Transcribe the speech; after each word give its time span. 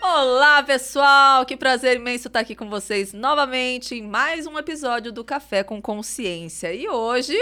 Olá, 0.00 0.62
pessoal! 0.62 1.44
Que 1.44 1.56
prazer 1.56 1.96
imenso 1.96 2.28
estar 2.28 2.40
aqui 2.40 2.54
com 2.54 2.70
vocês 2.70 3.12
novamente 3.12 3.94
em 3.94 4.02
mais 4.02 4.46
um 4.46 4.58
episódio 4.58 5.12
do 5.12 5.22
Café 5.22 5.62
com 5.62 5.82
Consciência. 5.82 6.72
E 6.72 6.88
hoje, 6.88 7.36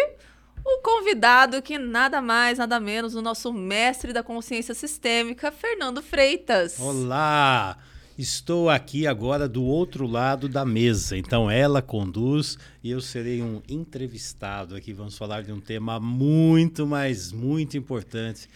o 0.64 0.82
convidado 0.82 1.62
que 1.62 1.78
nada 1.78 2.20
mais, 2.20 2.58
nada 2.58 2.80
menos, 2.80 3.14
o 3.14 3.22
nosso 3.22 3.52
mestre 3.52 4.12
da 4.12 4.22
consciência 4.22 4.74
sistêmica, 4.74 5.52
Fernando 5.52 6.02
Freitas. 6.02 6.80
Olá! 6.80 7.78
Estou 8.18 8.70
aqui 8.70 9.06
agora 9.06 9.46
do 9.46 9.62
outro 9.62 10.06
lado 10.06 10.48
da 10.48 10.64
mesa. 10.64 11.18
Então 11.18 11.50
ela 11.50 11.82
conduz 11.82 12.56
e 12.82 12.90
eu 12.90 12.98
serei 12.98 13.42
um 13.42 13.60
entrevistado 13.68 14.74
aqui. 14.74 14.90
Vamos 14.94 15.18
falar 15.18 15.42
de 15.42 15.52
um 15.52 15.60
tema 15.60 16.00
muito, 16.00 16.86
mas 16.86 17.30
muito 17.30 17.76
importante 17.76 18.48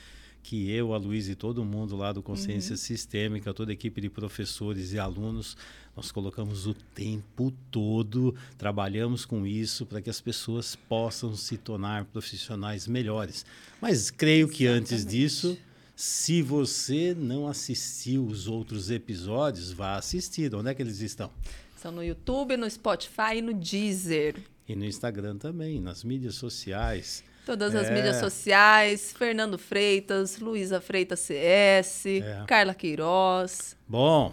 que 0.43 0.71
eu, 0.71 0.95
a 0.95 0.97
Luiz 0.97 1.29
e 1.29 1.35
todo 1.35 1.63
mundo 1.63 1.95
lá 1.95 2.11
do 2.11 2.23
Consciência 2.23 2.73
uhum. 2.73 2.79
Sistêmica, 2.79 3.53
toda 3.53 3.71
a 3.71 3.75
equipe 3.75 4.01
de 4.01 4.09
professores 4.09 4.95
e 4.95 4.99
alunos, 4.99 5.55
nós 5.95 6.11
colocamos 6.11 6.67
o 6.67 6.73
tempo 6.73 7.53
todo, 7.71 8.35
trabalhamos 8.57 9.27
com 9.27 9.47
isso 9.47 9.85
para 9.85 10.01
que 10.01 10.09
as 10.09 10.23
pessoas 10.23 10.75
possam 10.75 11.37
se 11.37 11.59
tornar 11.59 12.07
profissionais 12.07 12.87
melhores. 12.87 13.45
Mas 13.79 14.11
creio 14.11 14.49
que 14.49 14.67
antes 14.67 15.05
disso 15.05 15.59
se 16.01 16.41
você 16.41 17.15
não 17.15 17.47
assistiu 17.47 18.25
os 18.25 18.49
outros 18.49 18.91
episódios, 18.91 19.71
vá 19.71 19.97
assistir. 19.97 20.55
Onde 20.55 20.71
é 20.71 20.75
que 20.75 20.81
eles 20.81 21.03
estão? 21.03 21.31
Estão 21.77 21.93
no 21.93 22.03
YouTube, 22.03 22.57
no 22.57 22.71
Spotify 22.71 23.37
e 23.37 23.43
no 23.43 23.53
Deezer. 23.53 24.37
E 24.67 24.75
no 24.75 24.87
Instagram 24.87 25.37
também, 25.37 25.79
nas 25.79 26.03
mídias 26.03 26.37
sociais. 26.37 27.23
Todas 27.45 27.75
é. 27.75 27.81
as 27.81 27.91
mídias 27.91 28.17
sociais, 28.17 29.13
Fernando 29.13 29.59
Freitas, 29.59 30.39
Luísa 30.39 30.81
Freitas 30.81 31.21
CS, 31.21 32.07
é. 32.07 32.45
Carla 32.47 32.73
Queiroz. 32.73 33.77
Bom, 33.87 34.33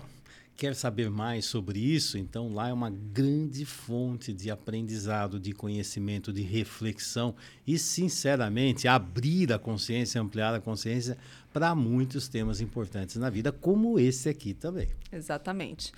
Quer 0.57 0.73
saber 0.73 1.11
mais 1.11 1.45
sobre 1.45 1.77
isso? 1.77 2.17
Então, 2.17 2.51
lá 2.51 2.69
é 2.69 2.73
uma 2.73 2.89
grande 2.89 3.63
fonte 3.63 4.33
de 4.33 4.49
aprendizado, 4.49 5.39
de 5.39 5.51
conhecimento, 5.51 6.33
de 6.33 6.41
reflexão 6.41 7.35
e, 7.65 7.77
sinceramente, 7.77 8.87
abrir 8.87 9.53
a 9.53 9.59
consciência, 9.59 10.19
ampliar 10.19 10.55
a 10.55 10.59
consciência 10.59 11.15
para 11.53 11.75
muitos 11.75 12.27
temas 12.27 12.59
importantes 12.59 13.17
na 13.17 13.29
vida, 13.29 13.51
como 13.51 13.99
esse 13.99 14.29
aqui 14.29 14.55
também. 14.55 14.87
Exatamente. 15.11 15.91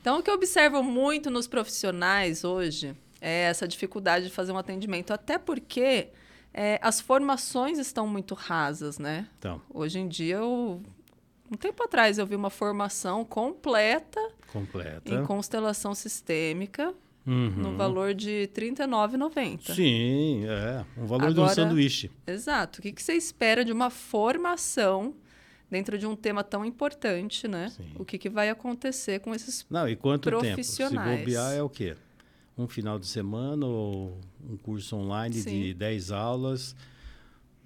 Então, 0.00 0.18
o 0.18 0.22
que 0.22 0.30
eu 0.30 0.34
observo 0.34 0.82
muito 0.82 1.30
nos 1.30 1.46
profissionais 1.46 2.42
hoje 2.42 2.96
é 3.20 3.42
essa 3.42 3.68
dificuldade 3.68 4.24
de 4.24 4.32
fazer 4.32 4.50
um 4.50 4.58
atendimento, 4.58 5.12
até 5.12 5.38
porque. 5.38 6.08
É, 6.58 6.80
as 6.80 7.02
formações 7.02 7.76
estão 7.76 8.06
muito 8.06 8.34
rasas, 8.34 8.98
né? 8.98 9.28
Então. 9.38 9.60
Hoje 9.68 9.98
em 9.98 10.08
dia, 10.08 10.36
eu 10.36 10.82
um 11.50 11.56
tempo 11.56 11.82
atrás 11.82 12.18
eu 12.18 12.26
vi 12.26 12.34
uma 12.34 12.50
formação 12.50 13.24
completa, 13.24 14.20
completa. 14.52 15.14
em 15.14 15.24
constelação 15.24 15.94
sistêmica 15.94 16.94
uhum. 17.26 17.50
no 17.50 17.76
valor 17.76 18.14
de 18.14 18.42
R$ 18.42 18.48
39,90. 18.48 19.74
Sim, 19.74 20.44
é. 20.46 20.84
O 20.96 21.06
valor 21.06 21.28
Agora, 21.28 21.34
de 21.34 21.40
um 21.40 21.48
sanduíche. 21.48 22.10
Exato. 22.26 22.78
O 22.78 22.82
que, 22.82 22.92
que 22.92 23.02
você 23.02 23.14
espera 23.14 23.64
de 23.64 23.72
uma 23.72 23.90
formação 23.90 25.14
dentro 25.70 25.98
de 25.98 26.06
um 26.06 26.14
tema 26.14 26.44
tão 26.44 26.64
importante, 26.64 27.48
né? 27.48 27.68
Sim. 27.70 27.92
O 27.98 28.04
que, 28.04 28.18
que 28.18 28.30
vai 28.30 28.48
acontecer 28.48 29.20
com 29.20 29.34
esses 29.34 29.66
Não, 29.68 29.88
e 29.88 29.96
quanto 29.96 30.28
profissionais? 30.28 31.08
Tempo? 31.08 31.18
Se 31.18 31.24
bobear 31.24 31.52
é 31.54 31.62
o 31.62 31.68
quê? 31.68 31.96
Um 32.56 32.66
final 32.66 32.98
de 32.98 33.06
semana 33.06 33.66
ou 33.66 34.18
um 34.48 34.56
curso 34.56 34.96
online 34.96 35.34
Sim. 35.34 35.62
de 35.62 35.74
10 35.74 36.10
aulas 36.10 36.74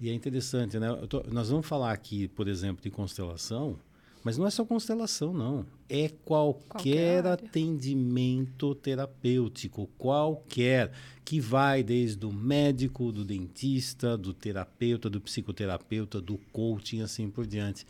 e 0.01 0.09
é 0.09 0.13
interessante, 0.13 0.79
né? 0.79 0.87
Tô, 1.07 1.23
nós 1.31 1.49
vamos 1.49 1.67
falar 1.67 1.91
aqui, 1.91 2.27
por 2.29 2.47
exemplo, 2.47 2.81
de 2.81 2.89
constelação, 2.89 3.77
mas 4.23 4.35
não 4.35 4.47
é 4.47 4.49
só 4.49 4.65
constelação, 4.65 5.31
não. 5.31 5.63
É 5.87 6.09
qualquer, 6.09 7.21
qualquer 7.23 7.27
atendimento 7.27 8.73
terapêutico, 8.73 9.87
qualquer, 9.99 10.91
que 11.23 11.39
vai 11.39 11.83
desde 11.83 12.25
o 12.25 12.33
médico, 12.33 13.11
do 13.11 13.23
dentista, 13.23 14.17
do 14.17 14.33
terapeuta, 14.33 15.07
do 15.07 15.21
psicoterapeuta, 15.21 16.19
do 16.19 16.39
coaching, 16.51 17.01
assim 17.01 17.29
por 17.29 17.45
diante. 17.45 17.85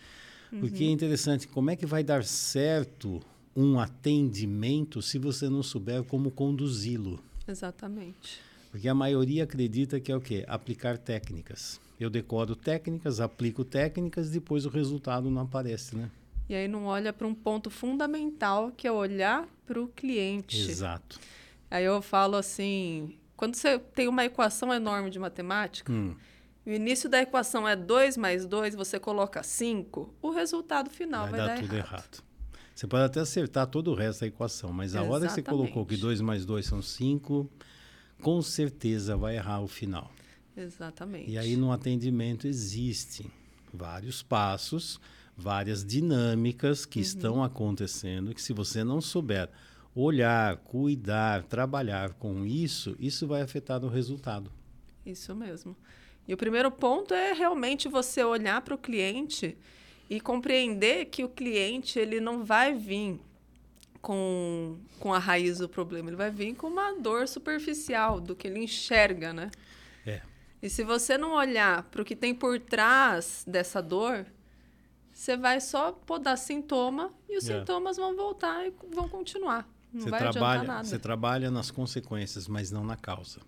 Uhum. 0.51 0.59
Porque 0.59 0.83
é 0.83 0.89
interessante, 0.89 1.47
como 1.47 1.69
é 1.69 1.77
que 1.77 1.85
vai 1.85 2.03
dar 2.03 2.25
certo 2.25 3.21
um 3.55 3.79
atendimento 3.79 5.01
se 5.01 5.17
você 5.17 5.47
não 5.47 5.63
souber 5.63 6.03
como 6.03 6.29
conduzi-lo? 6.29 7.23
Exatamente. 7.47 8.39
Porque 8.69 8.87
a 8.87 8.93
maioria 8.93 9.43
acredita 9.43 9.99
que 9.99 10.11
é 10.11 10.15
o 10.15 10.21
quê? 10.21 10.45
Aplicar 10.47 10.97
técnicas. 10.97 11.79
Eu 12.01 12.09
decoro 12.09 12.55
técnicas, 12.55 13.19
aplico 13.19 13.63
técnicas, 13.63 14.31
depois 14.31 14.65
o 14.65 14.69
resultado 14.69 15.29
não 15.29 15.43
aparece, 15.43 15.95
né? 15.95 16.09
E 16.49 16.55
aí 16.55 16.67
não 16.67 16.85
olha 16.85 17.13
para 17.13 17.27
um 17.27 17.33
ponto 17.35 17.69
fundamental 17.69 18.71
que 18.75 18.87
é 18.87 18.91
olhar 18.91 19.47
para 19.67 19.79
o 19.79 19.87
cliente. 19.87 20.59
Exato. 20.67 21.19
Aí 21.69 21.85
eu 21.85 22.01
falo 22.01 22.37
assim, 22.37 23.15
quando 23.37 23.53
você 23.53 23.77
tem 23.77 24.07
uma 24.07 24.25
equação 24.25 24.73
enorme 24.73 25.11
de 25.11 25.19
matemática, 25.19 25.93
hum. 25.93 26.15
o 26.65 26.71
início 26.71 27.07
da 27.07 27.21
equação 27.21 27.67
é 27.67 27.75
2 27.75 28.17
mais 28.17 28.47
2, 28.47 28.73
você 28.73 28.99
coloca 28.99 29.43
5, 29.43 30.11
o 30.23 30.31
resultado 30.31 30.89
final 30.89 31.27
vai, 31.27 31.31
vai 31.31 31.39
dar, 31.39 31.47
dar 31.55 31.61
tudo 31.61 31.75
errado. 31.75 31.91
errado. 31.91 32.23
Você 32.73 32.87
pode 32.87 33.03
até 33.03 33.19
acertar 33.19 33.67
todo 33.67 33.91
o 33.91 33.93
resto 33.93 34.21
da 34.21 34.27
equação, 34.27 34.73
mas 34.73 34.95
a 34.95 35.03
hora 35.03 35.27
que 35.27 35.33
você 35.33 35.43
colocou 35.43 35.85
que 35.85 35.95
2 35.95 36.19
mais 36.19 36.45
2 36.45 36.65
são 36.65 36.81
5, 36.81 37.47
com 38.23 38.41
certeza 38.41 39.15
vai 39.15 39.35
errar 39.35 39.61
o 39.61 39.67
final. 39.67 40.11
Exatamente. 40.55 41.29
E 41.29 41.37
aí 41.37 41.55
no 41.55 41.71
atendimento 41.71 42.47
existem 42.47 43.25
vários 43.73 44.21
passos, 44.21 44.99
várias 45.37 45.83
dinâmicas 45.85 46.85
que 46.85 46.99
uhum. 46.99 47.03
estão 47.03 47.43
acontecendo 47.43 48.33
que 48.33 48.41
se 48.41 48.53
você 48.53 48.83
não 48.83 49.01
souber 49.01 49.49
olhar, 49.95 50.57
cuidar, 50.57 51.43
trabalhar 51.43 52.13
com 52.13 52.45
isso, 52.45 52.95
isso 52.99 53.27
vai 53.27 53.41
afetar 53.41 53.83
o 53.83 53.89
resultado. 53.89 54.51
Isso 55.05 55.35
mesmo. 55.35 55.75
E 56.27 56.33
o 56.33 56.37
primeiro 56.37 56.71
ponto 56.71 57.13
é 57.13 57.33
realmente 57.33 57.89
você 57.89 58.23
olhar 58.23 58.61
para 58.61 58.75
o 58.75 58.77
cliente 58.77 59.57
e 60.09 60.19
compreender 60.19 61.05
que 61.05 61.23
o 61.23 61.29
cliente 61.29 61.97
ele 61.97 62.19
não 62.19 62.43
vai 62.43 62.73
vir 62.73 63.19
com, 64.01 64.77
com 64.99 65.13
a 65.13 65.19
raiz 65.19 65.59
do 65.59 65.69
problema, 65.69 66.09
ele 66.09 66.17
vai 66.17 66.31
vir 66.31 66.55
com 66.55 66.67
uma 66.67 66.93
dor 66.93 67.27
superficial 67.27 68.19
do 68.19 68.35
que 68.35 68.47
ele 68.47 68.59
enxerga, 68.59 69.31
né? 69.33 69.51
E 70.61 70.69
se 70.69 70.83
você 70.83 71.17
não 71.17 71.33
olhar 71.33 71.83
para 71.83 72.01
o 72.01 72.05
que 72.05 72.15
tem 72.15 72.35
por 72.35 72.59
trás 72.59 73.43
dessa 73.47 73.81
dor, 73.81 74.25
você 75.13 75.35
vai 75.35 75.59
só 75.59 75.91
podar 75.91 76.37
sintoma 76.37 77.11
e 77.27 77.37
os 77.37 77.49
é. 77.49 77.59
sintomas 77.59 77.97
vão 77.97 78.15
voltar 78.15 78.67
e 78.67 78.73
vão 78.93 79.09
continuar. 79.09 79.67
Não 79.93 80.01
você 80.01 80.09
vai 80.09 80.19
trabalha, 80.19 80.63
nada. 80.63 80.83
Você 80.83 80.99
trabalha 80.99 81.51
nas 81.51 81.71
consequências, 81.71 82.47
mas 82.47 82.71
não 82.71 82.83
na 82.83 82.95
causa. 82.95 83.39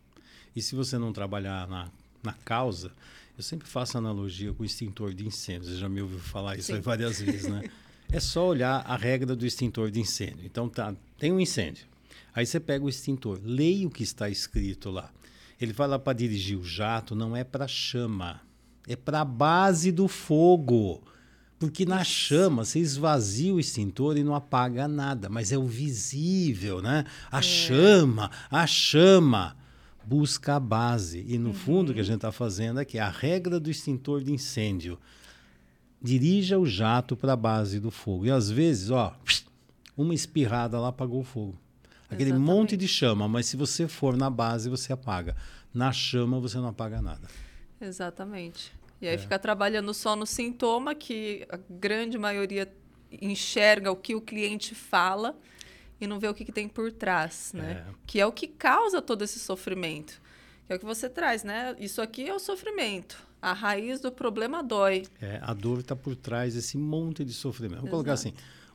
E 0.55 0.61
se 0.61 0.75
você 0.75 0.97
não 0.97 1.13
trabalhar 1.13 1.67
na, 1.67 1.89
na 2.21 2.33
causa, 2.33 2.91
eu 3.37 3.43
sempre 3.43 3.67
faço 3.67 3.97
analogia 3.97 4.53
com 4.53 4.63
o 4.63 4.65
extintor 4.65 5.13
de 5.13 5.25
incêndio. 5.25 5.69
Você 5.69 5.77
já 5.77 5.89
me 5.89 6.01
ouviu 6.01 6.19
falar 6.19 6.57
isso 6.57 6.79
várias 6.81 7.21
vezes, 7.21 7.47
né? 7.47 7.69
É 8.11 8.19
só 8.19 8.47
olhar 8.47 8.83
a 8.85 8.95
regra 8.95 9.35
do 9.35 9.45
extintor 9.45 9.89
de 9.89 9.99
incêndio. 9.99 10.45
Então, 10.45 10.69
tá, 10.69 10.93
tem 11.17 11.31
um 11.31 11.39
incêndio. 11.39 11.87
Aí 12.35 12.45
você 12.45 12.59
pega 12.59 12.85
o 12.85 12.89
extintor, 12.89 13.39
leia 13.43 13.87
o 13.87 13.89
que 13.89 14.03
está 14.03 14.29
escrito 14.29 14.91
lá. 14.91 15.11
Ele 15.63 15.73
fala 15.73 15.97
para 15.97 16.13
dirigir 16.13 16.57
o 16.57 16.63
jato, 16.63 17.15
não 17.15 17.35
é 17.35 17.43
para 17.43 17.67
chama, 17.67 18.41
é 18.87 18.95
para 18.95 19.21
a 19.21 19.25
base 19.25 19.91
do 19.91 20.07
fogo. 20.07 21.01
Porque 21.57 21.85
na 21.85 22.03
chama 22.03 22.65
você 22.65 22.79
esvazia 22.79 23.53
o 23.53 23.59
extintor 23.59 24.17
e 24.17 24.23
não 24.23 24.35
apaga 24.35 24.85
nada, 24.87 25.29
mas 25.29 25.53
é 25.53 25.57
o 25.57 25.65
visível, 25.65 26.81
né? 26.81 27.05
A 27.31 27.39
é. 27.39 27.41
chama, 27.41 28.29
a 28.51 28.67
chama 28.67 29.55
busca 30.05 30.57
a 30.57 30.59
base. 30.59 31.23
E 31.25 31.37
no 31.37 31.49
uhum. 31.49 31.53
fundo 31.53 31.91
o 31.91 31.93
que 31.93 32.01
a 32.01 32.03
gente 32.03 32.17
está 32.17 32.31
fazendo 32.33 32.79
aqui, 32.79 32.99
a 32.99 33.09
regra 33.09 33.59
do 33.59 33.71
extintor 33.71 34.21
de 34.21 34.33
incêndio. 34.33 34.99
Dirija 36.01 36.59
o 36.59 36.65
jato 36.65 37.15
para 37.15 37.31
a 37.31 37.37
base 37.37 37.79
do 37.79 37.89
fogo. 37.89 38.25
E 38.25 38.31
às 38.31 38.51
vezes, 38.51 38.89
ó, 38.89 39.15
uma 39.95 40.13
espirrada 40.13 40.77
lá 40.77 40.89
apagou 40.89 41.21
o 41.21 41.23
fogo. 41.23 41.57
Aquele 42.13 42.29
Exatamente. 42.29 42.55
monte 42.55 42.77
de 42.77 42.87
chama, 42.87 43.27
mas 43.27 43.45
se 43.45 43.57
você 43.57 43.87
for 43.87 44.15
na 44.15 44.29
base, 44.29 44.69
você 44.69 44.93
apaga. 44.93 45.35
Na 45.73 45.91
chama, 45.91 46.39
você 46.39 46.57
não 46.57 46.67
apaga 46.67 47.01
nada. 47.01 47.27
Exatamente. 47.81 48.71
E 49.01 49.07
aí 49.07 49.15
é. 49.15 49.17
fica 49.17 49.37
trabalhando 49.37 49.93
só 49.93 50.15
no 50.15 50.25
sintoma, 50.25 50.95
que 50.95 51.45
a 51.49 51.59
grande 51.69 52.17
maioria 52.17 52.71
enxerga 53.21 53.91
o 53.91 53.95
que 53.95 54.15
o 54.15 54.21
cliente 54.21 54.73
fala 54.73 55.37
e 55.99 56.07
não 56.07 56.19
vê 56.19 56.27
o 56.27 56.33
que, 56.33 56.45
que 56.45 56.51
tem 56.51 56.67
por 56.67 56.91
trás, 56.91 57.51
né? 57.53 57.85
É. 57.87 57.93
Que 58.05 58.19
é 58.19 58.25
o 58.25 58.31
que 58.31 58.47
causa 58.47 59.01
todo 59.01 59.23
esse 59.23 59.39
sofrimento. 59.39 60.21
Que 60.65 60.73
é 60.73 60.75
o 60.75 60.79
que 60.79 60.85
você 60.85 61.09
traz, 61.09 61.43
né? 61.43 61.75
Isso 61.79 62.01
aqui 62.01 62.27
é 62.27 62.33
o 62.33 62.39
sofrimento. 62.39 63.17
A 63.41 63.51
raiz 63.51 63.99
do 63.99 64.11
problema 64.11 64.63
dói. 64.63 65.03
É, 65.21 65.39
a 65.41 65.53
dor 65.53 65.79
está 65.79 65.95
por 65.95 66.15
trás 66.15 66.53
desse 66.53 66.77
monte 66.77 67.25
de 67.25 67.33
sofrimento. 67.33 67.81
Vamos 67.81 67.89
Exato. 67.89 68.03
colocar 68.03 68.13
assim: 68.13 68.33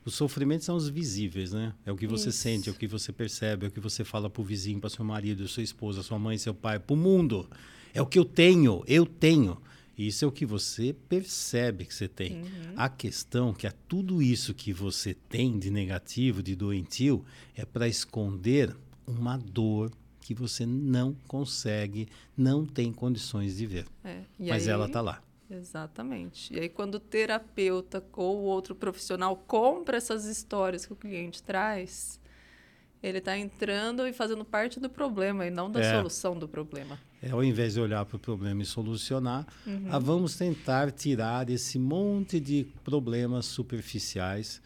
os 0.09 0.15
sofrimentos 0.15 0.65
são 0.65 0.75
os 0.75 0.89
visíveis, 0.89 1.53
né? 1.53 1.73
É 1.85 1.91
o 1.91 1.95
que 1.95 2.07
você 2.07 2.29
Isso. 2.29 2.39
sente, 2.39 2.69
é 2.69 2.71
o 2.71 2.75
que 2.75 2.87
você 2.87 3.13
percebe, 3.13 3.65
é 3.65 3.69
o 3.69 3.71
que 3.71 3.79
você 3.79 4.03
fala 4.03 4.29
para 4.29 4.41
o 4.41 4.45
vizinho, 4.45 4.79
para 4.79 4.89
seu 4.89 5.05
marido, 5.05 5.47
sua 5.47 5.63
esposa, 5.63 6.03
sua 6.03 6.19
mãe, 6.19 6.37
seu 6.37 6.53
pai, 6.53 6.79
para 6.79 6.93
o 6.93 6.97
mundo. 6.97 7.47
É 7.93 8.01
o 8.01 8.05
que 8.05 8.19
eu 8.19 8.25
tenho, 8.25 8.83
eu 8.87 9.05
tenho. 9.05 9.57
Isso 9.97 10.23
é 10.23 10.27
o 10.27 10.31
que 10.31 10.45
você 10.45 10.95
percebe 11.07 11.85
que 11.85 11.93
você 11.93 12.07
tem. 12.07 12.37
Uhum. 12.37 12.73
A 12.75 12.89
questão 12.89 13.53
que 13.53 13.67
é 13.67 13.73
tudo 13.87 14.21
isso 14.21 14.53
que 14.53 14.73
você 14.73 15.13
tem 15.13 15.59
de 15.59 15.69
negativo, 15.69 16.41
de 16.41 16.55
doentio, 16.55 17.23
é 17.55 17.65
para 17.65 17.87
esconder 17.87 18.75
uma 19.05 19.37
dor 19.37 19.91
que 20.21 20.33
você 20.33 20.65
não 20.65 21.15
consegue, 21.27 22.07
não 22.37 22.65
tem 22.65 22.93
condições 22.93 23.57
de 23.57 23.65
ver. 23.65 23.85
É. 24.03 24.21
Mas 24.39 24.67
aí, 24.67 24.73
ela 24.73 24.85
está 24.85 25.01
lá. 25.01 25.21
Exatamente. 25.49 26.53
E 26.53 26.59
aí, 26.59 26.69
quando 26.69 26.95
o 26.95 26.99
terapeuta 26.99 28.03
ou 28.13 28.39
outro 28.41 28.75
profissional 28.75 29.35
compra 29.35 29.97
essas 29.97 30.25
histórias 30.25 30.85
que 30.85 30.93
o 30.93 30.95
cliente 30.95 31.41
traz, 31.41 32.19
ele 33.01 33.17
está 33.17 33.37
entrando 33.37 34.05
e 34.05 34.13
fazendo 34.13 34.45
parte 34.45 34.79
do 34.79 34.89
problema 34.89 35.45
e 35.45 35.49
não 35.49 35.71
da 35.71 35.79
é. 35.79 35.95
solução 35.95 36.37
do 36.37 36.47
problema. 36.47 36.99
É, 37.21 37.31
ao 37.31 37.43
invés 37.43 37.73
de 37.73 37.81
olhar 37.81 38.05
para 38.05 38.15
o 38.15 38.19
problema 38.19 38.61
e 38.61 38.65
solucionar, 38.65 39.47
uhum. 39.65 39.87
ah, 39.89 39.99
vamos 39.99 40.37
tentar 40.37 40.91
tirar 40.91 41.49
esse 41.49 41.79
monte 41.79 42.39
de 42.39 42.67
problemas 42.83 43.45
superficiais. 43.45 44.61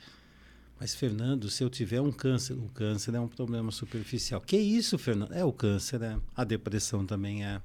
Mas, 0.79 0.93
Fernando, 0.93 1.49
se 1.49 1.63
eu 1.63 1.69
tiver 1.69 2.01
um 2.01 2.11
câncer, 2.11 2.53
o 2.53 2.69
câncer 2.73 3.15
é 3.15 3.19
um 3.19 3.27
problema 3.27 3.71
superficial. 3.71 4.41
Que 4.41 4.57
isso, 4.57 4.97
Fernando? 4.97 5.33
É 5.33 5.45
o 5.45 5.53
câncer, 5.53 6.01
é. 6.01 6.17
A 6.35 6.43
depressão 6.43 7.05
também 7.05 7.45
é 7.45 7.61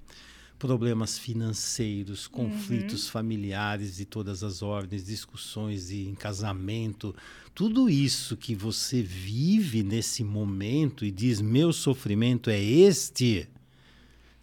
problemas 0.58 1.16
financeiros, 1.16 2.26
conflitos 2.26 3.06
uhum. 3.06 3.12
familiares 3.12 3.96
de 3.96 4.05
todas 4.05 4.43
as 4.43 4.60
ordens, 4.60 5.05
discussões 5.05 5.90
em 5.90 6.14
casamento, 6.14 7.14
tudo 7.55 7.88
isso 7.88 8.37
que 8.37 8.55
você 8.55 9.00
vive 9.00 9.82
nesse 9.82 10.25
momento 10.25 11.05
e 11.05 11.10
diz 11.10 11.40
meu 11.40 11.72
sofrimento 11.72 12.50
é 12.50 12.60
este, 12.60 13.49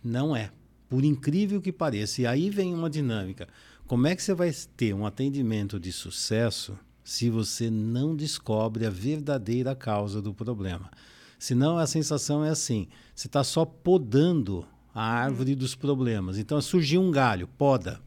não 0.04 0.36
é. 0.36 0.52
Por 0.88 1.04
incrível 1.04 1.62
que 1.62 1.72
pareça. 1.72 2.22
E 2.22 2.28
aí 2.28 2.50
vem 2.50 2.74
uma 2.74 2.90
dinâmica. 2.90 3.48
Como 3.88 4.08
é 4.08 4.16
que 4.16 4.24
você 4.24 4.34
vai 4.34 4.52
ter 4.78 4.94
um 4.94 5.06
atendimento 5.06 5.80
de 5.80 5.92
sucesso 5.92 6.78
se 7.04 7.30
você 7.30 7.70
não 7.70 8.16
descobre 8.16 8.86
a 8.86 8.90
verdadeira 8.90 9.76
causa 9.76 10.22
do 10.22 10.34
problema? 10.34 10.90
Senão 11.38 11.78
a 11.78 11.86
sensação 11.86 12.46
é 12.46 12.50
assim: 12.50 12.88
você 13.14 13.28
está 13.28 13.44
só 13.44 13.66
podando 13.66 14.66
a 14.96 15.04
árvore 15.04 15.54
dos 15.54 15.76
problemas. 15.76 16.38
Então 16.38 16.62
surgiu 16.62 17.02
um 17.02 17.12
galho, 17.12 17.50
poda. 17.58 18.00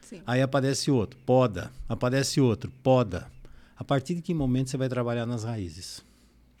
Sim. 0.00 0.22
Aí 0.26 0.40
aparece 0.40 0.90
outro, 0.90 1.20
poda. 1.26 1.70
Aparece 1.86 2.40
outro, 2.40 2.72
poda. 2.82 3.30
A 3.76 3.84
partir 3.84 4.14
de 4.14 4.22
que 4.22 4.32
momento 4.32 4.70
você 4.70 4.78
vai 4.78 4.88
trabalhar 4.88 5.26
nas 5.26 5.44
raízes? 5.44 6.02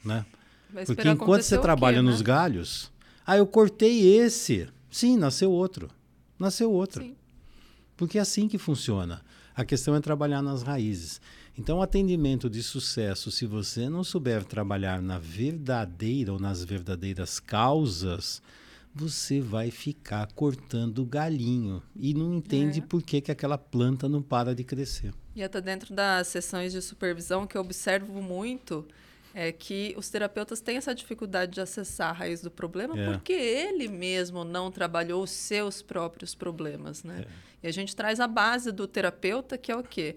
Né? 0.04 0.24
Porque 0.86 1.08
enquanto 1.08 1.42
você 1.42 1.58
trabalha 1.58 1.96
quê, 1.96 2.02
né? 2.02 2.10
nos 2.10 2.20
galhos, 2.20 2.92
ah, 3.26 3.38
eu 3.38 3.46
cortei 3.46 4.16
esse. 4.18 4.68
Sim, 4.90 5.16
nasceu 5.16 5.50
outro. 5.50 5.90
Nasceu 6.38 6.70
outro. 6.70 7.02
Sim. 7.02 7.16
Porque 7.96 8.18
é 8.18 8.20
assim 8.20 8.48
que 8.48 8.58
funciona. 8.58 9.22
A 9.56 9.64
questão 9.64 9.94
é 9.94 10.00
trabalhar 10.00 10.42
nas 10.42 10.62
raízes. 10.62 11.20
Então, 11.58 11.82
atendimento 11.82 12.48
de 12.48 12.62
sucesso, 12.62 13.30
se 13.30 13.44
você 13.44 13.88
não 13.88 14.04
souber 14.04 14.44
trabalhar 14.44 15.02
na 15.02 15.18
verdadeira 15.18 16.32
ou 16.32 16.38
nas 16.38 16.64
verdadeiras 16.64 17.38
causas, 17.38 18.40
você 18.94 19.40
vai 19.40 19.70
ficar 19.70 20.26
cortando 20.32 21.04
galinho 21.04 21.82
e 21.94 22.12
não 22.12 22.34
entende 22.34 22.80
é. 22.80 22.82
por 22.82 23.02
que, 23.02 23.20
que 23.20 23.30
aquela 23.30 23.56
planta 23.56 24.08
não 24.08 24.20
para 24.20 24.54
de 24.54 24.64
crescer. 24.64 25.12
E 25.34 25.42
até 25.42 25.60
dentro 25.60 25.94
das 25.94 26.28
sessões 26.28 26.72
de 26.72 26.82
supervisão 26.82 27.46
que 27.46 27.56
eu 27.56 27.60
observo 27.60 28.20
muito 28.20 28.86
é 29.32 29.52
que 29.52 29.94
os 29.96 30.08
terapeutas 30.08 30.60
têm 30.60 30.76
essa 30.76 30.92
dificuldade 30.92 31.52
de 31.52 31.60
acessar 31.60 32.10
a 32.10 32.12
raiz 32.12 32.40
do 32.40 32.50
problema 32.50 32.98
é. 32.98 33.12
porque 33.12 33.32
ele 33.32 33.86
mesmo 33.86 34.42
não 34.44 34.72
trabalhou 34.72 35.22
os 35.22 35.30
seus 35.30 35.82
próprios 35.82 36.34
problemas, 36.34 37.04
né? 37.04 37.26
É. 37.26 37.50
E 37.62 37.68
a 37.68 37.72
gente 37.72 37.94
traz 37.94 38.18
a 38.18 38.26
base 38.26 38.72
do 38.72 38.88
terapeuta 38.88 39.56
que 39.56 39.70
é 39.70 39.76
o 39.76 39.84
quê? 39.84 40.16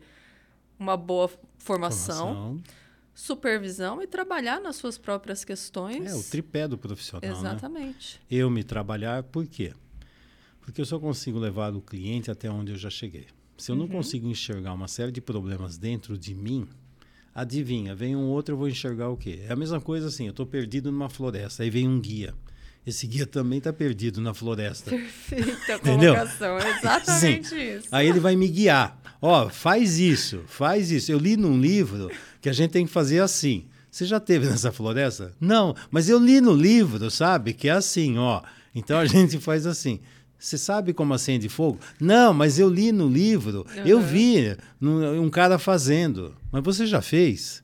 Uma 0.80 0.98
boa 0.98 1.30
formação. 1.60 2.34
formação 2.34 2.64
supervisão 3.14 4.02
e 4.02 4.08
trabalhar 4.08 4.60
nas 4.60 4.76
suas 4.76 4.98
próprias 4.98 5.46
questões. 5.46 6.12
É 6.12 6.16
o 6.16 6.24
tripé 6.24 6.68
do 6.68 6.78
profissional. 6.78 7.30
Né? 7.30 7.38
Exatamente. 7.38 8.20
Né? 8.20 8.38
Eu 8.38 8.50
me 8.50 8.64
trabalhar, 8.64 9.24
por 9.24 9.46
quê? 9.46 9.74
Porque 10.62 10.82
eu 10.82 10.86
só 10.86 11.00
consigo 11.00 11.38
levar 11.38 11.76
o 11.76 11.82
cliente 11.82 12.32
até 12.32 12.50
onde 12.50 12.72
eu 12.72 12.78
já 12.78 12.90
cheguei. 12.90 13.28
Se 13.58 13.72
eu 13.72 13.76
uhum. 13.76 13.82
não 13.84 13.88
consigo 13.88 14.28
enxergar 14.28 14.74
uma 14.74 14.88
série 14.88 15.12
de 15.12 15.22
problemas 15.22 15.78
dentro 15.78 16.18
de 16.18 16.34
mim, 16.34 16.68
adivinha, 17.36 17.94
vem 17.94 18.16
um 18.16 18.26
outro, 18.28 18.54
eu 18.54 18.58
vou 18.58 18.68
enxergar 18.68 19.10
o 19.10 19.18
quê? 19.18 19.42
É 19.48 19.54
a 19.54 19.56
mesma 19.56 19.80
coisa 19.80 20.08
assim, 20.08 20.26
eu 20.26 20.32
estou 20.32 20.46
perdido 20.46 20.92
numa 20.92 21.10
floresta, 21.10 21.64
aí 21.64 21.70
vem 21.70 21.88
um 21.88 22.00
guia. 22.00 22.34
Esse 22.86 23.08
guia 23.08 23.26
também 23.26 23.60
está 23.60 23.72
perdido 23.72 24.20
na 24.20 24.34
floresta. 24.34 24.90
Perfeita 24.90 25.80
colocação, 25.80 26.58
exatamente 26.58 27.48
Sim. 27.48 27.78
isso. 27.78 27.88
Aí 27.92 28.08
ele 28.08 28.20
vai 28.20 28.36
me 28.36 28.48
guiar. 28.48 29.00
Ó, 29.22 29.48
faz 29.50 30.00
isso, 30.00 30.44
faz 30.48 30.92
isso. 30.92 31.10
Eu 31.10 31.18
li 31.18 31.38
num 31.38 31.58
livro 31.58 32.12
que 32.44 32.50
a 32.50 32.54
gente 32.54 32.72
tem 32.72 32.86
que 32.86 32.92
fazer 32.92 33.22
assim. 33.22 33.64
Você 33.90 34.06
já 34.06 34.20
teve 34.20 34.46
nessa 34.52 34.72
floresta? 34.72 35.34
Não, 35.40 35.74
mas 35.90 36.10
eu 36.10 36.20
li 36.20 36.42
no 36.42 36.54
livro, 36.54 37.10
sabe? 37.10 37.54
Que 37.54 37.70
é 37.70 37.72
assim, 37.72 38.18
ó. 38.18 38.42
Então 38.76 39.00
a 39.00 39.06
gente 39.08 39.40
faz 39.40 39.66
assim. 39.66 40.02
Você 40.38 40.58
sabe 40.58 40.92
como 40.92 41.14
acende 41.14 41.48
fogo? 41.48 41.80
Não, 42.02 42.34
mas 42.34 42.60
eu 42.60 42.68
li 42.68 42.92
no 42.92 43.08
livro, 43.08 43.66
uhum. 43.78 43.86
eu 43.86 44.02
vi 44.02 44.58
um 44.82 45.30
cara 45.30 45.58
fazendo. 45.58 46.36
Mas 46.52 46.62
você 46.62 46.86
já 46.86 47.02
fez? 47.02 47.64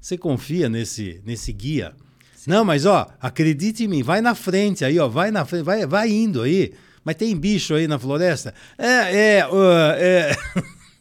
Você 0.00 0.16
confia 0.16 0.68
nesse, 0.68 1.20
nesse 1.26 1.52
guia? 1.52 1.92
Sim. 2.36 2.50
Não, 2.50 2.64
mas 2.64 2.86
ó, 2.86 3.08
acredite 3.20 3.82
em 3.82 3.88
mim, 3.88 4.00
vai 4.00 4.20
na 4.20 4.36
frente 4.36 4.84
aí, 4.84 4.96
ó, 4.96 5.08
vai 5.08 5.32
na 5.32 5.44
frente, 5.44 5.64
vai, 5.64 5.84
vai 5.84 6.08
indo 6.08 6.42
aí. 6.42 6.72
Mas 7.04 7.16
tem 7.16 7.36
bicho 7.36 7.74
aí 7.74 7.88
na 7.88 7.98
floresta? 7.98 8.54
É, 8.78 9.38
é, 9.38 9.48
uh, 9.48 9.92
é. 9.96 10.36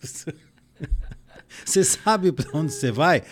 você 1.66 1.84
sabe 1.86 2.32
para 2.32 2.50
onde 2.58 2.72
você 2.72 2.92
vai? 2.92 3.24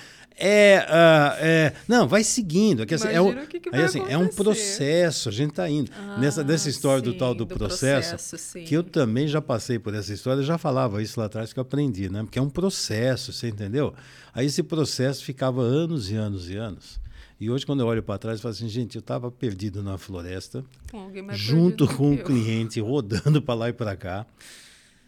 É, 0.42 0.86
uh, 0.88 1.44
é, 1.44 1.74
não, 1.86 2.08
vai 2.08 2.24
seguindo. 2.24 2.84
Aqui, 2.84 2.94
assim, 2.94 3.10
é, 3.10 3.20
o, 3.20 3.46
que 3.46 3.60
que 3.60 3.76
aí, 3.76 3.82
assim, 3.82 4.02
é 4.08 4.18
um 4.18 4.30
processo, 4.30 5.28
a 5.28 5.32
gente 5.34 5.50
está 5.50 5.70
indo. 5.70 5.92
Ah, 5.94 6.18
nessa 6.18 6.42
dessa 6.42 6.70
história 6.70 7.04
sim, 7.04 7.12
do 7.12 7.18
tal 7.18 7.36
do, 7.36 7.44
do 7.44 7.54
processo, 7.58 8.12
processo 8.12 8.60
que 8.60 8.74
eu 8.74 8.82
também 8.82 9.28
já 9.28 9.42
passei 9.42 9.78
por 9.78 9.94
essa 9.94 10.14
história, 10.14 10.40
eu 10.40 10.46
já 10.46 10.58
falava 10.58 11.04
isso 11.04 11.20
lá 11.20 11.26
atrás 11.26 11.52
que 11.52 11.60
eu 11.60 11.64
aprendi, 11.64 12.10
né? 12.10 12.24
Porque 12.24 12.40
é 12.40 12.42
um 12.42 12.50
processo, 12.50 13.34
você 13.34 13.50
entendeu? 13.50 13.94
Aí 14.34 14.46
esse 14.46 14.64
processo 14.64 15.26
ficava 15.26 15.62
anos 15.62 16.10
e 16.10 16.16
anos 16.16 16.50
e 16.50 16.56
anos. 16.56 17.02
E 17.38 17.50
hoje, 17.50 17.66
quando 17.66 17.82
eu 17.82 17.88
olho 17.88 18.04
para 18.04 18.18
trás, 18.18 18.40
eu 18.40 18.44
falo 18.44 18.54
assim, 18.54 18.70
gente, 18.70 18.96
eu 18.96 19.00
estava 19.02 19.30
perdido 19.32 19.84
na 19.84 19.98
floresta, 19.98 20.64
junto 21.32 21.88
com 21.88 22.12
o 22.12 22.14
um 22.14 22.18
cliente, 22.18 22.80
rodando 22.82 23.42
para 23.42 23.54
lá 23.54 23.70
e 23.70 23.74
para 23.74 23.96
cá, 23.96 24.26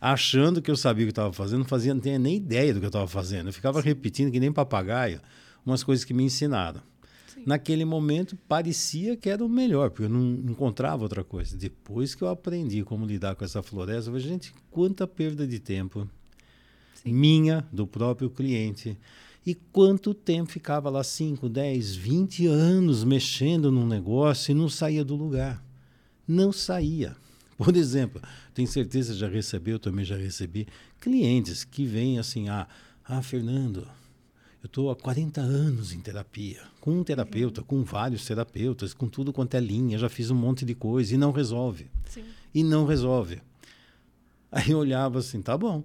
achando 0.02 0.64
que 0.64 0.72
eu 0.72 0.76
sabia 0.76 1.06
o 1.06 1.08
que 1.08 1.12
estava 1.12 1.32
fazendo, 1.32 1.60
não 1.60 1.68
fazia, 1.68 1.94
não 1.94 2.02
tinha 2.02 2.18
nem 2.18 2.38
ideia 2.38 2.74
do 2.74 2.80
que 2.80 2.86
eu 2.88 2.90
estava 2.90 3.08
fazendo. 3.08 3.50
Eu 3.50 3.54
ficava 3.54 3.80
repetindo, 3.80 4.32
que 4.32 4.40
nem 4.40 4.52
papagaio, 4.52 5.22
umas 5.64 5.84
coisas 5.84 6.04
que 6.04 6.14
me 6.14 6.24
ensinaram. 6.24 6.82
Sim. 7.28 7.44
Naquele 7.46 7.86
momento, 7.86 8.36
parecia 8.48 9.16
que 9.16 9.30
era 9.30 9.46
o 9.46 9.48
melhor, 9.48 9.92
porque 9.92 10.06
eu 10.06 10.10
não 10.10 10.52
encontrava 10.52 11.04
outra 11.04 11.24
coisa. 11.24 11.56
Depois 11.56 12.16
que 12.16 12.24
eu 12.24 12.30
aprendi 12.30 12.84
como 12.84 13.06
lidar 13.06 13.36
com 13.36 13.46
essa 13.46 13.62
floresta, 13.62 14.10
eu 14.10 14.14
falei, 14.16 14.28
gente, 14.28 14.54
quanta 14.72 15.06
perda 15.06 15.46
de 15.46 15.60
tempo 15.60 16.10
Sim. 16.96 17.14
minha, 17.14 17.68
do 17.72 17.86
próprio 17.86 18.30
cliente 18.30 18.98
e 19.46 19.54
quanto 19.56 20.14
tempo 20.14 20.52
ficava 20.52 20.90
lá 20.90 21.04
5, 21.04 21.48
10, 21.48 21.96
20 21.96 22.48
anos 22.48 23.04
mexendo 23.04 23.72
num 23.72 23.88
negócio 23.88 24.52
e 24.52 24.56
não 24.56 24.70
saía 24.70 25.06
do 25.06 25.16
lugar. 25.16 25.64
Não 26.28 26.52
saía. 26.52 27.16
Por 27.64 27.78
exemplo, 27.78 28.20
tenho 28.56 28.68
certeza 28.68 29.14
já 29.14 29.28
recebeu, 29.28 29.78
também 29.78 30.04
já 30.04 30.18
recebi, 30.18 30.68
clientes 31.00 31.64
que 31.64 31.86
vêm 31.86 32.18
assim, 32.18 32.50
ah, 32.50 32.68
ah 33.06 33.22
Fernando, 33.22 33.88
eu 34.64 34.66
estou 34.66 34.90
há 34.90 34.96
40 34.96 35.42
anos 35.42 35.94
em 35.94 36.00
terapia, 36.00 36.60
com 36.80 36.92
um 36.92 37.04
terapeuta, 37.04 37.62
com 37.62 37.84
vários 37.84 38.26
terapeutas, 38.26 38.96
com 38.96 39.08
tudo 39.08 39.32
quanto 39.32 39.54
é 39.54 39.60
linha, 39.60 40.00
já 40.00 40.10
fiz 40.10 40.32
um 40.32 40.36
monte 40.36 40.66
de 40.66 40.74
coisa 40.74 41.14
e 41.14 41.18
não 41.18 41.32
resolve. 41.32 41.92
Sim. 42.10 42.24
E 42.52 42.64
não 42.64 42.84
resolve. 42.84 43.44
Aí 44.52 44.72
eu 44.72 44.80
olhava 44.80 45.20
assim, 45.20 45.40
tá 45.40 45.56
bom. 45.56 45.84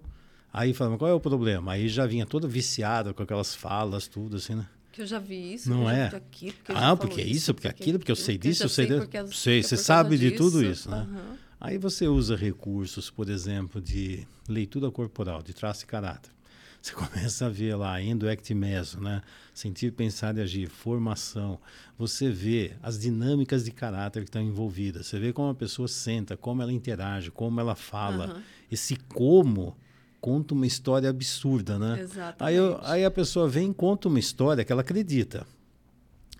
Aí 0.50 0.72
falava, 0.72 0.96
qual 0.96 1.10
é 1.10 1.14
o 1.14 1.20
problema? 1.20 1.72
Aí 1.72 1.88
já 1.88 2.06
vinha 2.06 2.24
toda 2.24 2.48
viciada 2.48 3.12
com 3.12 3.22
aquelas 3.22 3.54
falas, 3.54 4.08
tudo 4.08 4.36
assim, 4.36 4.54
né? 4.54 4.66
Que 4.92 5.02
eu 5.02 5.06
já 5.06 5.18
vi 5.18 5.52
isso. 5.52 5.68
Não 5.68 5.90
é? 5.90 6.06
Aqui, 6.06 6.54
ah, 6.68 6.96
porque 6.96 7.20
é 7.20 7.24
isso, 7.24 7.52
porque, 7.52 7.68
porque 7.68 7.82
aquilo, 7.82 7.98
porque 7.98 8.12
eu 8.12 8.16
sei 8.16 8.38
disso, 8.38 8.62
eu 8.62 8.68
sei 8.70 8.86
disso. 8.86 9.32
Sei, 9.32 9.62
você 9.62 9.76
sabe 9.76 10.16
de 10.16 10.30
tudo 10.30 10.64
isso, 10.64 10.90
né? 10.90 11.06
Uhum. 11.06 11.45
Aí 11.66 11.78
você 11.78 12.06
usa 12.06 12.36
recursos, 12.36 13.10
por 13.10 13.28
exemplo, 13.28 13.80
de 13.80 14.24
leitura 14.48 14.88
corporal, 14.88 15.42
de 15.42 15.52
traço 15.52 15.82
e 15.82 15.86
caráter. 15.88 16.30
Você 16.80 16.92
começa 16.92 17.46
a 17.46 17.48
ver 17.48 17.74
lá 17.74 18.00
endocectimeso, 18.00 19.00
né? 19.00 19.20
Sentir, 19.52 19.90
pensar 19.90 20.38
e 20.38 20.40
agir, 20.42 20.68
formação. 20.68 21.58
Você 21.98 22.30
vê 22.30 22.74
as 22.80 23.00
dinâmicas 23.00 23.64
de 23.64 23.72
caráter 23.72 24.20
que 24.22 24.28
estão 24.28 24.40
envolvidas. 24.40 25.08
Você 25.08 25.18
vê 25.18 25.32
como 25.32 25.48
a 25.48 25.54
pessoa 25.56 25.88
senta, 25.88 26.36
como 26.36 26.62
ela 26.62 26.72
interage, 26.72 27.32
como 27.32 27.58
ela 27.58 27.74
fala. 27.74 28.36
Uhum. 28.36 28.42
Esse 28.70 28.94
como 28.94 29.76
conta 30.20 30.54
uma 30.54 30.68
história 30.68 31.10
absurda, 31.10 31.80
né? 31.80 31.98
Exatamente. 31.98 32.44
Aí, 32.44 32.54
eu, 32.54 32.78
aí 32.84 33.04
a 33.04 33.10
pessoa 33.10 33.48
vem 33.48 33.72
e 33.72 33.74
conta 33.74 34.06
uma 34.06 34.20
história 34.20 34.64
que 34.64 34.70
ela 34.70 34.82
acredita. 34.82 35.44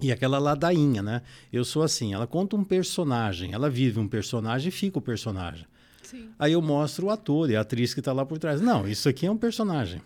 E 0.00 0.12
aquela 0.12 0.38
ladainha, 0.38 1.02
né? 1.02 1.22
Eu 1.52 1.64
sou 1.64 1.82
assim, 1.82 2.12
ela 2.12 2.26
conta 2.26 2.54
um 2.54 2.64
personagem, 2.64 3.52
ela 3.52 3.70
vive 3.70 3.98
um 3.98 4.06
personagem 4.06 4.68
e 4.68 4.72
fica 4.72 4.98
o 4.98 5.02
personagem. 5.02 5.66
Sim. 6.02 6.28
Aí 6.38 6.52
eu 6.52 6.62
mostro 6.62 7.06
o 7.06 7.10
ator 7.10 7.50
e 7.50 7.56
a 7.56 7.62
atriz 7.62 7.94
que 7.94 8.00
está 8.00 8.12
lá 8.12 8.24
por 8.24 8.38
trás. 8.38 8.60
Não, 8.60 8.86
isso 8.86 9.08
aqui 9.08 9.26
é 9.26 9.30
um 9.30 9.36
personagem. 9.36 10.00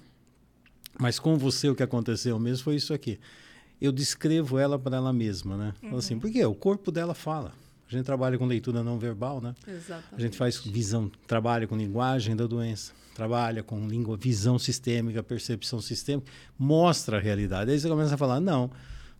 Mas 0.99 1.19
com 1.19 1.37
você 1.37 1.69
o 1.69 1.75
que 1.75 1.83
aconteceu 1.83 2.39
mesmo 2.39 2.65
foi 2.65 2.77
isso 2.77 2.95
aqui. 2.95 3.19
Eu 3.81 3.91
descrevo 3.91 4.59
ela 4.59 4.79
para 4.79 4.97
ela 4.97 5.13
mesma, 5.13 5.57
né? 5.57 5.75
Assim, 5.77 5.87
uhum. 5.89 5.99
Assim, 5.99 6.19
porque 6.19 6.45
o 6.45 6.55
corpo 6.55 6.91
dela 6.91 7.15
fala. 7.15 7.53
A 7.89 7.93
gente 7.93 8.05
trabalha 8.05 8.39
com 8.39 8.47
leitura 8.47 8.85
não 8.85 8.99
verbal, 8.99 9.41
né? 9.41 9.53
Exatamente. 9.67 10.15
A 10.15 10.21
gente 10.21 10.37
faz 10.37 10.59
visão, 10.59 11.11
trabalha 11.27 11.67
com 11.67 11.77
linguagem 11.77 12.37
da 12.37 12.47
doença, 12.47 12.93
trabalha 13.15 13.65
com 13.65 13.89
língua, 13.89 14.17
visão 14.17 14.59
sistêmica, 14.61 15.23
percepção 15.25 15.81
sistêmica, 15.81 16.31
mostra 16.57 17.17
a 17.17 17.21
realidade. 17.21 17.71
Aí 17.71 17.81
você 17.81 17.89
começa 17.89 18.15
a 18.15 18.19
falar, 18.19 18.39
não, 18.39 18.71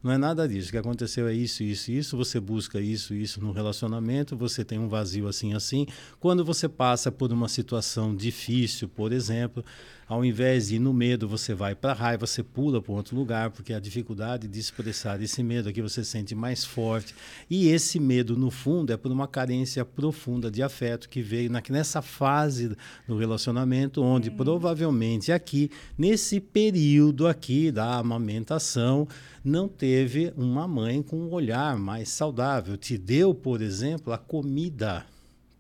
não 0.03 0.11
é 0.13 0.19
nada 0.19 0.49
disso. 0.49 0.69
O 0.69 0.71
que 0.73 0.79
aconteceu 0.79 1.29
é 1.29 1.35
isso, 1.35 1.63
isso, 1.63 1.93
isso. 1.93 2.17
Você 2.17 2.41
busca 2.41 2.81
isso, 2.81 3.15
isso 3.15 3.41
no 3.41 3.53
relacionamento. 3.53 4.37
Você 4.37 4.65
tem 4.65 4.79
um 4.79 4.89
vazio 4.89 5.29
assim, 5.29 5.53
assim. 5.53 5.87
Quando 6.19 6.45
você 6.45 6.69
passa 6.69 7.13
por 7.13 7.31
uma 7.33 7.49
situação 7.49 8.17
difícil, 8.17 8.89
por 8.89 9.13
exemplo, 9.13 9.63
ao 10.11 10.25
invés 10.25 10.67
de 10.67 10.75
ir 10.75 10.79
no 10.81 10.93
medo, 10.93 11.29
você 11.29 11.55
vai 11.55 11.73
para 11.73 11.93
a 11.93 11.95
raiva, 11.95 12.27
você 12.27 12.43
pula 12.43 12.83
para 12.83 12.93
outro 12.93 13.15
lugar, 13.15 13.53
porque 13.53 13.73
a 13.73 13.79
dificuldade 13.79 14.49
de 14.49 14.59
expressar 14.59 15.23
esse 15.23 15.41
medo 15.41 15.69
aqui 15.69 15.81
você 15.81 16.03
sente 16.03 16.35
mais 16.35 16.65
forte. 16.65 17.15
E 17.49 17.69
esse 17.69 18.01
medo, 18.01 18.37
no 18.37 18.51
fundo, 18.51 18.93
é 18.93 18.97
por 18.97 19.13
uma 19.13 19.29
carência 19.29 19.85
profunda 19.85 20.51
de 20.51 20.65
afeto 20.65 21.09
que 21.09 21.23
veio 21.23 21.49
na, 21.49 21.63
nessa 21.71 22.03
fase 22.03 22.77
do 23.07 23.17
relacionamento, 23.17 24.03
onde 24.03 24.31
uhum. 24.31 24.37
provavelmente 24.37 25.31
aqui, 25.31 25.71
nesse 25.97 26.41
período 26.41 27.29
aqui 27.29 27.71
da 27.71 27.95
amamentação, 27.95 29.07
não 29.45 29.69
teve 29.69 30.33
uma 30.37 30.67
mãe 30.67 31.05
com 31.05 31.19
um 31.19 31.33
olhar 31.33 31.77
mais 31.77 32.09
saudável. 32.09 32.77
Te 32.77 32.99
deu, 32.99 33.33
por 33.33 33.63
exemplo, 33.63 34.13
a 34.13 34.19
comida 34.19 35.07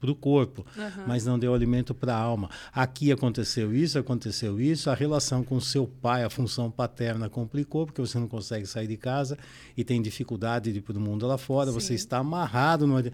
para 0.00 0.11
o 0.11 0.14
corpo, 0.14 0.64
uhum. 0.76 1.04
mas 1.07 1.26
não 1.26 1.38
deu 1.38 1.54
alimento 1.54 1.95
para 1.95 2.14
a 2.14 2.19
alma. 2.19 2.49
Aqui 2.73 3.12
aconteceu 3.12 3.75
isso, 3.75 3.99
aconteceu 3.99 4.61
isso, 4.61 4.88
a 4.88 4.95
relação 4.95 5.45
com 5.45 5.61
seu 5.61 5.87
pai, 5.87 6.25
a 6.25 6.30
função 6.30 6.71
paterna 6.71 7.28
complicou, 7.28 7.85
porque 7.85 8.00
você 8.00 8.19
não 8.19 8.26
consegue 8.26 8.66
sair 8.66 8.87
de 8.87 8.97
casa 8.97 9.37
e 9.76 9.85
tem 9.85 10.00
dificuldade 10.00 10.73
de 10.73 10.78
ir 10.78 10.83
para 10.83 10.97
o 10.97 11.00
mundo 11.00 11.26
lá 11.26 11.37
fora, 11.37 11.71
Sim. 11.71 11.75
você 11.75 11.95
está 11.95 12.19
amarrado 12.19 12.87
no. 12.87 12.97
Aí, 12.97 13.12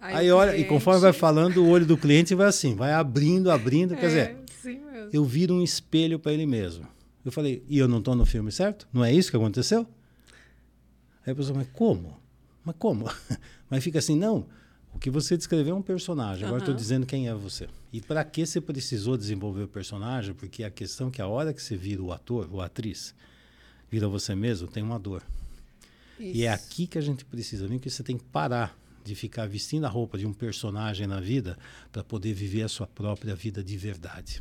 Aí 0.00 0.30
olha, 0.32 0.56
e 0.56 0.64
conforme 0.64 1.00
vai 1.00 1.12
falando, 1.12 1.58
o 1.58 1.68
olho 1.68 1.86
do 1.86 1.96
cliente 1.96 2.34
vai 2.34 2.46
assim, 2.46 2.74
vai 2.74 2.92
abrindo, 2.92 3.50
abrindo. 3.50 3.94
É, 3.94 3.96
quer 3.96 4.06
dizer, 4.06 4.36
eu 5.12 5.24
viro 5.24 5.54
um 5.54 5.62
espelho 5.62 6.18
para 6.18 6.32
ele 6.32 6.46
mesmo. 6.46 6.88
Eu 7.24 7.30
falei, 7.30 7.62
e 7.68 7.78
eu 7.78 7.86
não 7.86 7.98
estou 7.98 8.16
no 8.16 8.26
filme 8.26 8.50
certo? 8.50 8.88
Não 8.92 9.04
é 9.04 9.12
isso 9.12 9.30
que 9.30 9.36
aconteceu? 9.36 9.86
Aí 11.24 11.32
a 11.32 11.36
pessoa, 11.36 11.56
mas 11.56 11.68
como? 11.72 12.20
Mas 12.64 12.74
como? 12.78 13.08
mas 13.70 13.84
fica 13.84 13.98
assim, 14.00 14.16
não. 14.16 14.46
O 14.94 14.98
que 14.98 15.10
você 15.10 15.36
descreveu 15.36 15.74
é 15.74 15.78
um 15.78 15.82
personagem. 15.82 16.44
Agora 16.44 16.62
estou 16.62 16.74
dizendo 16.74 17.06
quem 17.06 17.28
é 17.28 17.34
você. 17.34 17.68
E 17.92 18.00
para 18.00 18.24
que 18.24 18.44
você 18.44 18.60
precisou 18.60 19.16
desenvolver 19.16 19.64
o 19.64 19.68
personagem? 19.68 20.34
Porque 20.34 20.64
a 20.64 20.70
questão 20.70 21.08
é 21.08 21.10
que 21.10 21.22
a 21.22 21.26
hora 21.26 21.52
que 21.52 21.62
você 21.62 21.76
vira 21.76 22.02
o 22.02 22.12
ator 22.12 22.48
ou 22.52 22.60
atriz, 22.60 23.14
vira 23.90 24.06
você 24.08 24.34
mesmo, 24.34 24.68
tem 24.68 24.82
uma 24.82 24.98
dor. 24.98 25.22
Isso. 26.18 26.36
E 26.36 26.44
é 26.44 26.52
aqui 26.52 26.86
que 26.86 26.98
a 26.98 27.00
gente 27.00 27.24
precisa 27.24 27.66
vir, 27.66 27.80
que 27.80 27.90
você 27.90 28.02
tem 28.02 28.16
que 28.16 28.24
parar 28.24 28.76
de 29.04 29.14
ficar 29.14 29.48
vestindo 29.48 29.84
a 29.84 29.88
roupa 29.88 30.16
de 30.16 30.26
um 30.26 30.32
personagem 30.32 31.06
na 31.06 31.20
vida 31.20 31.58
para 31.90 32.04
poder 32.04 32.32
viver 32.34 32.62
a 32.62 32.68
sua 32.68 32.86
própria 32.86 33.34
vida 33.34 33.62
de 33.62 33.76
verdade. 33.76 34.40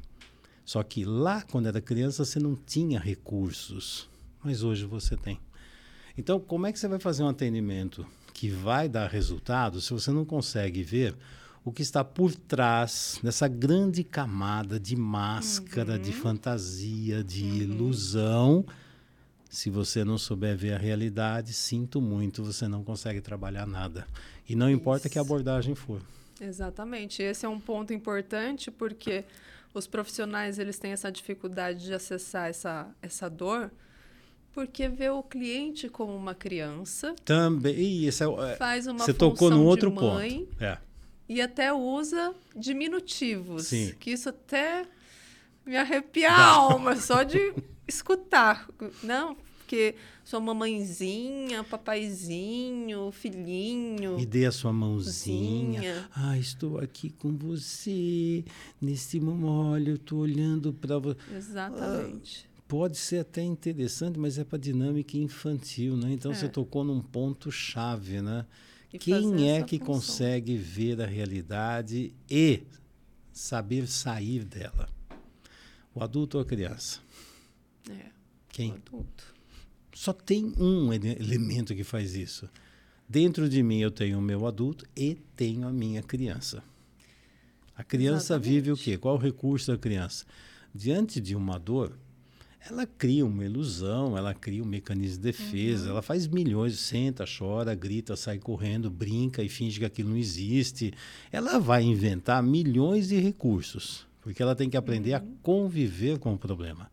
Só 0.64 0.84
que 0.84 1.04
lá, 1.04 1.42
quando 1.42 1.68
era 1.68 1.82
criança, 1.82 2.24
você 2.24 2.40
não 2.40 2.56
tinha 2.56 3.00
recursos, 3.00 4.08
mas 4.44 4.64
hoje 4.64 4.86
você 4.86 5.18
tem. 5.18 5.40
Então, 6.18 6.40
como 6.40 6.68
é 6.68 6.72
que 6.72 6.80
você 6.80 6.88
vai 6.88 7.00
fazer 7.00 7.24
um 7.24 7.28
atendimento 7.28 8.06
que 8.42 8.50
vai 8.50 8.90
dar 8.90 9.08
resultado 9.08 9.80
se 9.80 9.94
você 9.94 10.10
não 10.10 10.26
consegue 10.26 10.82
ver 10.82 11.16
o 11.64 11.72
que 11.72 11.84
está 11.84 12.04
por 12.04 12.34
trás 12.34 13.20
dessa 13.22 13.48
grande 13.48 14.04
camada 14.04 14.80
de 14.80 14.96
máscara, 14.96 15.94
uhum. 15.94 16.00
de 16.00 16.12
fantasia, 16.12 17.24
de 17.24 17.44
uhum. 17.44 17.56
ilusão. 17.56 18.66
Se 19.48 19.70
você 19.70 20.04
não 20.04 20.18
souber 20.18 20.58
ver 20.58 20.74
a 20.74 20.78
realidade, 20.80 21.54
sinto 21.54 22.02
muito, 22.02 22.44
você 22.44 22.68
não 22.68 22.84
consegue 22.84 23.22
trabalhar 23.22 23.68
nada. 23.68 24.08
E 24.50 24.56
não 24.56 24.72
Isso. 24.72 24.80
importa 24.80 25.08
que 25.08 25.20
abordagem 25.20 25.76
for. 25.76 26.02
Exatamente. 26.42 27.22
Esse 27.22 27.46
é 27.46 27.50
um 27.50 27.60
ponto 27.60 27.94
importante 27.94 28.72
porque 28.72 29.24
os 29.72 29.86
profissionais 29.86 30.58
eles 30.58 30.80
têm 30.80 30.94
essa 30.94 31.12
dificuldade 31.12 31.86
de 31.86 31.94
acessar 31.94 32.50
essa, 32.50 32.90
essa 33.04 33.30
dor 33.30 33.70
porque 34.54 34.88
vê 34.88 35.10
o 35.10 35.24
cliente 35.24 35.90
como 35.90 36.16
uma 36.16 36.36
criança. 36.36 37.16
Também. 37.24 38.06
Isso 38.06 38.24
é, 38.24 38.52
é, 38.52 38.56
faz 38.56 38.88
uma 38.88 39.00
você 39.00 39.14
tocou 39.14 39.50
num 39.50 39.66
outro 39.66 39.92
mãe, 39.92 40.46
ponto. 40.46 40.64
É. 40.64 40.78
E 41.28 41.42
até 41.42 41.72
usa 41.74 42.34
diminutivos. 42.56 43.68
Sim. 43.68 43.94
Que 44.00 44.12
isso 44.12 44.30
até 44.30 44.86
me 45.66 45.78
arrepia 45.78 46.32
a 46.32 46.46
alma 46.46 46.96
só 46.96 47.24
de 47.24 47.54
escutar. 47.88 48.68
Não, 49.02 49.38
porque 49.72 49.96
sua 50.26 50.42
mamãezinha, 50.42 51.64
papaizinho, 51.64 53.10
filhinho. 53.14 54.18
Me 54.18 54.26
dê 54.26 54.46
a 54.46 54.52
sua 54.52 54.74
mãozinha. 54.74 56.10
Ah, 56.14 56.38
estou 56.38 56.78
aqui 56.78 57.10
com 57.10 57.36
você. 57.38 58.44
Nesse 58.82 59.20
momento, 59.20 59.48
olha, 59.48 59.90
eu 59.92 59.96
estou 59.96 60.20
olhando 60.20 60.74
para 60.74 61.00
você. 61.00 61.18
Exatamente. 61.34 62.46
Ah, 62.46 62.51
pode 62.72 62.98
ser 62.98 63.18
até 63.18 63.44
interessante, 63.44 64.18
mas 64.18 64.38
é 64.38 64.46
para 64.46 64.58
dinâmica 64.58 65.18
infantil, 65.18 65.98
né? 65.98 66.14
Então 66.14 66.32
é. 66.32 66.36
você 66.36 66.48
tocou 66.48 66.86
num 66.86 67.02
ponto 67.02 67.52
chave, 67.52 68.22
né? 68.22 68.46
E 68.94 68.98
Quem 68.98 69.52
é 69.52 69.62
que 69.62 69.78
função. 69.78 69.94
consegue 69.96 70.56
ver 70.56 71.02
a 71.02 71.06
realidade 71.06 72.16
e 72.30 72.64
saber 73.34 73.90
sair 73.90 74.46
dela? 74.46 74.88
O 75.94 76.02
adulto 76.02 76.38
ou 76.38 76.44
a 76.44 76.46
criança? 76.46 77.02
É. 77.90 78.06
Quem? 78.48 78.72
O 78.72 78.76
adulto. 78.76 79.36
Só 79.94 80.14
tem 80.14 80.54
um 80.58 80.94
elemento 80.94 81.76
que 81.76 81.84
faz 81.84 82.16
isso. 82.16 82.50
Dentro 83.06 83.50
de 83.50 83.62
mim 83.62 83.80
eu 83.80 83.92
tenho 83.92 84.18
o 84.18 84.22
meu 84.22 84.48
adulto 84.48 84.86
e 84.96 85.16
tenho 85.36 85.68
a 85.68 85.74
minha 85.74 86.02
criança. 86.02 86.64
A 87.76 87.84
criança 87.84 88.36
Exatamente. 88.36 88.50
vive 88.50 88.72
o 88.72 88.78
quê? 88.78 88.98
Qual 88.98 89.16
o 89.16 89.20
recurso 89.20 89.74
da 89.74 89.78
criança? 89.78 90.26
Diante 90.74 91.20
de 91.20 91.36
uma 91.36 91.60
dor, 91.60 92.00
ela 92.70 92.86
cria 92.86 93.26
uma 93.26 93.44
ilusão, 93.44 94.16
ela 94.16 94.34
cria 94.34 94.62
um 94.62 94.66
mecanismo 94.66 95.18
de 95.18 95.24
defesa, 95.24 95.86
uhum. 95.86 95.92
ela 95.92 96.02
faz 96.02 96.28
milhões, 96.28 96.80
senta, 96.80 97.26
chora, 97.26 97.74
grita, 97.74 98.16
sai 98.16 98.38
correndo, 98.38 98.90
brinca 98.90 99.42
e 99.42 99.50
finge 99.50 99.80
que 99.80 99.86
aquilo 99.86 100.10
não 100.10 100.18
existe. 100.18 100.94
Ela 101.32 101.60
vai 101.60 101.84
inventar 101.84 102.42
milhões 102.44 103.08
de 103.10 103.20
recursos, 103.20 104.06
porque 104.22 104.44
ela 104.44 104.56
tem 104.56 104.70
que 104.70 104.78
aprender 104.78 105.12
uhum. 105.12 105.18
a 105.18 105.24
conviver 105.42 106.20
com 106.20 106.34
o 106.34 106.38
problema. 106.38 106.90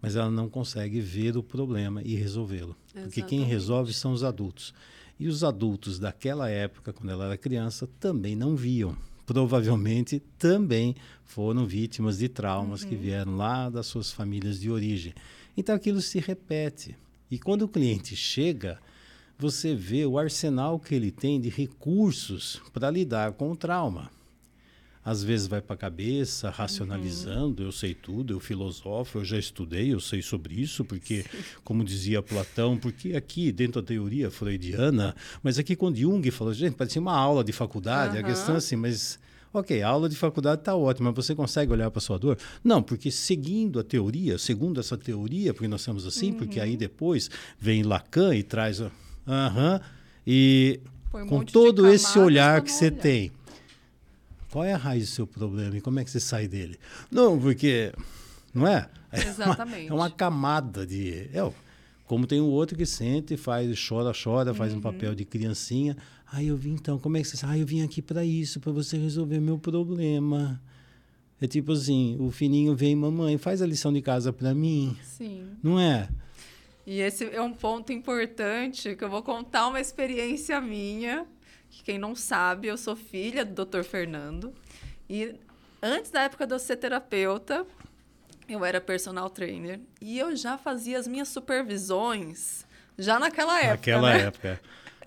Mas 0.00 0.16
ela 0.16 0.30
não 0.30 0.48
consegue 0.48 1.00
ver 1.00 1.36
o 1.36 1.42
problema 1.42 2.02
e 2.02 2.14
resolvê-lo. 2.14 2.76
Porque 2.92 3.20
quem 3.20 3.42
resolve 3.42 3.92
são 3.92 4.12
os 4.12 4.22
adultos. 4.22 4.72
E 5.18 5.26
os 5.26 5.42
adultos 5.42 5.98
daquela 5.98 6.48
época, 6.48 6.92
quando 6.92 7.10
ela 7.10 7.26
era 7.26 7.36
criança, 7.36 7.88
também 7.98 8.36
não 8.36 8.54
viam 8.54 8.96
provavelmente 9.28 10.22
também 10.38 10.96
foram 11.22 11.66
vítimas 11.66 12.16
de 12.16 12.30
traumas 12.30 12.82
uhum. 12.82 12.88
que 12.88 12.96
vieram 12.96 13.36
lá 13.36 13.68
das 13.68 13.86
suas 13.86 14.10
famílias 14.10 14.58
de 14.58 14.70
origem. 14.70 15.12
Então 15.54 15.74
aquilo 15.74 16.00
se 16.00 16.18
repete. 16.18 16.96
E 17.30 17.38
quando 17.38 17.60
o 17.60 17.68
cliente 17.68 18.16
chega, 18.16 18.80
você 19.38 19.74
vê 19.74 20.06
o 20.06 20.18
arsenal 20.18 20.80
que 20.80 20.94
ele 20.94 21.10
tem 21.10 21.38
de 21.38 21.50
recursos 21.50 22.62
para 22.72 22.90
lidar 22.90 23.32
com 23.32 23.52
o 23.52 23.56
trauma. 23.56 24.10
Às 25.08 25.22
vezes 25.22 25.46
vai 25.46 25.62
para 25.62 25.74
a 25.74 25.78
cabeça, 25.78 26.50
racionalizando, 26.50 27.62
uhum. 27.62 27.68
eu 27.68 27.72
sei 27.72 27.94
tudo, 27.94 28.34
eu 28.34 28.40
filosofo, 28.40 29.18
eu 29.18 29.24
já 29.24 29.38
estudei, 29.38 29.94
eu 29.94 30.00
sei 30.00 30.20
sobre 30.20 30.60
isso, 30.60 30.84
porque, 30.84 31.22
Sim. 31.22 31.38
como 31.64 31.82
dizia 31.82 32.22
Platão, 32.22 32.76
porque 32.76 33.14
aqui, 33.14 33.50
dentro 33.50 33.80
da 33.80 33.86
teoria 33.86 34.30
freudiana, 34.30 35.14
mas 35.42 35.58
aqui 35.58 35.74
quando 35.74 35.96
Jung 35.96 36.30
falou, 36.30 36.52
gente, 36.52 36.74
parecia 36.74 37.00
uma 37.00 37.16
aula 37.16 37.42
de 37.42 37.52
faculdade, 37.52 38.16
uhum. 38.16 38.20
a 38.20 38.22
questão 38.22 38.54
é 38.54 38.58
assim, 38.58 38.76
mas 38.76 39.18
Ok, 39.50 39.82
a 39.82 39.88
aula 39.88 40.10
de 40.10 40.16
faculdade 40.16 40.60
está 40.60 40.76
ótima, 40.76 41.10
mas 41.10 41.24
você 41.24 41.34
consegue 41.34 41.72
olhar 41.72 41.90
para 41.90 42.02
sua 42.02 42.18
dor? 42.18 42.36
Não, 42.62 42.82
porque 42.82 43.10
seguindo 43.10 43.80
a 43.80 43.82
teoria, 43.82 44.36
segundo 44.36 44.78
essa 44.78 44.96
teoria, 44.96 45.54
porque 45.54 45.66
nós 45.66 45.80
somos 45.80 46.06
assim, 46.06 46.32
uhum. 46.32 46.36
porque 46.36 46.60
aí 46.60 46.76
depois 46.76 47.30
vem 47.58 47.82
Lacan 47.82 48.34
e 48.34 48.42
traz. 48.42 48.80
Aham. 48.80 48.92
Uhum, 49.26 49.80
e 50.26 50.80
um 51.14 51.26
com 51.26 51.42
todo 51.42 51.88
esse 51.88 52.18
olhar 52.18 52.60
que 52.60 52.70
você 52.70 52.86
olhar. 52.88 53.00
tem, 53.00 53.32
qual 54.50 54.64
é 54.64 54.72
a 54.72 54.76
raiz 54.76 55.10
do 55.10 55.14
seu 55.14 55.26
problema 55.26 55.76
e 55.76 55.80
como 55.80 56.00
é 56.00 56.04
que 56.04 56.10
você 56.10 56.20
sai 56.20 56.48
dele? 56.48 56.78
Não, 57.10 57.38
porque. 57.38 57.92
Não 58.54 58.66
é? 58.66 58.88
Exatamente. 59.12 59.88
É 59.88 59.92
uma, 59.92 60.04
é 60.04 60.06
uma 60.06 60.10
camada 60.10 60.86
de. 60.86 61.28
É, 61.32 61.52
como 62.06 62.26
tem 62.26 62.40
o 62.40 62.46
outro 62.46 62.76
que 62.76 62.86
sente, 62.86 63.36
faz, 63.36 63.86
chora, 63.86 64.12
chora, 64.12 64.54
faz 64.54 64.72
uhum. 64.72 64.78
um 64.78 64.82
papel 64.82 65.14
de 65.14 65.26
criancinha. 65.26 65.96
Aí 66.32 66.48
eu 66.48 66.56
vim 66.56 66.72
então, 66.72 66.98
como 66.98 67.18
é 67.18 67.20
que 67.20 67.28
você? 67.28 67.44
Ah, 67.44 67.56
eu 67.56 67.66
vim 67.66 67.82
aqui 67.82 68.00
para 68.00 68.24
isso, 68.24 68.60
para 68.60 68.72
você 68.72 68.96
resolver 68.96 69.38
meu 69.40 69.58
problema. 69.58 70.60
É 71.40 71.46
tipo 71.46 71.72
assim, 71.72 72.16
o 72.18 72.30
fininho 72.30 72.74
vem, 72.74 72.96
mamãe, 72.96 73.36
faz 73.38 73.60
a 73.62 73.66
lição 73.66 73.92
de 73.92 74.00
casa 74.00 74.32
para 74.32 74.54
mim. 74.54 74.96
Sim. 75.04 75.46
Não 75.62 75.78
é? 75.78 76.08
E 76.86 77.00
esse 77.00 77.24
é 77.24 77.42
um 77.42 77.52
ponto 77.52 77.92
importante 77.92 78.96
que 78.96 79.04
eu 79.04 79.10
vou 79.10 79.22
contar 79.22 79.68
uma 79.68 79.78
experiência 79.78 80.58
minha 80.60 81.26
que 81.70 81.82
quem 81.82 81.98
não 81.98 82.14
sabe, 82.14 82.68
eu 82.68 82.76
sou 82.76 82.96
filha 82.96 83.44
do 83.44 83.64
Dr. 83.64 83.82
Fernando. 83.82 84.54
E 85.08 85.34
antes 85.82 86.10
da 86.10 86.22
época 86.22 86.46
de 86.46 86.54
eu 86.54 86.58
ser 86.58 86.76
terapeuta, 86.76 87.66
eu 88.48 88.64
era 88.64 88.80
personal 88.80 89.28
trainer 89.28 89.80
e 90.00 90.18
eu 90.18 90.34
já 90.34 90.56
fazia 90.56 90.98
as 90.98 91.06
minhas 91.06 91.28
supervisões 91.28 92.66
já 92.98 93.18
naquela 93.18 93.58
época. 93.58 93.70
Naquela 93.70 94.14
né? 94.14 94.20
época. 94.22 94.60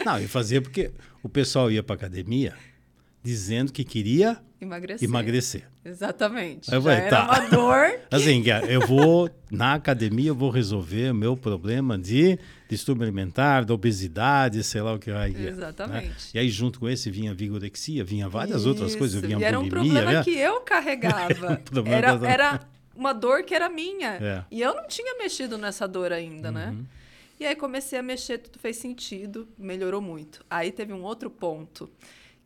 Não, 0.05 0.19
e 0.19 0.27
fazia 0.27 0.61
porque 0.61 0.91
o 1.21 1.29
pessoal 1.29 1.69
ia 1.71 1.83
para 1.83 1.95
academia 1.95 2.55
dizendo 3.23 3.71
que 3.71 3.83
queria 3.83 4.41
emagrecer. 4.59 5.07
emagrecer. 5.07 5.63
Exatamente. 5.83 6.71
Eu 6.71 6.81
falei, 6.81 6.97
era 6.99 7.09
tá. 7.09 7.25
uma 7.25 7.49
dor. 7.49 7.99
Assim, 8.11 8.43
eu 8.69 8.85
vou 8.85 9.29
na 9.49 9.73
academia, 9.73 10.29
eu 10.29 10.35
vou 10.35 10.49
resolver 10.49 11.11
o 11.11 11.15
meu 11.15 11.35
problema 11.35 11.97
de 11.97 12.37
distúrbio 12.69 13.03
alimentar, 13.03 13.65
da 13.65 13.73
obesidade, 13.73 14.63
sei 14.63 14.81
lá 14.81 14.93
o 14.93 14.99
que 14.99 15.11
vai. 15.11 15.35
Exatamente. 15.35 16.07
Né? 16.07 16.15
E 16.35 16.39
aí, 16.39 16.49
junto 16.49 16.79
com 16.79 16.87
esse, 16.87 17.09
vinha 17.09 17.33
vigorexia, 17.33 18.03
vinha 18.03 18.29
várias 18.29 18.61
Isso. 18.61 18.69
outras 18.69 18.95
coisas, 18.95 19.21
vinha 19.21 19.37
e 19.37 19.43
era 19.43 19.57
bulimia. 19.57 19.81
um 19.81 19.85
problema 19.85 20.11
né? 20.13 20.23
que 20.23 20.31
eu 20.31 20.61
carregava. 20.61 21.61
era, 21.85 22.27
era 22.27 22.59
uma 22.95 23.13
dor 23.13 23.43
que 23.43 23.53
era 23.53 23.69
minha. 23.69 24.13
É. 24.13 24.45
E 24.51 24.61
eu 24.61 24.75
não 24.75 24.87
tinha 24.87 25.17
mexido 25.17 25.57
nessa 25.57 25.87
dor 25.87 26.13
ainda, 26.13 26.51
né? 26.51 26.67
uhum. 26.67 26.77
né? 26.77 26.85
E 27.39 27.45
aí 27.45 27.55
comecei 27.55 27.97
a 27.97 28.03
mexer, 28.03 28.37
tudo 28.37 28.59
fez 28.59 28.77
sentido, 28.77 29.47
melhorou 29.57 29.99
muito. 29.99 30.45
Aí 30.47 30.71
teve 30.71 30.93
um 30.93 31.01
outro 31.01 31.27
ponto 31.27 31.89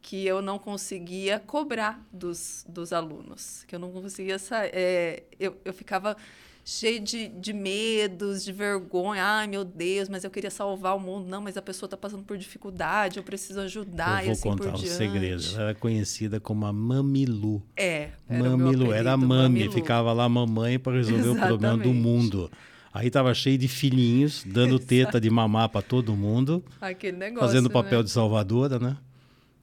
que 0.06 0.24
eu 0.24 0.40
não 0.40 0.60
conseguia 0.60 1.40
cobrar 1.40 2.00
dos, 2.14 2.64
dos 2.70 2.94
alunos, 2.94 3.64
que 3.68 3.74
eu 3.74 3.80
não 3.80 3.92
conseguia 3.92 4.38
sair. 4.38 4.70
É, 4.72 5.24
eu, 5.40 5.58
eu 5.66 5.74
ficava 5.74 6.16
cheio 6.64 7.00
de, 7.00 7.28
de 7.28 7.52
medos, 7.52 8.46
de 8.46 8.52
vergonha. 8.52 9.24
Ai, 9.24 9.48
meu 9.48 9.66
Deus, 9.66 10.08
mas 10.08 10.24
eu 10.24 10.30
queria 10.30 10.52
salvar 10.52 10.96
o 10.96 11.00
mundo. 11.00 11.28
Não, 11.28 11.42
mas 11.42 11.58
a 11.58 11.62
pessoa 11.62 11.88
está 11.88 11.98
passando 11.98 12.22
por 12.22 12.38
dificuldade, 12.38 13.18
eu 13.18 13.24
preciso 13.24 13.60
ajudar. 13.62 14.20
Eu 14.20 14.26
vou 14.26 14.30
e 14.30 14.32
assim 14.34 14.42
contar 14.44 14.72
por 14.74 14.74
um 14.76 14.78
segredo. 14.78 15.44
Ela 15.56 15.64
era 15.64 15.74
conhecida 15.74 16.40
como 16.40 16.68
a 16.68 16.72
Mamilu. 16.72 17.64
É. 17.76 18.12
Era 18.30 18.50
Mamilu, 18.58 18.94
era 18.94 19.14
a 19.14 19.18
mami, 19.18 19.42
Mamilu. 19.42 19.72
ficava 19.72 20.14
lá 20.14 20.30
mamãe 20.30 20.78
para 20.78 20.98
resolver 20.98 21.22
Exatamente. 21.22 21.46
o 21.46 21.48
problema 21.48 21.78
do 21.80 21.92
mundo. 21.92 22.52
Aí 22.94 23.10
tava 23.10 23.34
cheio 23.34 23.58
de 23.58 23.68
filhinhos, 23.68 24.44
dando 24.46 24.78
teta 24.80 25.20
de 25.20 25.32
mamar 25.32 25.70
para 25.70 25.82
todo 25.82 26.16
mundo. 26.16 26.64
Aquele 26.80 27.18
negócio. 27.18 27.48
Fazendo 27.48 27.72
papel 27.72 28.00
né? 28.00 28.04
de 28.04 28.12
salvadora, 28.12 28.78
né? 28.78 28.98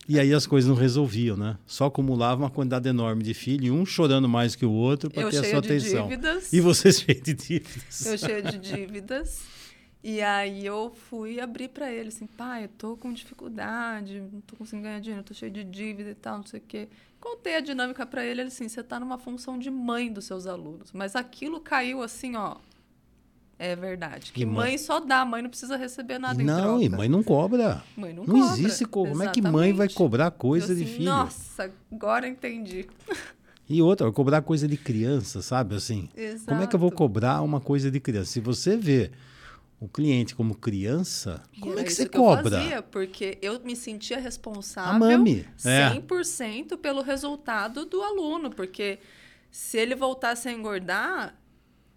E 0.09 0.19
aí 0.19 0.35
as 0.35 0.47
coisas 0.47 0.69
não 0.69 0.77
resolviam, 0.77 1.37
né? 1.37 1.57
Só 1.67 1.87
acumulava 1.87 2.43
uma 2.43 2.51
quantidade 2.51 2.89
enorme 2.89 3.23
de 3.23 3.35
filhos, 3.35 3.71
um 3.71 3.87
chorando 3.87 4.29
mais 4.29 4.57
que 4.57 4.67
o 4.67 4.73
outro 4.73 5.09
para 5.09 5.31
ter 5.31 5.39
a 5.39 5.45
sua 5.45 5.61
de 5.61 5.69
atenção. 5.69 6.09
Dívidas. 6.09 6.53
E 6.53 6.61
você 6.61 6.91
cheio 6.93 7.23
de 7.23 7.33
dívidas. 7.33 8.07
Eu 8.07 8.19
cheio 8.19 8.43
de 8.43 8.59
dívidas. 8.59 9.43
E 10.05 10.21
aí 10.21 10.67
eu 10.67 10.93
fui 11.09 11.39
abrir 11.39 11.69
para 11.69 11.93
ele 11.93 12.09
assim, 12.09 12.27
pai, 12.27 12.65
eu 12.65 12.69
tô 12.69 12.97
com 12.97 13.13
dificuldade, 13.13 14.21
não 14.21 14.41
tô 14.41 14.57
conseguindo 14.57 14.89
ganhar 14.89 15.01
dinheiro, 15.01 15.23
tô 15.23 15.33
cheio 15.33 15.53
de 15.53 15.63
dívida 15.63 16.11
e 16.11 16.15
tal, 16.15 16.39
não 16.39 16.47
sei 16.47 16.59
o 16.59 16.63
quê. 16.67 16.89
Contei 17.21 17.55
a 17.55 17.61
dinâmica 17.61 18.05
para 18.05 18.25
ele, 18.25 18.41
ele 18.41 18.49
assim, 18.49 18.69
você 18.69 18.83
tá 18.83 18.99
numa 18.99 19.17
função 19.17 19.57
de 19.57 19.71
mãe 19.71 20.13
dos 20.13 20.25
seus 20.25 20.49
alunos, 20.49 20.91
mas 20.91 21.15
aquilo 21.15 21.61
caiu 21.61 22.03
assim, 22.03 22.35
ó, 22.35 22.57
é 23.63 23.77
verdade. 23.77 24.33
Que 24.33 24.45
mãe, 24.45 24.55
mãe, 24.71 24.79
só 24.79 24.99
dá, 25.01 25.25
mãe 25.25 25.43
não 25.43 25.49
precisa 25.51 25.77
receber 25.77 26.19
nada 26.19 26.43
não, 26.43 26.59
em 26.59 26.63
troca. 26.63 26.85
e 26.85 26.89
mãe 26.89 27.09
não 27.09 27.23
cobra. 27.23 27.83
Mãe 27.97 28.13
não, 28.13 28.25
não 28.25 28.41
cobra. 28.41 28.59
existe 28.59 28.85
como. 28.85 29.11
Como 29.11 29.23
é 29.23 29.29
que 29.29 29.41
mãe 29.41 29.73
vai 29.73 29.89
cobrar 29.89 30.31
coisa 30.31 30.73
assim, 30.73 30.85
de 30.85 30.91
filho? 30.91 31.05
Nossa, 31.05 31.71
agora 31.91 32.27
entendi. 32.27 32.87
E 33.69 33.81
outra, 33.81 34.11
cobrar 34.13 34.43
coisa 34.43 34.69
de 34.69 34.77
criança, 34.77 35.41
sabe? 35.41 35.77
Assim, 35.77 36.07
Exato. 36.15 36.47
como 36.47 36.63
é 36.63 36.67
que 36.67 36.75
eu 36.77 36.81
vou 36.81 36.91
cobrar 36.91 37.41
uma 37.41 37.59
coisa 37.59 37.91
de 37.91 38.01
criança? 38.01 38.33
Se 38.33 38.41
você 38.41 38.77
vê 38.77 39.11
o 39.81 39.89
cliente 39.89 40.35
como 40.35 40.55
criança, 40.55 41.41
E 41.55 41.61
como 41.61 41.79
é 41.79 41.85
que 41.85 41.91
você 41.91 42.07
que 42.07 42.19
eu 42.19 42.23
cobra? 42.23 42.59
fazia, 42.59 42.83
porque 42.83 43.39
eu 43.41 43.59
me 43.61 43.75
sentia 43.75 44.19
responsável 44.19 44.93
A 44.93 44.99
mami. 44.99 45.47
É. 45.65 45.89
100% 45.95 46.77
pelo 46.77 47.01
resultado 47.03 47.87
do 47.87 48.03
aluno, 48.03 48.51
porque 48.51 48.99
se 49.51 49.79
ele 49.79 49.95
voltasse 49.95 50.49
a 50.49 50.53
engordar, 50.53 51.35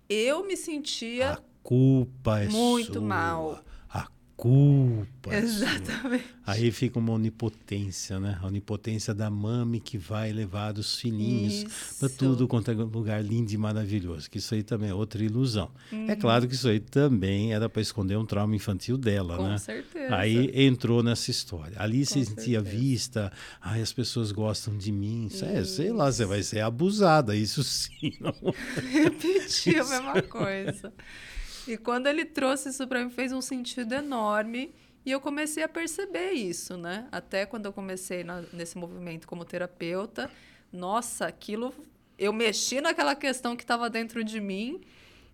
eu 0.07 0.45
me 0.45 0.55
sentia 0.55 1.32
A 1.34 1.41
culpa 1.65 2.41
é 2.41 2.47
muito 2.47 2.93
sua. 2.93 3.01
mal. 3.01 3.63
A 3.89 4.08
culpa 4.38 5.34
é. 5.34 5.39
Exatamente. 5.39 6.23
Aí 6.45 6.69
fica 6.69 6.99
uma 6.99 7.12
onipotência, 7.13 8.19
né? 8.19 8.38
A 8.39 8.45
onipotência 8.45 9.15
da 9.15 9.32
mami 9.32 9.80
que 9.80 9.97
vai 9.97 10.32
levar 10.32 10.78
os 10.78 10.99
filhinhos 10.99 11.65
para 11.99 12.08
tudo 12.08 12.47
quanto 12.47 12.69
é 12.69 12.73
lugar 12.75 13.23
lindo 13.23 13.51
e 13.51 13.58
maravilhoso. 13.58 14.30
Que 14.30 14.38
isso 14.38 14.54
aí 14.54 14.62
também 14.62 14.89
é 14.91 14.93
outra 14.93 15.23
ilusão. 15.23 15.71
Uhum. 15.91 16.08
É 16.08 16.15
claro 16.15 16.47
que 16.47 16.54
isso 16.54 16.67
aí 16.67 16.80
também 16.80 17.51
era 17.54 17.67
para 17.67 17.82
esconder 17.82 18.15
um 18.17 18.25
trauma 18.25 18.56
infantil 18.56 18.95
dela, 18.95 19.38
Com 19.38 19.47
né? 19.47 19.58
certeza. 19.58 20.15
Aí 20.15 20.51
entrou 20.54 21.01
nessa 21.01 21.32
história. 21.32 21.78
Ali 21.82 22.06
se 22.06 22.19
Com 22.19 22.25
sentia 22.25 22.60
certeza. 22.62 22.78
vista, 22.78 23.32
ai, 23.60 23.82
as 23.82 23.91
pessoas 23.91 24.32
gostam 24.32 24.78
de 24.78 24.91
mim. 24.91 25.25
Isso 25.28 25.43
é, 25.45 25.63
sei 25.63 25.91
lá, 25.91 26.12
você 26.12 26.25
vai 26.25 26.43
ser 26.43 26.60
abusada, 26.60 27.36
isso 27.36 27.63
sim. 27.63 28.12
Não. 28.21 28.36
repetia 28.91 29.82
a 29.82 29.88
mesma 29.88 30.21
coisa. 30.30 30.93
E 31.67 31.78
quando 31.78 32.08
ele 32.08 32.25
trouxe 32.25 32.69
isso 32.69 32.88
para 32.88 33.04
mim, 33.04 33.10
fez 33.10 33.32
um 33.32 33.41
sentido 33.41 33.93
enorme. 33.93 34.73
E 35.06 35.12
eu 35.12 35.19
comecei 35.19 35.63
a 35.63 35.69
perceber 35.69 36.32
isso, 36.32 36.78
né? 36.78 37.08
Até 37.12 37.45
quando 37.45 37.65
eu 37.65 37.73
comecei 37.73 38.23
na- 38.23 38.43
nesse 38.51 38.78
movimento 38.78 39.28
como 39.28 39.45
terapeuta, 39.45 40.32
nossa, 40.71 41.28
aquilo. 41.28 41.73
Eu 42.17 42.34
mexi 42.34 42.82
naquela 42.82 43.15
questão 43.15 43.56
que 43.56 43.63
estava 43.63 43.89
dentro 43.89 44.23
de 44.23 44.39
mim. 44.39 44.82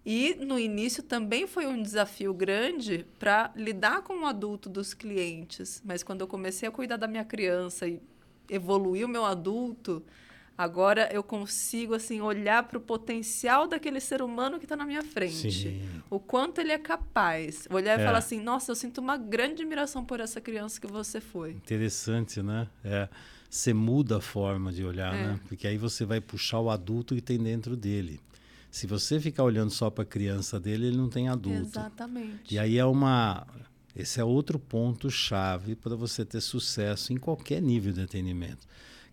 E 0.06 0.34
no 0.36 0.58
início 0.58 1.04
também 1.04 1.46
foi 1.46 1.67
um 1.67 1.82
desafio 1.82 2.34
grande 2.34 3.06
para 3.20 3.52
lidar 3.56 4.02
com 4.02 4.22
o 4.22 4.26
adulto 4.26 4.67
dos 4.67 4.94
clientes. 4.94 5.82
Mas 5.86 6.02
quando 6.02 6.22
eu 6.22 6.28
comecei 6.28 6.67
a 6.67 6.72
cuidar 6.72 6.98
da 6.98 7.08
minha 7.08 7.24
criança 7.24 7.88
e 7.88 8.02
evoluir 8.50 9.06
o 9.06 9.10
meu 9.10 9.24
adulto, 9.24 10.04
agora 10.62 11.10
eu 11.12 11.24
consigo 11.24 11.93
assim 11.93 12.21
olhar 12.21 12.63
para 12.63 12.78
o 12.78 12.82
potencial 12.82 13.67
daquele 13.67 14.00
ser 14.00 14.21
humano 14.21 14.58
que 14.60 14.65
está 14.65 14.76
na 14.76 14.86
minha 14.86 15.04
frente. 15.04 15.52
Sim. 15.52 15.82
O 16.10 16.19
quanto 16.19 16.60
ele 16.60 16.71
é 16.71 16.78
capaz. 16.78 17.67
Olhar 17.69 17.97
e 17.97 18.02
É. 18.02 18.06
falar 18.06 18.17
assim: 18.19 18.39
nossa, 18.41 18.71
eu 18.71 18.76
sinto 18.76 19.00
uma 19.00 19.17
grande 19.17 19.62
admiração 19.62 20.04
por 20.06 20.19
essa 20.19 20.39
criança 20.39 20.80
que 20.80 20.88
você 20.88 21.19
foi. 21.19 21.52
Interessante, 21.52 22.41
né? 22.41 22.67
É, 22.84 23.10
você 23.50 23.74
muda 23.74 24.17
a 24.17 24.21
forma 24.21 24.71
de 24.71 24.84
olhar, 24.86 25.13
É. 25.13 25.28
né? 25.28 25.39
Porque 25.47 25.67
aí 25.67 25.78
você 25.78 26.06
vai 26.06 26.21
puxar 26.21 26.60
o 26.60 26.69
adulto 26.69 27.15
que 27.15 27.21
tem 27.21 27.38
dentro 27.38 27.76
dele. 27.76 28.19
Se 28.69 28.88
você 28.88 29.19
ficar 29.19 29.43
olhando 29.43 29.69
só 29.69 29.89
para 29.89 30.04
a 30.04 30.06
criança 30.06 30.58
dele, 30.60 30.88
ele 30.88 30.97
não 30.97 31.10
tem 31.10 31.28
adulto. 31.28 31.60
Exatamente. 31.78 32.54
E 32.54 32.58
aí 32.60 32.78
é 32.78 32.86
uma. 32.86 33.45
Esse 33.93 34.21
é 34.21 34.24
outro 34.24 34.58
ponto 34.58 35.12
chave 35.12 35.76
para 35.76 35.95
você 35.95 36.24
ter 36.24 36.39
sucesso 36.39 37.12
em 37.12 37.17
qualquer 37.17 37.62
nível 37.62 37.91
de 37.91 38.00
atendimento, 38.02 38.65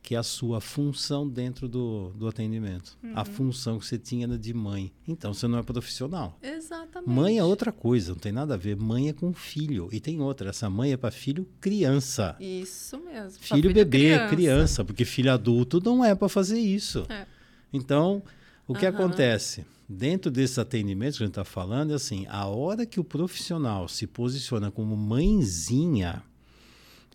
que 0.08 0.14
é 0.14 0.18
a 0.18 0.22
sua 0.22 0.58
função 0.58 1.28
dentro 1.28 1.68
do, 1.68 2.14
do 2.16 2.26
atendimento. 2.26 2.96
A 3.14 3.26
função 3.26 3.78
que 3.78 3.84
você 3.84 3.98
tinha 3.98 4.26
de 4.38 4.54
mãe. 4.54 4.90
Então 5.06 5.34
você 5.34 5.46
não 5.46 5.58
é 5.58 5.62
profissional. 5.62 6.38
Exatamente. 6.42 7.10
Mãe 7.10 7.36
é 7.36 7.44
outra 7.44 7.70
coisa, 7.70 8.12
não 8.12 8.18
tem 8.18 8.32
nada 8.32 8.54
a 8.54 8.56
ver. 8.56 8.74
Mãe 8.74 9.10
é 9.10 9.12
com 9.12 9.34
filho. 9.34 9.86
E 9.92 10.00
tem 10.00 10.18
outra, 10.22 10.48
essa 10.48 10.70
mãe 10.70 10.92
é 10.92 10.96
para 10.96 11.10
filho 11.10 11.46
criança. 11.60 12.34
Isso 12.40 12.98
mesmo. 12.98 13.38
Filho 13.38 13.70
bebê, 13.70 14.26
criança. 14.30 14.82
porque 14.82 15.04
filho 15.04 15.30
adulto 15.30 15.78
não 15.84 16.02
é 16.02 16.14
para 16.14 16.30
fazer 16.30 16.58
isso. 16.58 17.04
É. 17.10 17.26
Então, 17.70 18.22
o 18.66 18.74
que 18.74 18.86
Aham. 18.86 18.96
acontece? 18.96 19.66
Dentro 19.86 20.30
desses 20.30 20.58
atendimentos 20.58 21.18
que 21.18 21.24
a 21.24 21.26
gente 21.26 21.32
está 21.32 21.44
falando, 21.44 21.92
é 21.92 21.96
assim, 21.96 22.24
a 22.30 22.46
hora 22.46 22.86
que 22.86 22.98
o 22.98 23.04
profissional 23.04 23.86
se 23.88 24.06
posiciona 24.06 24.70
como 24.70 24.96
mãezinha 24.96 26.22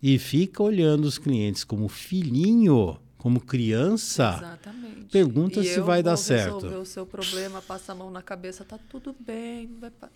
e 0.06 0.18
fica 0.18 0.62
olhando 0.62 1.06
os 1.06 1.16
clientes 1.16 1.64
como 1.64 1.88
filhinho, 1.88 2.98
como 3.16 3.40
criança, 3.40 4.34
Exatamente. 4.36 5.06
pergunta 5.10 5.60
E 5.60 5.64
se 5.64 5.80
vai 5.80 6.02
dar 6.02 6.18
certo. 6.18 6.56
resolver 6.56 6.76
o 6.76 6.84
seu 6.84 7.06
problema, 7.06 7.62
passa 7.62 7.92
a 7.92 7.94
mão 7.94 8.10
na 8.10 8.20
cabeça, 8.20 8.66
tá 8.66 8.78
tudo 8.90 9.16
bem. 9.18 9.70
Vai 9.80 9.88
pa- 9.90 10.10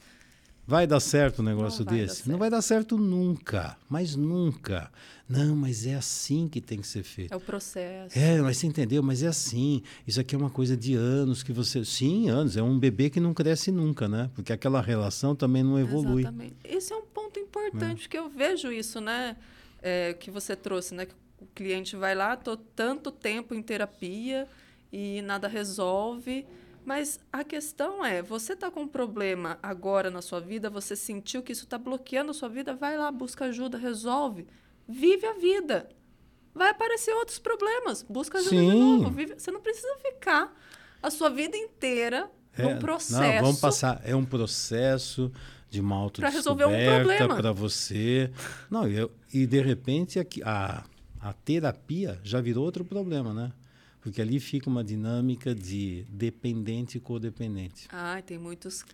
vai 0.67 0.87
dar 0.87 1.01
certo 1.01 1.41
um 1.41 1.45
negócio 1.47 1.87
Não 1.87 1.93
desse? 1.95 2.29
Não 2.29 2.37
vai 2.37 2.51
dar 2.51 2.61
certo 2.61 2.99
nunca, 2.99 3.79
mas 3.89 4.15
nunca. 4.15 4.91
Não, 5.27 5.57
mas 5.57 5.87
é 5.87 5.95
assim 5.95 6.49
que 6.49 6.61
tem 6.61 6.83
que 6.83 6.87
ser 6.87 7.03
feito. 7.03 7.33
É 7.33 7.37
o 7.37 7.41
processo. 7.41 8.19
É, 8.19 8.43
mas 8.43 8.59
você 8.59 8.67
entendeu? 8.67 9.03
Mas 9.03 9.23
é 9.23 9.27
assim. 9.29 9.83
Isso 10.07 10.21
aqui 10.21 10.35
é 10.35 10.39
uma 10.39 10.51
coisa 10.51 10.77
de 10.77 10.95
anos 10.95 11.43
que 11.43 11.51
você. 11.53 11.83
Sim, 11.87 12.29
anos. 12.29 12.59
É 12.59 12.63
um 12.63 12.79
bebê 12.79 13.09
que 13.09 13.21
não 13.21 13.33
cresce 13.33 13.71
nunca, 13.73 14.07
né? 14.07 14.31
Porque 14.35 14.53
aquela 14.53 14.83
relação 14.83 15.35
também 15.35 15.63
não 15.63 15.79
evolui. 15.79 16.21
Exatamente. 16.23 16.57
Esse 16.63 16.93
é 16.93 16.97
um 16.97 17.03
ponto 17.07 17.39
importante, 17.41 18.03
porque 18.03 18.19
eu 18.19 18.29
vejo 18.29 18.71
isso, 18.71 19.01
né? 19.01 19.35
É, 19.89 20.15
que 20.15 20.31
você 20.31 20.55
trouxe, 20.55 20.95
né? 20.95 21.07
Que 21.07 21.15
o 21.41 21.47
cliente 21.55 21.97
vai 21.97 22.15
lá, 22.15 22.37
tô 22.37 22.57
tanto 22.57 23.11
tempo 23.11 23.55
em 23.55 23.63
terapia 23.63 24.47
e 24.93 25.23
nada 25.23 25.49
resolve. 25.49 26.47
Mas 26.85 27.21
a 27.33 27.45
questão 27.45 28.05
é, 28.05 28.23
você 28.23 28.55
está 28.55 28.71
com 28.71 28.83
um 28.83 28.89
problema 28.89 29.59
agora 29.63 30.11
na 30.11 30.23
sua 30.23 30.41
vida, 30.41 30.71
você 30.71 30.97
sentiu 30.97 31.43
que 31.43 31.53
isso 31.53 31.65
está 31.65 31.77
bloqueando 31.77 32.31
a 32.31 32.35
sua 32.35 32.49
vida, 32.49 32.75
vai 32.75 32.97
lá, 32.97 33.11
busca 33.13 33.45
ajuda, 33.47 33.77
resolve. 33.77 34.47
Vive 34.89 35.27
a 35.27 35.35
vida. 35.35 35.89
Vai 36.55 36.71
aparecer 36.71 37.13
outros 37.13 37.39
problemas. 37.39 38.03
Busca 38.03 38.39
ajuda 38.39 38.57
de 38.57 38.71
Sim. 38.71 38.99
novo. 39.01 39.11
Vive- 39.11 39.35
Você 39.39 39.51
não 39.51 39.61
precisa 39.61 39.95
ficar 39.99 40.57
a 41.03 41.11
sua 41.11 41.29
vida 41.31 41.57
inteira 41.57 42.31
É, 42.57 42.63
num 42.63 42.79
processo. 42.79 43.21
Não, 43.21 43.43
vamos 43.43 43.61
passar. 43.61 44.01
É 44.03 44.17
um 44.17 44.25
processo 44.25 45.31
de 45.71 45.81
uma 45.81 45.97
autodescoberta 45.97 47.25
um 47.25 47.29
para 47.29 47.53
você. 47.53 48.31
Não, 48.71 48.87
eu, 48.87 49.11
e 49.33 49.47
de 49.47 49.61
repente 49.61 50.19
a, 50.45 50.85
a 51.21 51.33
terapia 51.33 52.19
já 52.23 52.41
virou 52.41 52.65
outro 52.65 52.85
problema, 52.85 53.35
né? 53.35 53.53
Porque 54.01 54.23
ali 54.23 54.41
fica 54.41 54.71
uma 54.71 54.83
dinâmica 54.83 55.55
de 55.55 56.05
dependente 56.09 56.97
e 56.97 57.01
codependente. 57.01 57.89
Ah, 57.91 58.23
tem 58.25 58.39
muitos 58.39 58.85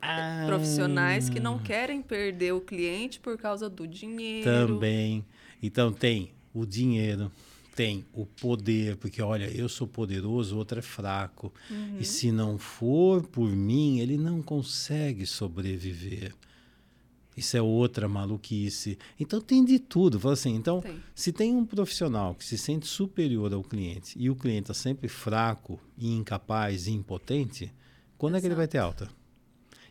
ah, 0.00 0.44
profissionais 0.46 1.28
que 1.28 1.38
não 1.38 1.58
querem 1.58 2.00
perder 2.00 2.52
o 2.52 2.60
cliente 2.60 3.20
por 3.20 3.36
causa 3.36 3.68
do 3.68 3.86
dinheiro. 3.86 4.44
Também. 4.44 5.24
Então 5.62 5.92
tem 5.92 6.32
o 6.54 6.64
dinheiro, 6.64 7.30
tem 7.74 8.04
o 8.12 8.26
poder, 8.26 8.96
porque 8.96 9.22
olha, 9.22 9.50
eu 9.50 9.68
sou 9.68 9.86
poderoso, 9.86 10.54
o 10.54 10.58
outro 10.58 10.78
é 10.78 10.82
fraco. 10.82 11.52
Uhum. 11.70 11.98
E 11.98 12.04
se 12.04 12.30
não 12.30 12.58
for 12.58 13.26
por 13.26 13.48
mim, 13.48 14.00
ele 14.00 14.16
não 14.16 14.42
consegue 14.42 15.26
sobreviver. 15.26 16.34
Isso 17.36 17.56
é 17.56 17.62
outra 17.62 18.08
maluquice. 18.08 18.98
Então 19.18 19.40
tem 19.40 19.64
de 19.64 19.78
tudo. 19.78 20.20
Fala 20.20 20.34
assim, 20.34 20.54
então, 20.54 20.82
tem. 20.82 21.02
se 21.14 21.32
tem 21.32 21.56
um 21.56 21.64
profissional 21.64 22.34
que 22.34 22.44
se 22.44 22.58
sente 22.58 22.86
superior 22.86 23.52
ao 23.54 23.62
cliente 23.62 24.18
e 24.18 24.28
o 24.28 24.36
cliente 24.36 24.70
está 24.70 24.74
sempre 24.74 25.08
fraco, 25.08 25.80
e 25.96 26.12
incapaz 26.12 26.86
e 26.86 26.90
impotente, 26.90 27.72
quando 28.18 28.34
Exato. 28.34 28.38
é 28.38 28.40
que 28.40 28.46
ele 28.48 28.54
vai 28.54 28.68
ter 28.68 28.78
alta? 28.78 29.08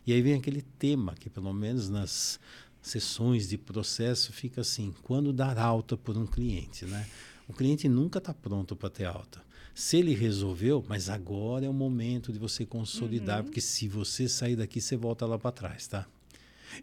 E 0.06 0.12
aí 0.12 0.22
vem 0.22 0.34
aquele 0.34 0.62
tema 0.62 1.14
que, 1.14 1.28
pelo 1.28 1.52
menos 1.52 1.88
nas 1.88 2.38
sessões 2.80 3.48
de 3.48 3.58
processo, 3.58 4.32
fica 4.32 4.60
assim: 4.60 4.94
quando 5.02 5.32
dar 5.32 5.58
alta 5.58 5.96
por 5.96 6.16
um 6.16 6.26
cliente, 6.26 6.84
né? 6.84 7.06
O 7.48 7.52
cliente 7.52 7.88
nunca 7.88 8.18
está 8.18 8.32
pronto 8.32 8.74
para 8.76 8.90
ter 8.90 9.04
alta. 9.04 9.42
Se 9.74 9.96
ele 9.96 10.14
resolveu, 10.14 10.84
mas 10.86 11.08
agora 11.08 11.64
é 11.64 11.68
o 11.68 11.72
momento 11.72 12.32
de 12.32 12.38
você 12.38 12.66
consolidar, 12.66 13.38
uhum. 13.38 13.44
porque 13.44 13.60
se 13.60 13.88
você 13.88 14.28
sair 14.28 14.56
daqui, 14.56 14.80
você 14.80 14.96
volta 14.96 15.24
lá 15.24 15.38
para 15.38 15.50
trás, 15.50 15.86
tá? 15.86 16.06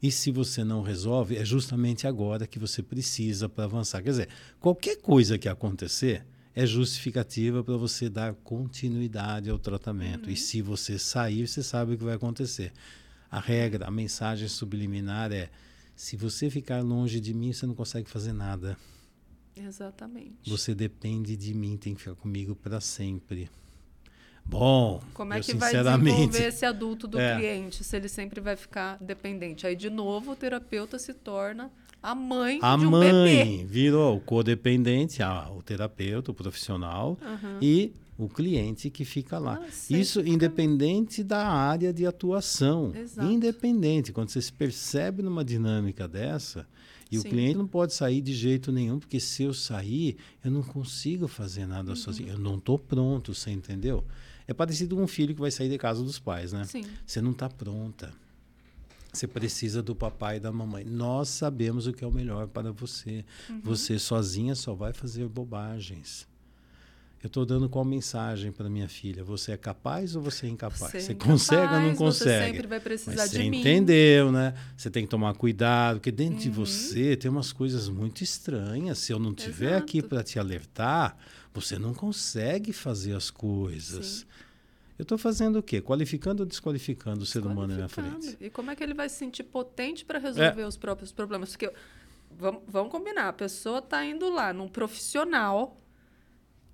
E 0.01 0.11
se 0.11 0.31
você 0.31 0.63
não 0.63 0.81
resolve, 0.81 1.35
é 1.35 1.45
justamente 1.45 2.05
agora 2.05 2.47
que 2.47 2.59
você 2.59 2.81
precisa 2.83 3.49
para 3.49 3.63
avançar. 3.63 4.01
Quer 4.03 4.09
dizer, 4.09 4.29
qualquer 4.59 4.97
coisa 4.97 5.37
que 5.37 5.49
acontecer 5.49 6.25
é 6.55 6.65
justificativa 6.65 7.63
para 7.63 7.77
você 7.77 8.09
dar 8.09 8.33
continuidade 8.33 9.49
ao 9.49 9.57
tratamento. 9.57 10.25
Uhum. 10.25 10.33
E 10.33 10.37
se 10.37 10.61
você 10.61 10.99
sair, 10.99 11.47
você 11.47 11.63
sabe 11.63 11.93
o 11.93 11.97
que 11.97 12.03
vai 12.03 12.15
acontecer. 12.15 12.71
A 13.31 13.39
regra, 13.39 13.87
a 13.87 13.91
mensagem 13.91 14.47
subliminar 14.47 15.31
é: 15.31 15.49
se 15.95 16.15
você 16.15 16.49
ficar 16.49 16.81
longe 16.81 17.19
de 17.19 17.33
mim, 17.33 17.53
você 17.53 17.65
não 17.65 17.75
consegue 17.75 18.09
fazer 18.09 18.33
nada. 18.33 18.77
Exatamente. 19.65 20.49
Você 20.49 20.73
depende 20.73 21.35
de 21.35 21.53
mim, 21.53 21.77
tem 21.77 21.93
que 21.93 22.01
ficar 22.01 22.15
comigo 22.15 22.55
para 22.55 22.79
sempre. 22.79 23.49
Bom, 24.45 24.99
como 25.13 25.33
é 25.33 25.41
que 25.41 25.53
vai 25.53 25.71
desenvolver 25.71 26.47
esse 26.47 26.65
adulto 26.65 27.07
do 27.07 27.19
é. 27.21 27.35
cliente 27.35 27.83
se 27.83 27.95
ele 27.95 28.09
sempre 28.09 28.41
vai 28.41 28.55
ficar 28.55 28.97
dependente? 28.99 29.67
Aí 29.67 29.75
de 29.75 29.89
novo 29.89 30.31
o 30.31 30.35
terapeuta 30.35 30.97
se 30.97 31.13
torna 31.13 31.71
a 32.01 32.15
mãe 32.15 32.59
a 32.61 32.75
de 32.75 32.85
um 32.85 32.89
mãe 32.89 33.57
bebê. 33.57 33.65
virou 33.65 34.17
o 34.17 34.19
codependente, 34.19 35.21
a, 35.21 35.49
o 35.51 35.61
terapeuta, 35.61 36.31
o 36.31 36.33
profissional 36.33 37.17
uhum. 37.21 37.57
e 37.61 37.93
o 38.17 38.27
cliente 38.27 38.89
que 38.89 39.05
fica 39.05 39.37
lá. 39.37 39.61
Ah, 39.61 39.67
Isso 39.89 40.19
fica... 40.19 40.33
independente 40.33 41.23
da 41.23 41.47
área 41.47 41.93
de 41.93 42.05
atuação. 42.05 42.91
Exato. 42.93 43.31
Independente. 43.31 44.11
Quando 44.11 44.29
você 44.29 44.41
se 44.41 44.51
percebe 44.51 45.21
numa 45.23 45.43
dinâmica 45.43 46.05
dessa, 46.05 46.67
e 47.11 47.17
Sim. 47.17 47.27
o 47.27 47.29
cliente 47.29 47.57
não 47.57 47.67
pode 47.67 47.93
sair 47.93 48.21
de 48.21 48.33
jeito 48.33 48.71
nenhum, 48.71 48.99
porque 48.99 49.19
se 49.19 49.43
eu 49.43 49.53
sair, 49.53 50.17
eu 50.43 50.51
não 50.51 50.61
consigo 50.61 51.27
fazer 51.27 51.65
nada 51.65 51.91
uhum. 51.91 51.95
sozinho. 51.95 52.29
Eu 52.29 52.39
não 52.39 52.57
estou 52.57 52.77
pronto, 52.77 53.33
você 53.33 53.49
entendeu? 53.51 54.05
É 54.47 54.53
parecido 54.53 54.95
com 54.95 55.03
um 55.03 55.07
filho 55.07 55.33
que 55.33 55.41
vai 55.41 55.51
sair 55.51 55.69
de 55.69 55.77
casa 55.77 56.03
dos 56.03 56.19
pais, 56.19 56.53
né? 56.53 56.63
Sim. 56.65 56.85
Você 57.05 57.21
não 57.21 57.31
está 57.31 57.49
pronta. 57.49 58.13
Você 59.11 59.27
precisa 59.27 59.81
do 59.81 59.95
papai 59.95 60.37
e 60.37 60.39
da 60.39 60.51
mamãe. 60.51 60.83
Nós 60.83 61.29
sabemos 61.29 61.87
o 61.87 61.93
que 61.93 62.03
é 62.03 62.07
o 62.07 62.11
melhor 62.11 62.47
para 62.47 62.71
você. 62.71 63.25
Uhum. 63.49 63.61
Você 63.63 63.97
sozinha 63.97 64.53
só 64.53 64.73
vai 64.73 64.93
fazer 64.93 65.27
bobagens. 65.27 66.27
Eu 67.21 67.27
estou 67.27 67.45
dando 67.45 67.67
qual 67.67 67.83
mensagem 67.83 68.49
para 68.49 68.69
minha 68.69 68.87
filha? 68.87 69.25
Você 69.25 69.51
é 69.51 69.57
capaz 69.57 70.15
ou 70.15 70.21
você 70.21 70.45
é 70.45 70.49
incapaz? 70.49 70.91
Você, 70.91 70.97
é 70.97 71.01
incapaz, 71.15 71.29
consegue 71.29 71.73
ou 71.73 71.81
não 71.81 71.95
consegue? 71.95 72.29
Você 72.29 72.45
sempre 72.53 72.67
vai 72.67 72.79
precisar 72.79 73.15
Mas 73.17 73.31
de 73.31 73.37
você 73.37 73.49
mim. 73.49 73.59
entendeu, 73.59 74.31
né? 74.31 74.53
Você 74.77 74.89
tem 74.89 75.03
que 75.03 75.09
tomar 75.09 75.33
cuidado, 75.33 75.97
porque 75.97 76.11
dentro 76.11 76.35
uhum. 76.35 76.39
de 76.39 76.49
você 76.49 77.17
tem 77.17 77.29
umas 77.29 77.51
coisas 77.51 77.89
muito 77.89 78.23
estranhas. 78.23 78.99
Se 78.99 79.11
eu 79.11 79.19
não 79.19 79.31
estiver 79.31 79.75
aqui 79.75 80.01
para 80.01 80.23
te 80.23 80.39
alertar, 80.39 81.17
você 81.53 81.77
não 81.77 81.93
consegue 81.93 82.71
fazer 82.71 83.13
as 83.13 83.29
coisas. 83.29 84.05
Sim. 84.05 84.25
Eu 84.97 85.03
estou 85.03 85.17
fazendo 85.17 85.59
o 85.59 85.63
quê? 85.63 85.81
Qualificando 85.81 86.43
ou 86.43 86.47
desqualificando 86.47 87.23
o 87.23 87.25
ser 87.25 87.45
humano 87.45 87.67
na 87.67 87.75
minha 87.75 87.89
frente? 87.89 88.37
E 88.39 88.49
como 88.49 88.71
é 88.71 88.75
que 88.75 88.83
ele 88.83 88.93
vai 88.93 89.09
se 89.09 89.15
sentir 89.15 89.43
potente 89.43 90.05
para 90.05 90.19
resolver 90.19 90.61
é. 90.61 90.67
os 90.67 90.77
próprios 90.77 91.11
problemas? 91.11 91.49
Porque 91.49 91.71
vamos, 92.31 92.61
vamos 92.65 92.91
combinar, 92.91 93.27
a 93.27 93.33
pessoa 93.33 93.79
está 93.79 94.05
indo 94.05 94.29
lá 94.29 94.53
num 94.53 94.69
profissional 94.69 95.77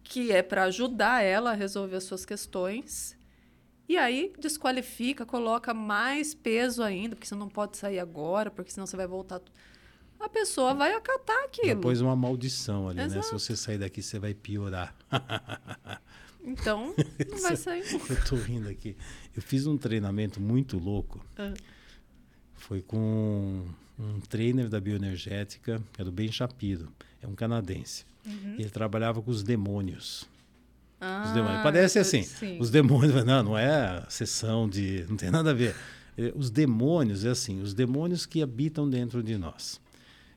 que 0.06 0.32
é 0.32 0.42
para 0.42 0.64
ajudar 0.66 1.24
ela 1.24 1.52
a 1.52 1.54
resolver 1.54 1.98
as 1.98 2.04
suas 2.04 2.24
questões. 2.26 3.18
E 3.90 3.98
aí 3.98 4.32
desqualifica, 4.40 5.26
coloca 5.26 5.74
mais 5.74 6.34
peso 6.34 6.82
ainda, 6.82 7.16
porque 7.16 7.28
você 7.28 7.36
não 7.36 7.50
pode 7.50 7.76
sair 7.78 8.00
agora, 8.00 8.50
porque 8.50 8.72
senão 8.72 8.88
você 8.88 8.96
vai 8.96 9.08
voltar. 9.08 9.42
A 10.20 10.30
pessoa 10.30 10.74
vai 10.74 10.94
acatar 10.94 11.44
aquilo. 11.44 11.76
Depois 11.76 12.02
uma 12.02 12.16
maldição 12.16 12.88
ali, 12.88 13.02
Exato. 13.02 13.16
né? 13.16 13.22
Se 13.24 13.32
você 13.34 13.56
sair 13.56 13.78
daqui, 13.78 14.02
você 14.02 14.18
vai 14.18 14.34
piorar. 14.34 14.96
Então, 16.48 16.94
não 17.32 17.42
vai 17.42 17.56
sair. 17.56 17.84
Eu 17.92 18.24
tô 18.24 18.36
rindo 18.36 18.70
aqui. 18.70 18.96
Eu 19.36 19.42
fiz 19.42 19.66
um 19.66 19.76
treinamento 19.80 20.40
muito 20.40 20.78
louco. 20.78 21.20
Ah. 21.36 21.52
Foi 22.54 22.84
com 22.84 23.66
um 23.98 24.20
trainer 24.20 24.70
da 24.70 24.80
bioenergética, 24.80 25.82
que 25.92 26.00
era 26.00 26.08
o 26.08 26.12
Ben 26.12 26.32
Shapiro. 26.32 26.94
É 27.20 27.28
um 27.28 27.34
canadense. 27.34 28.06
Uhum. 28.26 28.56
Ele 28.58 28.70
trabalhava 28.70 29.22
com 29.22 29.32
os 29.32 29.44
demônios. 29.44 30.28
Ah, 31.00 31.24
os 31.28 31.34
demônios. 31.34 31.62
Parece 31.62 32.00
assim, 32.00 32.24
sim. 32.24 32.58
os 32.60 32.70
demônios, 32.70 33.24
não, 33.26 33.44
não 33.44 33.58
é 33.58 34.04
sessão 34.10 34.68
de, 34.68 35.06
não 35.10 35.16
tem 35.16 35.30
nada 35.30 35.52
a 35.52 35.54
ver. 35.54 35.76
É, 36.18 36.32
os 36.36 36.50
demônios 36.50 37.26
é 37.26 37.30
assim, 37.30 37.62
os 37.62 37.74
demônios 37.74 38.26
que 38.26 38.42
habitam 38.42 38.90
dentro 38.90 39.22
de 39.22 39.38
nós. 39.38 39.80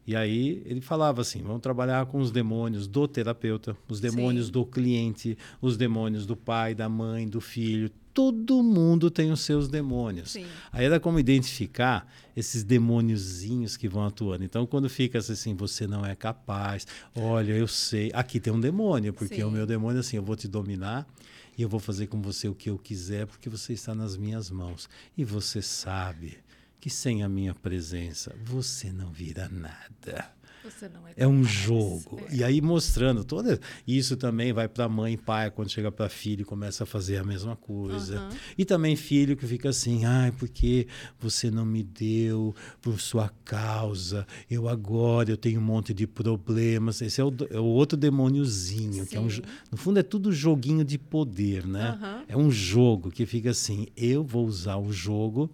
E 0.07 0.17
aí 0.17 0.63
ele 0.65 0.81
falava 0.81 1.21
assim: 1.21 1.43
vamos 1.43 1.61
trabalhar 1.61 2.07
com 2.07 2.19
os 2.19 2.31
demônios 2.31 2.87
do 2.87 3.07
terapeuta, 3.07 3.77
os 3.87 4.01
demônios 4.01 4.47
Sim. 4.47 4.53
do 4.53 4.65
cliente, 4.65 5.37
os 5.61 5.77
demônios 5.77 6.25
do 6.25 6.35
pai, 6.35 6.75
da 6.75 6.89
mãe, 6.89 7.29
do 7.29 7.41
filho. 7.43 7.91
Todo 8.19 8.65
mundo 8.65 9.13
tem 9.13 9.31
os 9.31 9.43
seus 9.43 9.69
demônios. 9.69 10.33
Sim. 10.33 10.45
Aí 10.73 10.85
era 10.85 10.99
como 10.99 11.21
identificar 11.21 12.05
esses 12.35 12.65
demôniozinhos 12.65 13.77
que 13.77 13.89
vão 13.89 14.05
atuando. 14.05 14.43
Então, 14.43 14.67
quando 14.67 14.91
fica 14.91 15.19
assim, 15.19 15.55
você 15.55 15.87
não 15.87 16.05
é 16.05 16.17
capaz, 16.17 16.85
olha, 17.15 17.53
eu 17.53 17.69
sei, 17.69 18.11
aqui 18.13 18.41
tem 18.41 18.53
um 18.53 18.59
demônio, 18.59 19.13
porque 19.13 19.37
Sim. 19.37 19.45
o 19.45 19.53
meu 19.53 19.65
demônio 19.65 20.01
assim, 20.01 20.17
eu 20.17 20.23
vou 20.25 20.35
te 20.35 20.49
dominar 20.49 21.07
e 21.57 21.63
eu 21.63 21.69
vou 21.69 21.79
fazer 21.79 22.09
com 22.09 22.21
você 22.21 22.49
o 22.49 22.57
que 22.57 22.69
eu 22.69 22.77
quiser, 22.77 23.25
porque 23.25 23.49
você 23.49 23.73
está 23.73 23.95
nas 23.95 24.17
minhas 24.17 24.51
mãos. 24.51 24.89
E 25.17 25.25
você 25.25 25.63
sabe 25.63 26.39
que 26.81 26.91
sem 26.91 27.23
a 27.23 27.29
minha 27.29 27.55
presença 27.55 28.35
você 28.45 28.91
não 28.91 29.13
vira 29.13 29.49
nada. 29.49 30.38
É, 31.17 31.25
é, 31.25 31.29
um 31.29 31.45
jogo. 31.45 32.21
É. 32.29 32.37
E 32.37 32.45
aí 32.45 32.61
mostrando 32.61 33.25
toda 33.25 33.59
isso 33.87 34.17
também 34.17 34.53
vai 34.53 34.69
para 34.69 34.89
mãe 34.89 35.15
e 35.15 35.17
pai 35.17 35.51
quando 35.51 35.71
chega 35.71 35.91
para 35.91 36.09
filho 36.09 36.45
começa 36.45 36.85
a 36.85 36.87
fazer 36.87 37.17
a 37.19 37.25
mesma 37.25 37.57
coisa. 37.57 38.21
Uhum. 38.21 38.29
E 38.57 38.65
também 38.65 38.97
filho 38.97 39.37
que 39.37 39.47
fica 39.47 39.69
assim, 39.71 40.05
ai, 40.05 40.33
porque 40.33 40.87
você 41.19 41.51
não 41.51 41.65
me 41.65 41.83
deu 41.83 42.55
por 42.81 43.01
sua 43.01 43.31
causa. 43.45 44.27
Eu 44.51 44.69
agora 44.69 45.31
eu 45.31 45.37
tenho 45.37 45.61
um 45.61 45.65
monte 45.65 45.93
de 45.95 46.07
problemas. 46.07 47.01
Esse 47.01 47.21
é 47.21 47.25
o, 47.25 47.33
é 47.51 47.59
o 47.59 47.65
outro 47.65 47.97
demôniozinho, 47.97 49.05
Sim. 49.05 49.07
que 49.07 49.17
é 49.17 49.21
um 49.21 49.29
no 49.71 49.77
fundo 49.77 49.99
é 49.99 50.03
tudo 50.03 50.33
joguinho 50.33 50.85
de 50.85 50.99
poder, 50.99 51.67
né? 51.67 51.99
Uhum. 52.01 52.25
É 52.29 52.37
um 52.37 52.51
jogo 52.51 53.11
que 53.11 53.27
fica 53.27 53.51
assim, 53.51 53.87
eu 53.97 54.25
vou 54.25 54.47
usar 54.47 54.77
o 54.77 54.93
jogo 54.93 55.51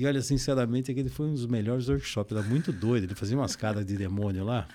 e 0.00 0.06
olha, 0.06 0.22
sinceramente, 0.22 0.90
aquele 0.90 1.10
foi 1.10 1.26
um 1.26 1.34
dos 1.34 1.44
melhores 1.44 1.88
workshops. 1.88 2.34
Era 2.34 2.42
muito 2.42 2.72
doido. 2.72 3.04
Ele 3.04 3.14
fazia 3.14 3.36
umas 3.36 3.54
caras 3.54 3.84
de 3.84 3.98
demônio 3.98 4.44
lá. 4.44 4.66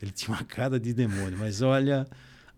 Ele 0.00 0.10
tinha 0.10 0.34
uma 0.34 0.42
cara 0.42 0.80
de 0.80 0.94
demônio. 0.94 1.38
Mas 1.38 1.60
olha, 1.60 2.06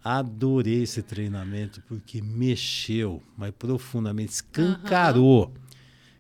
adorei 0.03 0.85
esse 0.85 1.03
treinamento 1.03 1.83
porque 1.89 2.23
mexeu, 2.23 3.21
mas 3.37 3.51
profundamente, 3.59 4.33
escancarou. 4.33 5.47
Uhum 5.47 5.65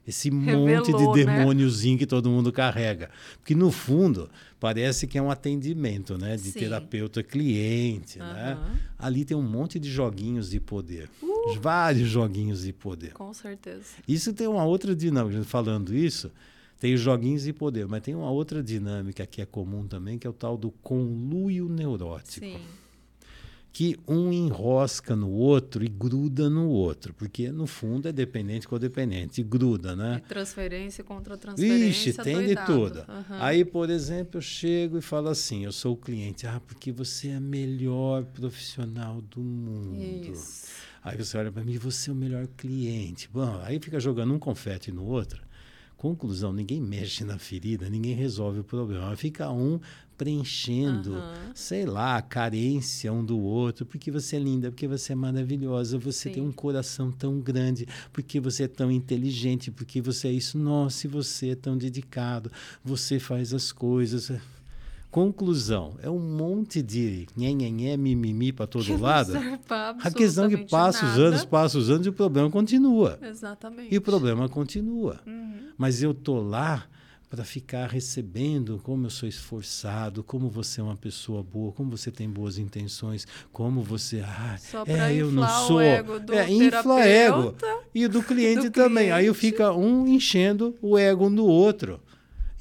esse 0.07 0.29
Revelou, 0.29 0.69
monte 0.69 0.93
de 0.93 1.25
né? 1.25 1.39
demôniozinho 1.39 1.95
né? 1.95 1.99
que 1.99 2.07
todo 2.07 2.29
mundo 2.29 2.53
carrega. 2.53 3.11
Porque, 3.39 3.55
no 3.55 3.71
fundo, 3.71 4.31
parece 4.65 5.07
que 5.07 5.19
é 5.19 5.23
um 5.23 5.31
atendimento, 5.31 6.17
né? 6.17 6.39
De 6.39 6.51
Sim. 6.51 6.59
terapeuta 6.59 7.23
cliente, 7.23 8.19
uhum. 8.19 8.25
né? 8.25 8.59
Ali 8.99 9.23
tem 9.23 9.37
um 9.37 9.43
monte 9.43 9.79
de 9.79 9.91
joguinhos 9.91 10.49
de 10.49 10.59
poder. 10.59 11.11
Uh. 11.23 11.61
Vários 11.61 12.09
joguinhos 12.09 12.63
de 12.63 12.73
poder. 12.73 13.13
Com 13.13 13.31
certeza. 13.35 13.85
Isso 14.09 14.33
tem 14.33 14.47
uma 14.47 14.65
outra 14.65 14.97
dinâmica. 14.97 15.45
Falando 15.45 15.95
isso, 15.95 16.33
tem 16.81 16.95
os 16.95 17.01
joguinhos 17.03 17.43
de 17.43 17.53
poder, 17.53 17.87
mas 17.87 18.01
tem 18.01 18.15
uma 18.15 18.31
outra 18.31 18.63
dinâmica 18.63 19.27
que 19.27 19.43
é 19.43 19.45
comum 19.45 19.87
também, 19.87 20.19
que 20.19 20.27
é 20.27 20.31
o 20.31 20.33
tal 20.33 20.57
do 20.57 20.71
conluio 20.71 21.69
neurótico. 21.69 22.47
Sim 22.47 22.59
que 23.75 23.99
um 24.07 24.33
enrosca 24.33 25.17
no 25.17 25.29
outro 25.29 25.85
e 25.85 25.89
gruda 25.89 26.49
no 26.49 26.69
outro, 26.69 27.13
porque 27.13 27.51
no 27.51 27.67
fundo 27.67 28.07
é 28.07 28.13
dependente 28.13 28.69
com 28.69 28.79
dependente, 28.79 29.41
e 29.41 29.45
gruda, 29.45 29.97
né? 29.97 30.23
E 30.25 30.29
transferência 30.29 31.03
contra 31.03 31.37
transferência. 31.37 32.11
Ixi, 32.11 32.23
tem 32.23 32.35
doidado. 32.37 32.73
de 32.73 32.73
tudo. 32.73 32.99
Uhum. 33.01 33.37
Aí, 33.41 33.65
por 33.65 33.91
exemplo, 33.91 34.39
eu 34.39 34.41
chego 34.41 34.97
e 34.97 35.03
falo 35.03 35.29
assim: 35.29 35.65
eu 35.65 35.73
sou 35.73 35.95
o 35.95 35.97
cliente, 35.97 36.47
ah, 36.47 36.63
porque 36.65 36.93
você 36.93 37.31
é 37.31 37.35
a 37.35 37.41
melhor 37.41 38.23
profissional 38.27 39.21
do 39.21 39.41
mundo. 39.41 40.31
Isso. 40.31 40.69
Aí 41.03 41.19
você 41.19 41.37
olha 41.37 41.51
para 41.51 41.65
mim, 41.65 41.77
você 41.77 42.11
é 42.11 42.13
o 42.13 42.17
melhor 42.17 42.47
cliente. 42.57 43.29
Bom, 43.31 43.61
aí 43.65 43.81
fica 43.81 43.99
jogando 43.99 44.33
um 44.33 44.39
confete 44.39 44.93
no 44.93 45.05
outro. 45.05 45.44
Conclusão, 46.05 46.53
ninguém 46.53 46.83
mexe 46.83 47.25
na 47.25 47.39
ferida, 47.39 47.89
ninguém 47.89 48.15
resolve 48.15 48.61
o 48.61 48.63
problema. 48.63 49.17
Fica 49.17 49.51
um 49.51 49.81
preenchendo, 50.19 51.15
uhum. 51.15 51.53
sei 51.55 51.87
lá, 51.87 52.19
a 52.19 52.21
carência 52.21 53.11
um 53.11 53.25
do 53.25 53.39
outro, 53.41 53.87
porque 53.87 54.11
você 54.11 54.37
é 54.37 54.39
linda, 54.39 54.71
porque 54.71 54.87
você 54.87 55.15
é 55.15 55.17
maravilhosa, 55.17 55.97
você 55.97 56.29
Sim. 56.29 56.35
tem 56.35 56.43
um 56.43 56.53
coração 56.53 57.11
tão 57.11 57.41
grande, 57.41 57.89
porque 58.13 58.39
você 58.39 58.65
é 58.65 58.69
tão 58.69 58.91
inteligente, 58.91 59.71
porque 59.71 60.03
você 60.03 60.29
é 60.29 60.33
isso, 60.33 60.59
nossa, 60.59 61.07
e 61.07 61.09
você 61.09 61.53
é 61.53 61.55
tão 61.55 61.75
dedicado, 61.75 62.53
você 62.85 63.19
faz 63.19 63.55
as 63.55 63.73
coisas. 63.73 64.31
Conclusão, 65.15 65.95
é 66.03 66.11
um 66.11 66.19
monte 66.19 66.83
de 66.83 67.29
nhenhenhé, 67.37 67.97
mimimi 67.97 68.53
para 68.53 68.67
todo 68.67 68.85
que 68.85 68.97
lado. 68.97 69.33
A 70.03 70.11
questão 70.11 70.47
é 70.47 70.49
que 70.49 70.67
passa 70.69 71.07
nada. 71.07 71.13
os 71.13 71.25
anos, 71.25 71.45
passa 71.45 71.79
os 71.79 71.89
anos 71.89 72.05
e 72.05 72.09
o 72.09 72.13
problema 72.13 72.51
continua. 72.51 73.17
Exatamente. 73.23 73.95
E 73.95 73.97
o 73.97 74.01
problema 74.01 74.49
continua. 74.49 75.21
Uhum. 75.25 75.69
Mas 75.79 76.03
eu 76.03 76.13
tô 76.13 76.43
lá 76.43 76.89
para 77.31 77.45
ficar 77.45 77.89
recebendo 77.89 78.81
como 78.83 79.07
eu 79.07 79.11
sou 79.11 79.29
esforçado, 79.29 80.25
como 80.25 80.49
você 80.49 80.81
é 80.81 80.85
uma 80.85 80.97
pessoa 80.97 81.45
boa, 81.45 81.71
como 81.71 81.97
você 81.97 82.11
tem 82.11 82.29
boas 82.29 82.59
intenções, 82.59 83.25
como 83.53 83.83
você, 83.83 84.21
ah, 84.21 84.57
Só 84.59 84.83
é, 84.85 85.15
eu 85.15 85.31
não 85.31 85.49
sou, 85.49 85.81
ego 85.81 86.19
do 86.19 86.33
é, 86.33 86.51
infla 86.51 87.01
ego 87.01 87.55
e 87.95 88.09
do 88.09 88.21
cliente 88.21 88.67
do 88.71 88.73
também. 88.73 89.11
Cliente. 89.11 89.29
Aí 89.29 89.35
fica 89.35 89.73
um 89.73 90.09
enchendo 90.09 90.77
o 90.83 90.99
ego 90.99 91.31
no 91.31 91.45
outro. 91.45 92.01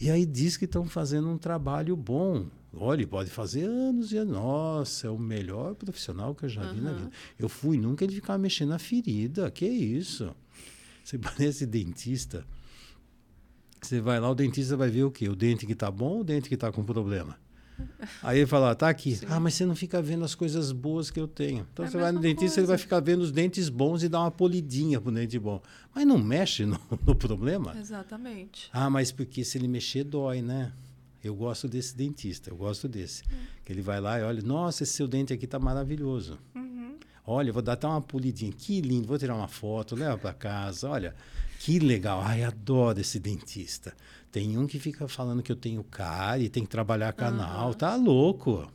E 0.04 0.12
aí 0.12 0.26
diz 0.26 0.58
que 0.58 0.66
estão 0.66 0.86
fazendo 0.86 1.30
um 1.30 1.38
trabalho 1.38 1.96
bom. 1.96 2.48
Olha, 2.74 3.08
pode 3.08 3.30
fazer 3.30 3.64
anos 3.64 4.12
e 4.12 4.18
anos. 4.18 4.34
Nossa, 4.34 5.08
é 5.08 5.10
o 5.10 5.18
melhor 5.18 5.76
profissional 5.76 6.36
que 6.36 6.44
eu 6.44 6.50
já 6.50 6.62
vi 6.74 6.80
uhum. 6.80 6.84
na 6.84 6.92
vida. 6.92 7.12
Eu 7.40 7.48
fui 7.48 7.78
nunca 7.78 8.04
ele 8.04 8.14
ficar 8.14 8.38
mexendo 8.38 8.70
na 8.70 8.80
ferida. 8.80 9.50
Que 9.50 9.66
isso? 9.66 10.36
Você 11.04 11.18
parece 11.20 11.66
dentista 11.66 12.46
você 13.86 14.00
vai 14.00 14.20
lá, 14.20 14.30
o 14.30 14.36
dentista 14.36 14.78
vai 14.78 14.90
ver 14.90 15.04
o 15.04 15.12
quê? 15.12 15.28
O 15.28 15.36
dente 15.36 15.66
que 15.66 15.74
está 15.74 15.92
bom 15.92 16.08
ou 16.08 16.22
o 16.22 16.24
dente 16.24 16.48
que 16.48 16.56
está 16.56 16.72
com 16.72 16.84
problema? 16.84 17.38
Aí 18.22 18.40
ele 18.40 18.48
fala, 18.48 18.76
tá 18.76 18.90
aqui. 18.90 19.16
Sim. 19.16 19.26
Ah, 19.30 19.40
mas 19.40 19.54
você 19.54 19.66
não 19.66 19.76
fica 19.76 20.02
vendo 20.02 20.24
as 20.24 20.36
coisas 20.36 20.72
boas 20.72 21.10
que 21.10 21.20
eu 21.20 21.28
tenho. 21.28 21.68
Então 21.72 21.86
é 21.86 21.90
você 21.90 21.98
vai 21.98 22.12
no 22.12 22.20
dentista, 22.20 22.46
coisa. 22.46 22.60
ele 22.62 22.68
vai 22.68 22.78
ficar 22.78 23.00
vendo 23.00 23.22
os 23.22 23.32
dentes 23.32 23.70
bons 23.70 24.04
e 24.04 24.10
dar 24.10 24.22
uma 24.22 24.32
polidinha 24.32 25.00
pro 25.00 25.12
dente 25.12 25.38
bom. 25.40 25.62
Mas 25.94 26.06
não 26.06 26.18
mexe 26.18 26.66
no, 26.66 26.80
no 27.06 27.16
problema. 27.16 27.76
Exatamente. 27.78 28.70
Ah, 28.72 28.90
mas 28.90 29.12
porque 29.12 29.44
se 29.44 29.58
ele 29.58 29.68
mexer, 29.68 30.04
dói, 30.04 30.42
né? 30.42 30.72
Eu 31.24 31.34
gosto 31.34 31.70
desse 31.70 31.96
dentista, 31.96 32.50
eu 32.50 32.56
gosto 32.58 32.88
desse. 32.88 33.24
Hum. 33.24 33.46
Que 33.64 33.72
ele 33.72 33.82
vai 33.82 34.02
lá 34.02 34.20
e 34.20 34.24
olha, 34.24 34.42
nossa, 34.42 34.84
esse 34.84 34.94
seu 34.94 35.08
dente 35.08 35.32
aqui 35.32 35.48
tá 35.48 35.58
maravilhoso. 35.58 36.38
Uhum. 36.54 36.98
Olha, 37.26 37.54
vou 37.54 37.62
dar 37.62 37.74
até 37.74 37.88
uma 37.88 38.02
polidinha. 38.02 38.52
Que 38.52 38.82
lindo, 38.82 39.08
vou 39.08 39.18
tirar 39.18 39.36
uma 39.36 39.48
foto, 39.48 39.96
leva 39.96 40.18
para 40.18 40.34
casa. 40.34 40.90
Olha, 40.90 41.16
que 41.60 41.80
legal. 41.80 42.22
Ai, 42.22 42.44
adoro 42.44 43.00
esse 43.00 43.20
dentista. 43.20 43.96
Tem 44.34 44.58
um 44.58 44.66
que 44.66 44.80
fica 44.80 45.08
falando 45.08 45.44
que 45.44 45.52
eu 45.52 45.56
tenho 45.56 45.84
cara 45.84 46.40
e 46.40 46.50
tem 46.50 46.64
que 46.64 46.70
trabalhar 46.70 47.14
canal. 47.14 47.68
Uhum. 47.68 47.74
Tá 47.74 47.96
louco. 47.96 48.68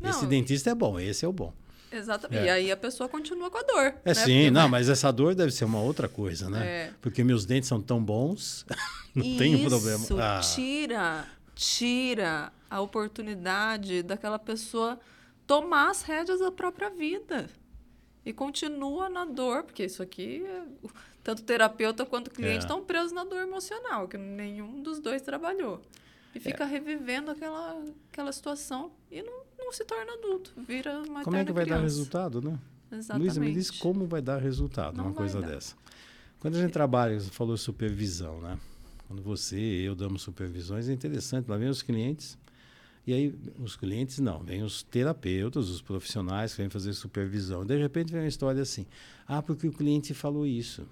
Não, 0.00 0.10
esse 0.10 0.24
dentista 0.26 0.70
é 0.70 0.74
bom, 0.76 1.00
esse 1.00 1.24
é 1.24 1.28
o 1.28 1.32
bom. 1.32 1.52
Exatamente. 1.90 2.42
É. 2.42 2.46
E 2.46 2.50
aí 2.50 2.70
a 2.70 2.76
pessoa 2.76 3.08
continua 3.08 3.50
com 3.50 3.58
a 3.58 3.62
dor. 3.62 3.96
É 4.04 4.10
né? 4.10 4.14
sim, 4.14 4.22
Porque 4.22 4.50
não, 4.52 4.68
mas 4.68 4.88
essa 4.88 5.12
dor 5.12 5.34
deve 5.34 5.50
ser 5.50 5.64
uma 5.64 5.80
outra 5.80 6.08
coisa, 6.08 6.48
né? 6.48 6.66
É. 6.66 6.92
Porque 7.00 7.24
meus 7.24 7.44
dentes 7.44 7.68
são 7.68 7.82
tão 7.82 8.00
bons, 8.00 8.64
não 9.12 9.24
Isso 9.24 9.38
tem 9.38 9.68
problema. 9.68 10.04
Isso 10.04 10.20
ah. 10.20 10.40
tira, 10.54 11.26
tira 11.56 12.52
a 12.70 12.80
oportunidade 12.80 14.04
daquela 14.04 14.38
pessoa 14.38 15.00
tomar 15.48 15.90
as 15.90 16.02
rédeas 16.02 16.38
da 16.38 16.52
própria 16.52 16.90
vida. 16.90 17.50
E 18.24 18.32
continua 18.32 19.08
na 19.08 19.24
dor, 19.24 19.64
porque 19.64 19.84
isso 19.84 20.00
aqui 20.00 20.44
é 20.46 20.62
tanto 21.26 21.42
terapeuta 21.42 22.06
quanto 22.06 22.28
o 22.28 22.30
cliente 22.30 22.60
estão 22.60 22.78
é. 22.78 22.82
presos 22.82 23.10
na 23.10 23.24
dor 23.24 23.40
emocional, 23.40 24.06
que 24.06 24.16
nenhum 24.16 24.80
dos 24.80 25.00
dois 25.00 25.20
trabalhou. 25.20 25.82
E 26.32 26.38
fica 26.38 26.62
é. 26.62 26.66
revivendo 26.68 27.32
aquela, 27.32 27.82
aquela 28.12 28.30
situação 28.30 28.92
e 29.10 29.20
não, 29.24 29.40
não 29.58 29.72
se 29.72 29.84
torna 29.84 30.12
adulto, 30.12 30.52
vira 30.56 31.00
uma 31.00 31.24
Como 31.24 31.36
é 31.36 31.44
que 31.44 31.52
vai 31.52 31.64
criança. 31.64 31.80
dar 31.80 31.84
resultado, 31.84 32.40
né? 32.40 32.56
Exatamente. 32.92 33.26
Luísa, 33.26 33.40
me 33.40 33.52
diz 33.52 33.72
como 33.72 34.06
vai 34.06 34.22
dar 34.22 34.40
resultado 34.40 34.98
não 34.98 35.06
uma 35.06 35.14
coisa 35.14 35.40
dar. 35.40 35.48
dessa. 35.48 35.74
Quando 36.38 36.58
a 36.58 36.60
gente 36.60 36.70
trabalha, 36.70 37.18
você 37.18 37.28
falou 37.30 37.56
supervisão, 37.56 38.40
né? 38.40 38.56
Quando 39.08 39.20
você 39.20 39.58
e 39.58 39.84
eu 39.84 39.96
damos 39.96 40.22
supervisões, 40.22 40.88
é 40.88 40.92
interessante. 40.92 41.50
Lá 41.50 41.56
vem 41.56 41.68
os 41.68 41.82
clientes, 41.82 42.38
e 43.04 43.12
aí 43.12 43.34
os 43.58 43.74
clientes 43.74 44.20
não, 44.20 44.44
vem 44.44 44.62
os 44.62 44.84
terapeutas, 44.84 45.70
os 45.70 45.82
profissionais 45.82 46.52
que 46.52 46.62
vêm 46.62 46.70
fazer 46.70 46.92
supervisão. 46.92 47.64
De 47.64 47.76
repente 47.76 48.12
vem 48.12 48.20
uma 48.20 48.28
história 48.28 48.62
assim: 48.62 48.86
ah, 49.26 49.42
porque 49.42 49.66
o 49.66 49.72
cliente 49.72 50.14
falou 50.14 50.46
isso. 50.46 50.86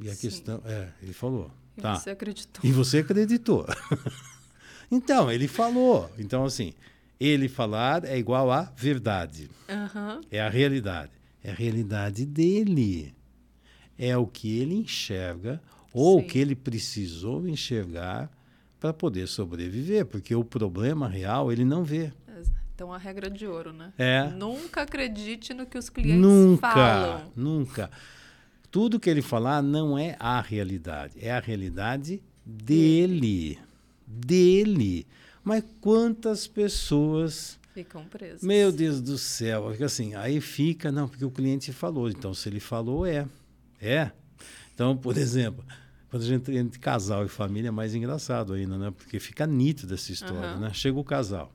E 0.00 0.08
a 0.08 0.14
Sim. 0.14 0.20
questão. 0.20 0.62
É, 0.64 0.88
ele 1.02 1.12
falou. 1.12 1.50
E 1.76 1.80
tá. 1.80 1.94
você 1.94 2.10
acreditou. 2.10 2.60
E 2.64 2.72
você 2.72 2.98
acreditou. 2.98 3.66
então, 4.90 5.30
ele 5.30 5.48
falou. 5.48 6.10
Então, 6.18 6.44
assim, 6.44 6.74
ele 7.18 7.48
falar 7.48 8.04
é 8.04 8.18
igual 8.18 8.50
a 8.50 8.72
verdade. 8.76 9.50
Uhum. 9.68 10.20
É 10.30 10.40
a 10.40 10.48
realidade. 10.48 11.12
É 11.42 11.50
a 11.50 11.54
realidade 11.54 12.26
dele. 12.26 13.14
É 13.98 14.16
o 14.16 14.26
que 14.26 14.58
ele 14.58 14.74
enxerga 14.74 15.60
ou 15.92 16.18
Sim. 16.18 16.24
o 16.24 16.28
que 16.28 16.38
ele 16.38 16.54
precisou 16.54 17.48
enxergar 17.48 18.30
para 18.78 18.92
poder 18.92 19.26
sobreviver, 19.26 20.04
porque 20.04 20.34
o 20.34 20.44
problema 20.44 21.08
real 21.08 21.50
ele 21.50 21.64
não 21.64 21.82
vê. 21.82 22.12
Então 22.74 22.92
a 22.92 22.98
regra 22.98 23.30
de 23.30 23.46
ouro, 23.46 23.72
né? 23.72 23.90
É. 23.96 24.24
Nunca 24.28 24.82
acredite 24.82 25.54
no 25.54 25.64
que 25.64 25.78
os 25.78 25.88
clientes 25.88 26.20
nunca, 26.20 26.70
falam. 26.70 27.32
Nunca, 27.34 27.82
nunca 27.84 27.90
tudo 28.76 29.00
que 29.00 29.08
ele 29.08 29.22
falar 29.22 29.62
não 29.62 29.98
é 29.98 30.16
a 30.20 30.38
realidade, 30.38 31.14
é 31.18 31.30
a 31.30 31.40
realidade 31.40 32.22
dele. 32.44 33.58
Dele. 34.06 35.06
Mas 35.42 35.64
quantas 35.80 36.46
pessoas 36.46 37.58
ficam 37.72 38.04
presas? 38.04 38.42
Meu 38.42 38.70
Deus 38.70 39.00
do 39.00 39.16
céu, 39.16 39.68
assim, 39.82 40.14
aí 40.14 40.42
fica, 40.42 40.92
não, 40.92 41.08
porque 41.08 41.24
o 41.24 41.30
cliente 41.30 41.72
falou. 41.72 42.10
Então, 42.10 42.34
se 42.34 42.50
ele 42.50 42.60
falou, 42.60 43.06
é. 43.06 43.26
É. 43.80 44.10
Então, 44.74 44.94
por 44.94 45.16
exemplo, 45.16 45.64
quando 46.10 46.24
a 46.24 46.26
gente 46.26 46.52
entre 46.54 46.78
casal 46.78 47.24
e 47.24 47.28
família 47.30 47.68
é 47.68 47.70
mais 47.70 47.94
engraçado 47.94 48.52
ainda, 48.52 48.76
né? 48.76 48.90
Porque 48.90 49.18
fica 49.18 49.46
nítido 49.46 49.94
essa 49.94 50.12
história, 50.12 50.52
uhum. 50.52 50.60
né? 50.60 50.70
Chega 50.74 50.98
o 50.98 51.04
casal. 51.04 51.50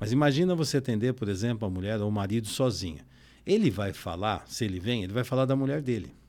Mas 0.00 0.12
imagina 0.12 0.54
você 0.54 0.78
atender, 0.78 1.12
por 1.12 1.28
exemplo, 1.28 1.68
a 1.68 1.70
mulher 1.70 2.00
ou 2.00 2.08
o 2.08 2.10
marido 2.10 2.48
sozinha. 2.48 3.04
Ele 3.44 3.70
vai 3.70 3.92
falar, 3.92 4.46
se 4.48 4.64
ele 4.64 4.80
vem, 4.80 5.04
ele 5.04 5.12
vai 5.12 5.24
falar 5.24 5.44
da 5.44 5.54
mulher 5.54 5.82
dele. 5.82 6.23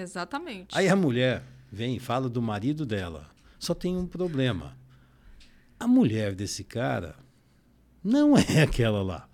Exatamente. 0.00 0.76
Aí 0.76 0.88
a 0.88 0.96
mulher 0.96 1.44
vem 1.70 1.96
e 1.96 2.00
fala 2.00 2.28
do 2.28 2.40
marido 2.40 2.84
dela. 2.86 3.30
Só 3.58 3.74
tem 3.74 3.96
um 3.96 4.06
problema. 4.06 4.76
A 5.78 5.86
mulher 5.86 6.34
desse 6.34 6.64
cara 6.64 7.16
não 8.02 8.36
é 8.38 8.62
aquela 8.62 9.02
lá. 9.02 9.28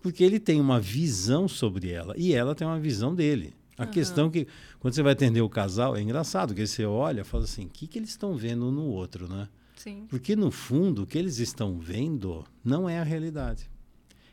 Porque 0.00 0.24
ele 0.24 0.40
tem 0.40 0.60
uma 0.60 0.80
visão 0.80 1.46
sobre 1.46 1.90
ela 1.90 2.14
e 2.16 2.32
ela 2.32 2.54
tem 2.54 2.66
uma 2.66 2.78
visão 2.78 3.14
dele. 3.14 3.54
A 3.78 3.84
uhum. 3.84 3.90
questão 3.90 4.30
que, 4.30 4.46
quando 4.80 4.94
você 4.94 5.02
vai 5.02 5.12
atender 5.12 5.42
o 5.42 5.50
casal, 5.50 5.96
é 5.96 6.00
engraçado, 6.00 6.54
que 6.54 6.66
você 6.66 6.84
olha 6.84 7.20
e 7.20 7.24
fala 7.24 7.44
assim: 7.44 7.66
o 7.66 7.68
que, 7.68 7.86
que 7.86 7.98
eles 7.98 8.10
estão 8.10 8.34
vendo 8.34 8.66
um 8.66 8.70
no 8.70 8.84
outro, 8.84 9.28
né? 9.28 9.48
Sim. 9.76 10.06
Porque, 10.08 10.34
no 10.34 10.50
fundo, 10.50 11.02
o 11.02 11.06
que 11.06 11.18
eles 11.18 11.38
estão 11.38 11.78
vendo 11.78 12.44
não 12.64 12.88
é 12.88 12.98
a 12.98 13.04
realidade. 13.04 13.70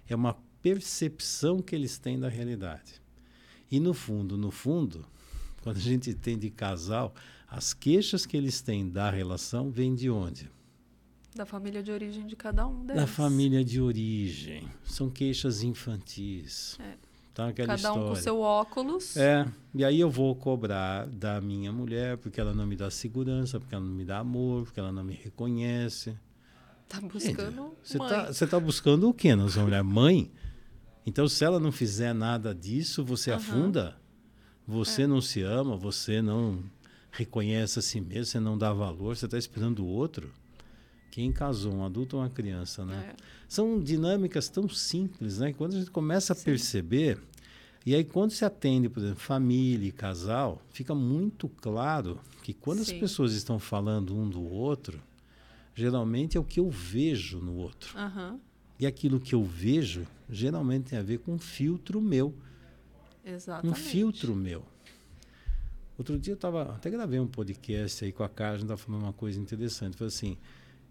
É 0.07 0.15
uma 0.15 0.37
percepção 0.61 1.61
que 1.61 1.75
eles 1.75 1.97
têm 1.97 2.17
da 2.17 2.29
realidade. 2.29 3.01
E, 3.69 3.79
no 3.79 3.93
fundo, 3.93 4.37
no 4.37 4.49
fundo, 4.49 5.05
quando 5.63 5.77
a 5.77 5.79
gente 5.79 6.13
tem 6.13 6.37
de 6.37 6.49
casal, 6.49 7.15
as 7.47 7.73
queixas 7.73 8.25
que 8.25 8.35
eles 8.35 8.61
têm 8.61 8.89
da 8.89 9.09
relação 9.09 9.71
vêm 9.71 9.95
de 9.95 10.09
onde? 10.09 10.51
Da 11.33 11.45
família 11.45 11.81
de 11.81 11.89
origem 11.89 12.27
de 12.27 12.35
cada 12.35 12.67
um 12.67 12.85
deles. 12.85 13.01
Da 13.01 13.07
família 13.07 13.63
de 13.63 13.79
origem. 13.79 14.67
São 14.83 15.09
queixas 15.09 15.63
infantis. 15.63 16.77
É. 16.79 16.95
Tá, 17.33 17.51
Cada 17.51 17.73
história. 17.73 17.99
um 17.99 18.09
com 18.09 18.15
seu 18.15 18.39
óculos. 18.41 19.17
É, 19.17 19.47
e 19.73 19.83
aí 19.83 19.99
eu 19.99 20.11
vou 20.11 20.35
cobrar 20.35 21.07
da 21.07 21.41
minha 21.41 21.71
mulher 21.71 22.17
porque 22.17 22.39
ela 22.39 22.53
não 22.53 22.67
me 22.67 22.75
dá 22.75 22.91
segurança, 22.91 23.59
porque 23.59 23.73
ela 23.73 23.83
não 23.83 23.93
me 23.93 24.05
dá 24.05 24.19
amor, 24.19 24.65
porque 24.65 24.79
ela 24.79 24.91
não 24.91 25.03
me 25.03 25.15
reconhece. 25.15 26.15
Tá 26.87 27.01
buscando 27.01 27.75
Você 27.81 27.97
tá, 27.97 28.25
você 28.31 28.45
tá 28.45 28.59
buscando 28.59 29.09
o 29.09 29.13
quê 29.13 29.35
na 29.35 29.49
sua 29.49 29.63
mulher? 29.63 29.81
Mãe? 29.81 30.31
Então, 31.05 31.27
se 31.27 31.43
ela 31.43 31.59
não 31.59 31.71
fizer 31.71 32.13
nada 32.13 32.53
disso, 32.53 33.03
você 33.03 33.31
uhum. 33.31 33.37
afunda? 33.37 34.02
Você 34.67 35.03
é. 35.03 35.07
não 35.07 35.21
se 35.21 35.41
ama, 35.41 35.75
você 35.75 36.21
não 36.21 36.59
reconhece 37.11 37.79
a 37.79 37.81
si 37.81 38.01
mesmo, 38.01 38.25
você 38.25 38.39
não 38.39 38.57
dá 38.57 38.73
valor, 38.73 39.15
você 39.15 39.25
está 39.25 39.37
esperando 39.37 39.83
o 39.83 39.87
outro. 39.87 40.31
quem 41.11 41.31
casou, 41.31 41.73
um 41.75 41.85
adulto 41.85 42.17
ou 42.17 42.23
uma 42.23 42.29
criança, 42.29 42.83
né? 42.83 43.13
É. 43.13 43.15
São 43.47 43.79
dinâmicas 43.79 44.49
tão 44.49 44.67
simples, 44.67 45.37
né? 45.37 45.53
Quando 45.53 45.75
a 45.75 45.79
gente 45.79 45.91
começa 45.91 46.33
a 46.33 46.35
Sim. 46.35 46.45
perceber, 46.45 47.19
e 47.85 47.93
aí 47.93 48.03
quando 48.03 48.31
se 48.31 48.43
atende, 48.43 48.89
por 48.89 48.99
exemplo, 48.99 49.19
família 49.19 49.87
e 49.87 49.91
casal, 49.91 50.59
fica 50.71 50.95
muito 50.95 51.47
claro 51.47 52.19
que 52.41 52.51
quando 52.51 52.83
Sim. 52.83 52.93
as 52.93 52.99
pessoas 52.99 53.33
estão 53.33 53.59
falando 53.59 54.15
um 54.17 54.27
do 54.27 54.41
outro, 54.41 54.99
geralmente 55.75 56.35
é 56.35 56.39
o 56.39 56.43
que 56.43 56.59
eu 56.59 56.69
vejo 56.69 57.37
no 57.37 57.57
outro. 57.57 57.95
Uhum. 57.95 58.39
E 58.79 58.87
aquilo 58.87 59.19
que 59.19 59.35
eu 59.35 59.43
vejo 59.43 60.07
geralmente 60.27 60.89
tem 60.89 60.97
a 60.97 61.03
ver 61.03 61.19
com 61.19 61.33
um 61.33 61.39
filtro 61.39 62.01
meu. 62.01 62.33
Exatamente. 63.25 63.71
Um 63.71 63.75
filtro 63.75 64.35
meu. 64.35 64.63
Outro 65.97 66.17
dia 66.17 66.33
eu 66.33 66.37
tava, 66.37 66.63
até 66.75 66.89
gravei 66.89 67.19
um 67.19 67.27
podcast 67.27 68.03
aí 68.03 68.11
com 68.11 68.23
a 68.23 68.29
Carla, 68.29 68.57
estava 68.57 68.77
falando 68.77 69.03
uma 69.03 69.13
coisa 69.13 69.39
interessante. 69.39 69.95
Foi 69.95 70.07
assim, 70.07 70.37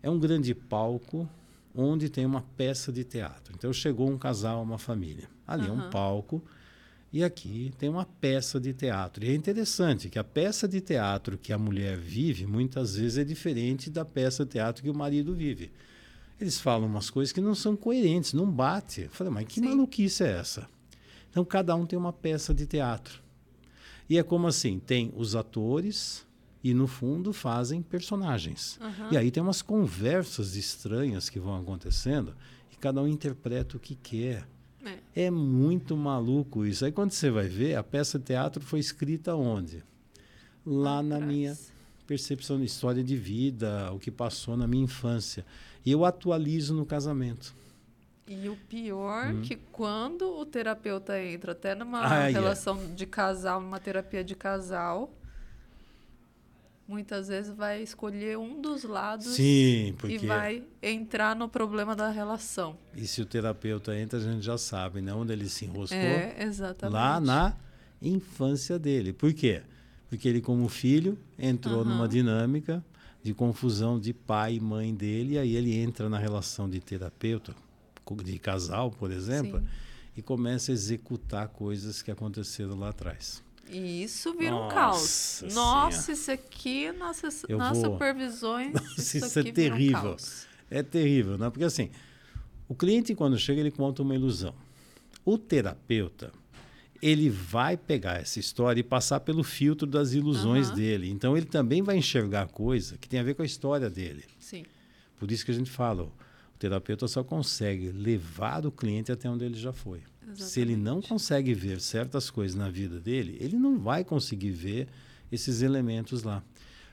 é 0.02 0.08
um 0.08 0.18
grande 0.18 0.54
palco 0.54 1.28
onde 1.74 2.08
tem 2.08 2.24
uma 2.24 2.42
peça 2.56 2.92
de 2.92 3.04
teatro. 3.04 3.54
Então 3.56 3.72
chegou 3.72 4.08
um 4.08 4.18
casal, 4.18 4.62
uma 4.62 4.78
família. 4.78 5.28
Ali 5.46 5.68
uhum. 5.68 5.82
é 5.82 5.86
um 5.86 5.90
palco 5.90 6.42
e 7.12 7.22
aqui 7.22 7.72
tem 7.78 7.88
uma 7.88 8.06
peça 8.06 8.58
de 8.58 8.72
teatro. 8.72 9.24
E 9.24 9.28
é 9.28 9.34
interessante 9.34 10.08
que 10.08 10.18
a 10.18 10.24
peça 10.24 10.66
de 10.66 10.80
teatro 10.80 11.36
que 11.36 11.52
a 11.52 11.58
mulher 11.58 11.96
vive 11.96 12.46
muitas 12.46 12.96
vezes 12.96 13.18
é 13.18 13.24
diferente 13.24 13.90
da 13.90 14.04
peça 14.04 14.44
de 14.44 14.52
teatro 14.52 14.82
que 14.82 14.90
o 14.90 14.94
marido 14.94 15.34
vive. 15.34 15.70
Eles 16.40 16.58
falam 16.58 16.88
umas 16.88 17.10
coisas 17.10 17.30
que 17.30 17.40
não 17.40 17.54
são 17.54 17.76
coerentes, 17.76 18.32
não 18.32 18.50
bate. 18.50 19.02
Eu 19.02 19.10
falei, 19.10 19.32
mas 19.32 19.46
que 19.46 19.60
Sim. 19.60 19.66
maluquice 19.66 20.24
é 20.24 20.38
essa? 20.38 20.68
Então 21.32 21.44
cada 21.44 21.74
um 21.74 21.84
tem 21.86 21.98
uma 21.98 22.12
peça 22.12 22.54
de 22.54 22.66
teatro. 22.66 23.20
E 24.08 24.18
é 24.18 24.22
como 24.22 24.46
assim: 24.46 24.78
tem 24.78 25.10
os 25.16 25.34
atores 25.34 26.26
e, 26.62 26.74
no 26.74 26.86
fundo, 26.86 27.32
fazem 27.32 27.82
personagens. 27.82 28.78
Uhum. 28.80 29.12
E 29.12 29.16
aí 29.16 29.30
tem 29.30 29.42
umas 29.42 29.62
conversas 29.62 30.54
estranhas 30.54 31.28
que 31.28 31.40
vão 31.40 31.56
acontecendo 31.56 32.36
e 32.70 32.76
cada 32.76 33.02
um 33.02 33.08
interpreta 33.08 33.76
o 33.76 33.80
que 33.80 33.94
quer. 33.94 34.46
É. 35.14 35.26
é 35.26 35.30
muito 35.30 35.96
maluco 35.96 36.66
isso. 36.66 36.84
Aí 36.84 36.92
quando 36.92 37.12
você 37.12 37.30
vai 37.30 37.48
ver, 37.48 37.76
a 37.76 37.82
peça 37.82 38.18
de 38.18 38.26
teatro 38.26 38.62
foi 38.62 38.80
escrita 38.80 39.34
onde? 39.34 39.82
Lá 40.66 41.02
na 41.02 41.18
minha 41.18 41.56
percepção 42.06 42.58
de 42.58 42.66
história 42.66 43.02
de 43.02 43.16
vida, 43.16 43.90
o 43.92 43.98
que 43.98 44.10
passou 44.10 44.56
na 44.56 44.66
minha 44.66 44.84
infância. 44.84 45.46
E 45.86 45.90
eu 45.90 46.04
atualizo 46.04 46.74
no 46.74 46.84
casamento. 46.84 47.54
E 48.26 48.48
o 48.48 48.56
pior 48.68 49.32
hum. 49.32 49.42
que 49.42 49.56
quando 49.56 50.38
o 50.38 50.46
terapeuta 50.46 51.20
entra 51.20 51.52
até 51.52 51.74
numa 51.74 52.00
ah, 52.00 52.28
relação 52.28 52.76
yeah. 52.76 52.94
de 52.94 53.06
casal, 53.06 53.60
numa 53.60 53.80
terapia 53.80 54.22
de 54.22 54.34
casal, 54.36 55.12
muitas 56.86 57.28
vezes 57.28 57.54
vai 57.54 57.82
escolher 57.82 58.38
um 58.38 58.60
dos 58.60 58.84
lados 58.84 59.34
Sim, 59.34 59.94
porque... 59.98 60.16
e 60.16 60.18
vai 60.18 60.62
entrar 60.82 61.34
no 61.34 61.48
problema 61.48 61.96
da 61.96 62.10
relação. 62.10 62.76
E 62.94 63.06
se 63.06 63.22
o 63.22 63.26
terapeuta 63.26 63.96
entra, 63.96 64.18
a 64.18 64.22
gente 64.22 64.42
já 64.42 64.58
sabe, 64.58 65.00
né? 65.00 65.12
Onde 65.12 65.32
ele 65.32 65.48
se 65.48 65.64
enroscou. 65.64 65.98
É, 65.98 66.42
exatamente. 66.42 66.94
Lá 66.94 67.20
na 67.20 67.56
infância 68.00 68.78
dele. 68.78 69.12
Por 69.12 69.32
quê? 69.32 69.62
Porque 70.08 70.28
ele, 70.28 70.40
como 70.40 70.68
filho, 70.68 71.18
entrou 71.38 71.78
uhum. 71.78 71.84
numa 71.84 72.08
dinâmica 72.08 72.84
de 73.22 73.32
confusão 73.32 73.98
de 73.98 74.12
pai 74.12 74.56
e 74.56 74.60
mãe 74.60 74.94
dele, 74.94 75.34
e 75.34 75.38
aí 75.38 75.56
ele 75.56 75.74
entra 75.74 76.08
na 76.08 76.18
relação 76.18 76.68
de 76.68 76.80
terapeuta, 76.80 77.54
de 78.24 78.38
casal, 78.38 78.90
por 78.90 79.10
exemplo, 79.10 79.60
Sim. 79.60 79.66
e 80.16 80.22
começa 80.22 80.72
a 80.72 80.74
executar 80.74 81.48
coisas 81.48 82.02
que 82.02 82.10
aconteceram 82.10 82.78
lá 82.78 82.90
atrás. 82.90 83.42
E 83.70 84.02
isso 84.02 84.34
vira 84.34 84.50
nossa 84.50 84.66
um 84.66 84.68
caos. 84.68 85.44
Nossa, 85.54 86.12
isso 86.12 86.30
aqui, 86.30 86.92
nossa, 86.92 87.28
nas 87.56 87.78
vou... 87.78 87.92
supervisões. 87.92 88.72
Nossa, 88.74 89.00
isso, 89.00 89.16
isso 89.18 89.38
é 89.38 89.44
terrível. 89.44 90.16
Um 90.16 90.52
é 90.70 90.82
terrível, 90.82 91.38
né? 91.38 91.48
Porque 91.48 91.64
assim, 91.64 91.90
o 92.68 92.74
cliente, 92.74 93.14
quando 93.14 93.38
chega, 93.38 93.60
ele 93.60 93.70
conta 93.70 94.02
uma 94.02 94.14
ilusão. 94.14 94.54
O 95.24 95.38
terapeuta, 95.38 96.32
ele 97.00 97.28
vai 97.28 97.76
pegar 97.76 98.20
essa 98.20 98.38
história 98.40 98.80
e 98.80 98.84
passar 98.84 99.20
pelo 99.20 99.42
filtro 99.42 99.86
das 99.86 100.12
ilusões 100.12 100.70
uhum. 100.70 100.74
dele. 100.76 101.10
Então, 101.10 101.36
ele 101.36 101.46
também 101.46 101.82
vai 101.82 101.96
enxergar 101.96 102.48
coisa 102.48 102.96
que 102.96 103.08
tem 103.08 103.20
a 103.20 103.22
ver 103.22 103.34
com 103.34 103.42
a 103.42 103.44
história 103.44 103.90
dele. 103.90 104.24
Sim. 104.38 104.64
Por 105.18 105.30
isso 105.30 105.44
que 105.44 105.50
a 105.50 105.54
gente 105.54 105.70
fala, 105.70 106.08
terapeuta 106.62 107.08
só 107.08 107.24
consegue 107.24 107.90
levar 107.90 108.64
o 108.64 108.70
cliente 108.70 109.10
até 109.10 109.28
onde 109.28 109.44
ele 109.44 109.56
já 109.56 109.72
foi. 109.72 110.00
Exatamente. 110.22 110.44
Se 110.44 110.60
ele 110.60 110.76
não 110.76 111.02
consegue 111.02 111.52
ver 111.52 111.80
certas 111.80 112.30
coisas 112.30 112.56
na 112.56 112.70
vida 112.70 113.00
dele, 113.00 113.36
ele 113.40 113.56
não 113.56 113.78
vai 113.78 114.04
conseguir 114.04 114.52
ver 114.52 114.86
esses 115.30 115.60
elementos 115.60 116.22
lá. 116.22 116.42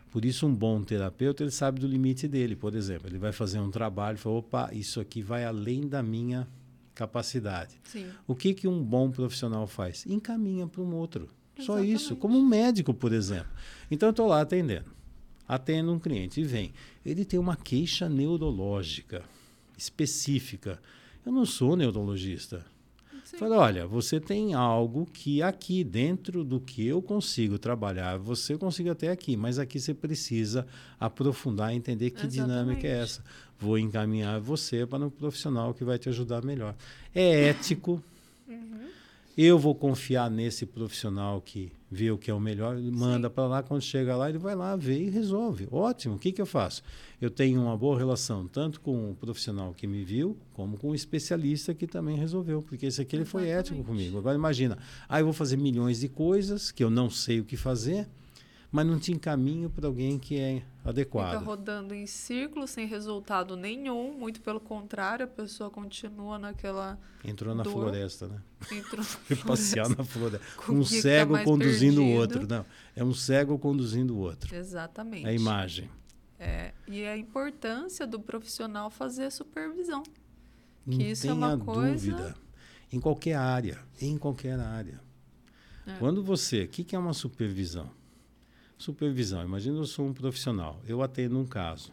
Por 0.10 0.26
isso, 0.26 0.48
um 0.48 0.56
bom 0.56 0.82
terapeuta, 0.82 1.44
ele 1.44 1.52
sabe 1.52 1.80
do 1.80 1.88
limite 1.88 2.28
dele. 2.28 2.56
Por 2.56 2.74
exemplo, 2.74 3.08
ele 3.08 3.20
vai 3.20 3.32
fazer 3.32 3.60
um 3.60 3.70
trabalho 3.70 4.16
e 4.16 4.18
fala, 4.18 4.38
opa, 4.38 4.70
isso 4.74 5.00
aqui 5.00 5.22
vai 5.22 5.46
além 5.46 5.88
da 5.88 6.02
minha 6.02 6.48
capacidade. 6.96 7.80
Sim. 7.84 8.08
O 8.26 8.34
que, 8.34 8.56
que 8.56 8.68
um 8.68 8.84
bom 8.84 9.12
profissional 9.12 9.68
faz? 9.68 10.04
Encaminha 10.08 10.66
para 10.66 10.82
um 10.82 10.96
outro. 10.96 11.30
Exatamente. 11.56 11.66
Só 11.66 11.80
isso. 11.84 12.16
Como 12.16 12.40
um 12.40 12.46
médico, 12.46 12.92
por 12.92 13.14
exemplo. 13.14 13.52
Então, 13.92 14.10
eu 14.10 14.12
estou 14.12 14.28
lá 14.28 14.42
atendendo. 14.42 14.90
Atendo 15.48 15.94
um 15.94 16.00
cliente 16.00 16.42
e 16.42 16.44
vem. 16.44 16.74
Ele 17.06 17.24
tem 17.24 17.40
uma 17.40 17.56
queixa 17.56 18.10
neurológica 18.10 19.24
específica. 19.80 20.80
Eu 21.26 21.32
não 21.32 21.46
sou 21.46 21.76
neurologista. 21.76 22.66
Falei, 23.38 23.58
olha, 23.58 23.88
você 23.88 24.20
tem 24.20 24.54
algo 24.54 25.06
que 25.06 25.42
aqui, 25.42 25.84
dentro 25.84 26.44
do 26.44 26.60
que 26.60 26.86
eu 26.86 27.02
consigo 27.02 27.58
trabalhar, 27.60 28.18
você 28.18 28.58
consiga 28.58 28.92
até 28.92 29.10
aqui, 29.10 29.38
mas 29.38 29.60
aqui 29.60 29.80
você 29.80 29.94
precisa 29.94 30.66
aprofundar 31.00 31.72
e 31.72 31.78
entender 31.78 32.10
que 32.10 32.26
Exatamente. 32.26 32.48
dinâmica 32.48 32.88
é 32.88 33.02
essa. 33.02 33.24
Vou 33.58 33.78
encaminhar 33.78 34.40
você 34.40 34.86
para 34.86 35.06
um 35.06 35.10
profissional 35.10 35.74
que 35.74 35.84
vai 35.84 35.98
te 36.00 36.10
ajudar 36.10 36.44
melhor. 36.44 36.76
É 37.14 37.50
ético. 37.50 38.04
Eu 39.42 39.58
vou 39.58 39.74
confiar 39.74 40.30
nesse 40.30 40.66
profissional 40.66 41.40
que 41.40 41.72
vê 41.90 42.12
o 42.12 42.18
que 42.18 42.30
é 42.30 42.34
o 42.34 42.42
melhor, 42.42 42.78
manda 42.78 43.30
para 43.30 43.48
lá, 43.48 43.64
quando 43.64 43.82
chega 43.82 44.14
lá, 44.14 44.28
ele 44.28 44.38
vai 44.38 44.54
lá, 44.54 44.76
vê 44.76 45.02
e 45.06 45.10
resolve. 45.10 45.66
Ótimo, 45.72 46.16
o 46.16 46.20
que, 46.20 46.34
que 46.34 46.42
eu 46.42 46.46
faço? 46.46 46.84
Eu 47.22 47.30
tenho 47.30 47.62
uma 47.62 47.78
boa 47.78 47.98
relação 47.98 48.46
tanto 48.50 48.82
com 48.82 49.12
o 49.12 49.16
profissional 49.16 49.74
que 49.74 49.88
me 49.88 50.04
viu, 50.04 50.36
como 50.52 50.78
com 50.78 50.90
o 50.90 50.94
especialista 50.94 51.74
que 51.74 51.88
também 51.88 52.18
resolveu, 52.18 52.62
porque 52.62 52.88
esse 52.88 53.02
aqui 53.02 53.16
ele 53.16 53.24
foi 53.24 53.48
ético 53.48 53.82
comigo. 53.82 54.18
Agora 54.18 54.36
imagina, 54.36 54.78
aí 55.08 55.20
ah, 55.20 55.20
eu 55.22 55.26
vou 55.28 55.34
fazer 55.34 55.56
milhões 55.56 56.02
de 56.02 56.10
coisas 56.10 56.70
que 56.70 56.84
eu 56.84 56.90
não 56.90 57.10
sei 57.10 57.40
o 57.40 57.46
que 57.46 57.56
fazer, 57.56 58.10
mas 58.72 58.86
não 58.86 59.00
te 59.00 59.12
encaminho 59.12 59.70
para 59.70 59.88
alguém 59.88 60.20
que 60.20 60.40
é 60.40 60.64
adequado. 60.86 61.40
Fica 61.40 61.46
rodando 61.46 61.94
em 61.94 62.06
círculo 62.06 62.68
sem 62.68 62.86
resultado 62.86 63.56
nenhum, 63.56 64.14
muito 64.14 64.42
pelo 64.42 64.60
contrário, 64.60 65.26
a 65.26 65.28
pessoa 65.28 65.70
continua 65.70 66.38
naquela. 66.38 67.00
Entrou 67.24 67.56
na 67.56 67.64
dor. 67.64 67.74
floresta, 67.74 68.28
né? 68.28 68.42
Entrou 68.72 69.04
na 69.30 69.36
passear 69.38 69.90
na 69.90 70.04
floresta. 70.04 70.46
um 70.72 70.84
cego 70.84 71.34
tá 71.36 71.44
conduzindo 71.44 72.04
o 72.04 72.12
outro. 72.12 72.48
Não, 72.48 72.66
é 72.96 73.04
um 73.04 73.14
cego 73.14 73.58
conduzindo 73.58 74.16
o 74.16 74.20
outro. 74.20 74.56
Exatamente. 74.56 75.26
É 75.26 75.30
a 75.30 75.34
imagem. 75.34 75.90
É, 76.40 76.74
e 76.88 77.06
a 77.06 77.18
importância 77.18 78.06
do 78.08 78.20
profissional 78.20 78.90
fazer 78.90 79.32
supervisão. 79.32 80.04
Que 80.86 80.98
não 80.98 81.06
isso 81.06 81.28
é 81.28 81.34
uma 81.34 81.58
coisa. 81.58 82.12
dúvida. 82.12 82.36
Em 82.92 83.00
qualquer 83.00 83.36
área. 83.36 83.80
Em 84.00 84.18
qualquer 84.18 84.60
área. 84.60 85.02
É. 85.86 85.96
Quando 85.98 86.24
você. 86.24 86.64
O 86.64 86.68
que, 86.68 86.84
que 86.84 86.96
é 86.96 87.00
uma 87.00 87.14
supervisão? 87.14 87.92
Supervisão. 88.80 89.44
Imagina 89.44 89.78
eu 89.78 89.86
sou 89.86 90.08
um 90.08 90.14
profissional, 90.14 90.82
eu 90.88 91.04
atendo 91.04 91.38
um 91.38 91.46
caso. 91.46 91.92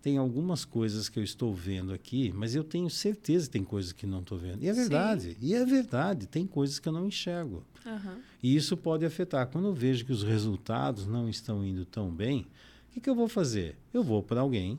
Tem 0.00 0.16
algumas 0.16 0.64
coisas 0.64 1.06
que 1.08 1.18
eu 1.18 1.22
estou 1.22 1.52
vendo 1.52 1.92
aqui, 1.92 2.32
mas 2.34 2.54
eu 2.54 2.64
tenho 2.64 2.88
certeza 2.88 3.46
que 3.46 3.52
tem 3.52 3.64
coisas 3.64 3.92
que 3.92 4.06
não 4.06 4.20
estou 4.20 4.38
vendo. 4.38 4.62
E 4.62 4.68
é 4.68 4.72
verdade. 4.72 5.32
Sim. 5.32 5.36
E 5.40 5.54
é 5.54 5.64
verdade. 5.66 6.26
Tem 6.26 6.46
coisas 6.46 6.78
que 6.78 6.88
eu 6.88 6.92
não 6.92 7.06
enxergo. 7.06 7.62
Uhum. 7.84 8.22
E 8.42 8.56
isso 8.56 8.74
pode 8.74 9.04
afetar. 9.04 9.48
Quando 9.48 9.66
eu 9.66 9.74
vejo 9.74 10.06
que 10.06 10.12
os 10.12 10.22
resultados 10.22 11.06
não 11.06 11.28
estão 11.28 11.62
indo 11.62 11.84
tão 11.84 12.10
bem, 12.10 12.46
o 12.88 12.94
que, 12.94 13.00
que 13.00 13.10
eu 13.10 13.14
vou 13.14 13.28
fazer? 13.28 13.76
Eu 13.92 14.02
vou 14.02 14.22
para 14.22 14.40
alguém 14.40 14.78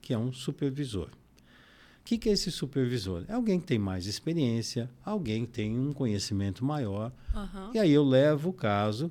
que 0.00 0.14
é 0.14 0.18
um 0.18 0.32
supervisor. 0.32 1.08
O 1.08 2.04
que, 2.04 2.18
que 2.18 2.28
é 2.28 2.32
esse 2.32 2.52
supervisor? 2.52 3.24
É 3.26 3.32
alguém 3.32 3.58
que 3.58 3.66
tem 3.66 3.80
mais 3.80 4.06
experiência, 4.06 4.88
alguém 5.04 5.44
que 5.44 5.50
tem 5.50 5.76
um 5.76 5.92
conhecimento 5.92 6.64
maior. 6.64 7.10
Uhum. 7.34 7.72
E 7.74 7.80
aí 7.80 7.90
eu 7.90 8.04
levo 8.04 8.50
o 8.50 8.52
caso 8.52 9.10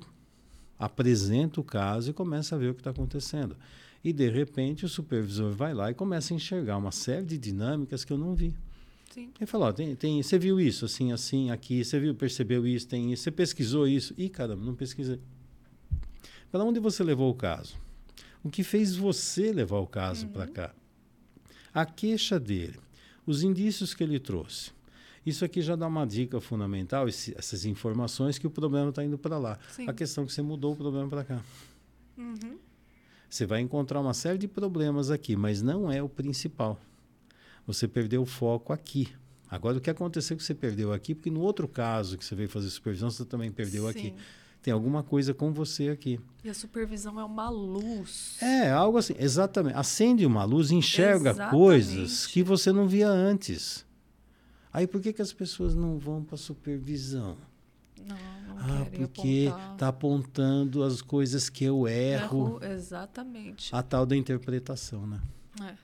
apresenta 0.78 1.60
o 1.60 1.64
caso 1.64 2.10
e 2.10 2.12
começa 2.12 2.54
a 2.54 2.58
ver 2.58 2.70
o 2.70 2.74
que 2.74 2.80
está 2.80 2.90
acontecendo. 2.90 3.56
E, 4.04 4.12
de 4.12 4.28
repente, 4.28 4.84
o 4.84 4.88
supervisor 4.88 5.52
vai 5.52 5.74
lá 5.74 5.90
e 5.90 5.94
começa 5.94 6.32
a 6.32 6.36
enxergar 6.36 6.76
uma 6.76 6.92
série 6.92 7.24
de 7.24 7.38
dinâmicas 7.38 8.04
que 8.04 8.12
eu 8.12 8.18
não 8.18 8.34
vi. 8.34 8.54
Sim. 9.12 9.30
Ele 9.38 9.46
fala, 9.46 9.66
ó, 9.66 9.72
tem, 9.72 9.96
tem, 9.96 10.22
você 10.22 10.38
viu 10.38 10.60
isso, 10.60 10.84
assim, 10.84 11.10
assim, 11.10 11.50
aqui, 11.50 11.84
você 11.84 11.98
viu, 11.98 12.14
percebeu 12.14 12.66
isso, 12.66 12.86
tem 12.86 13.12
isso, 13.12 13.22
você 13.22 13.30
pesquisou 13.30 13.88
isso. 13.88 14.14
Ih, 14.16 14.28
caramba, 14.28 14.64
não 14.64 14.74
pesquisei. 14.74 15.18
Para 16.52 16.62
onde 16.62 16.78
você 16.78 17.02
levou 17.02 17.30
o 17.30 17.34
caso? 17.34 17.76
O 18.44 18.50
que 18.50 18.62
fez 18.62 18.94
você 18.94 19.52
levar 19.52 19.78
o 19.78 19.86
caso 19.86 20.26
uhum. 20.26 20.32
para 20.32 20.46
cá? 20.46 20.74
A 21.72 21.84
queixa 21.84 22.38
dele, 22.38 22.78
os 23.26 23.42
indícios 23.42 23.92
que 23.92 24.04
ele 24.04 24.20
trouxe. 24.20 24.70
Isso 25.26 25.44
aqui 25.44 25.60
já 25.60 25.74
dá 25.74 25.88
uma 25.88 26.06
dica 26.06 26.40
fundamental, 26.40 27.08
esse, 27.08 27.34
essas 27.36 27.64
informações, 27.64 28.38
que 28.38 28.46
o 28.46 28.50
problema 28.50 28.90
está 28.90 29.04
indo 29.04 29.18
para 29.18 29.36
lá. 29.36 29.58
Sim. 29.72 29.88
A 29.88 29.92
questão 29.92 30.22
é 30.22 30.26
que 30.28 30.32
você 30.32 30.40
mudou 30.40 30.72
o 30.72 30.76
problema 30.76 31.08
para 31.08 31.24
cá. 31.24 31.40
Uhum. 32.16 32.56
Você 33.28 33.44
vai 33.44 33.60
encontrar 33.60 34.00
uma 34.00 34.14
série 34.14 34.38
de 34.38 34.46
problemas 34.46 35.10
aqui, 35.10 35.34
mas 35.34 35.60
não 35.60 35.90
é 35.90 36.00
o 36.00 36.08
principal. 36.08 36.80
Você 37.66 37.88
perdeu 37.88 38.22
o 38.22 38.26
foco 38.26 38.72
aqui. 38.72 39.08
Agora, 39.50 39.78
o 39.78 39.80
que 39.80 39.90
aconteceu 39.90 40.36
que 40.36 40.44
você 40.44 40.54
perdeu 40.54 40.92
aqui? 40.92 41.12
Porque 41.12 41.30
no 41.30 41.40
outro 41.40 41.66
caso 41.66 42.16
que 42.16 42.24
você 42.24 42.36
veio 42.36 42.48
fazer 42.48 42.70
supervisão, 42.70 43.10
você 43.10 43.24
também 43.24 43.50
perdeu 43.50 43.82
Sim. 43.84 43.88
aqui. 43.88 44.14
Tem 44.62 44.72
alguma 44.72 45.02
coisa 45.02 45.32
com 45.32 45.52
você 45.52 45.88
aqui. 45.88 46.20
E 46.42 46.48
a 46.48 46.54
supervisão 46.54 47.20
é 47.20 47.24
uma 47.24 47.48
luz. 47.48 48.36
É, 48.40 48.70
algo 48.70 48.98
assim. 48.98 49.14
Exatamente. 49.18 49.76
Acende 49.76 50.26
uma 50.26 50.44
luz, 50.44 50.70
enxerga 50.70 51.30
Exatamente. 51.30 51.50
coisas 51.50 52.26
que 52.26 52.42
você 52.42 52.72
não 52.72 52.88
via 52.88 53.08
antes. 53.08 53.85
Aí 54.76 54.86
por 54.86 55.00
que, 55.00 55.10
que 55.10 55.22
as 55.22 55.32
pessoas 55.32 55.74
não 55.74 55.98
vão 55.98 56.22
para 56.22 56.34
a 56.34 56.38
supervisão? 56.38 57.34
Não, 57.98 58.14
não 58.46 58.58
ah, 58.58 58.86
porque 58.94 59.50
está 59.72 59.88
apontando 59.88 60.82
as 60.82 61.00
coisas 61.00 61.48
que 61.48 61.64
eu 61.64 61.88
erro. 61.88 62.58
erro. 62.62 62.72
Exatamente. 62.74 63.74
A 63.74 63.82
tal 63.82 64.04
da 64.04 64.14
interpretação, 64.14 65.06
né? 65.06 65.18
É. 65.62 65.74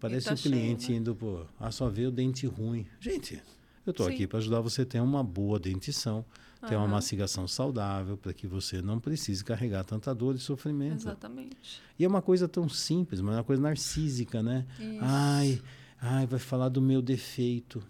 Parece 0.00 0.28
tá 0.28 0.32
o 0.32 0.36
cliente 0.38 0.84
cheio, 0.84 0.94
né? 0.94 1.00
indo, 1.02 1.14
pô, 1.14 1.44
ah, 1.60 1.70
só 1.70 1.90
vê 1.90 2.06
o 2.06 2.10
dente 2.10 2.46
ruim. 2.46 2.86
Gente, 2.98 3.42
eu 3.84 3.90
estou 3.90 4.06
aqui 4.06 4.26
para 4.26 4.38
ajudar 4.38 4.62
você 4.62 4.80
a 4.80 4.86
ter 4.86 5.00
uma 5.02 5.22
boa 5.22 5.60
dentição, 5.60 6.24
ter 6.66 6.74
uhum. 6.74 6.80
uma 6.80 6.88
mastigação 6.88 7.46
saudável, 7.46 8.16
para 8.16 8.32
que 8.32 8.46
você 8.46 8.80
não 8.80 8.98
precise 8.98 9.44
carregar 9.44 9.84
tanta 9.84 10.14
dor 10.14 10.34
e 10.36 10.38
sofrimento. 10.38 11.02
Exatamente. 11.02 11.82
E 11.98 12.04
é 12.04 12.08
uma 12.08 12.22
coisa 12.22 12.48
tão 12.48 12.66
simples, 12.66 13.20
mas 13.20 13.34
é 13.34 13.36
uma 13.36 13.44
coisa 13.44 13.60
narcísica, 13.60 14.42
né? 14.42 14.64
Isso. 14.80 14.98
Ai, 15.02 15.62
ai, 16.00 16.26
vai 16.26 16.38
falar 16.38 16.70
do 16.70 16.80
meu 16.80 17.02
defeito. 17.02 17.84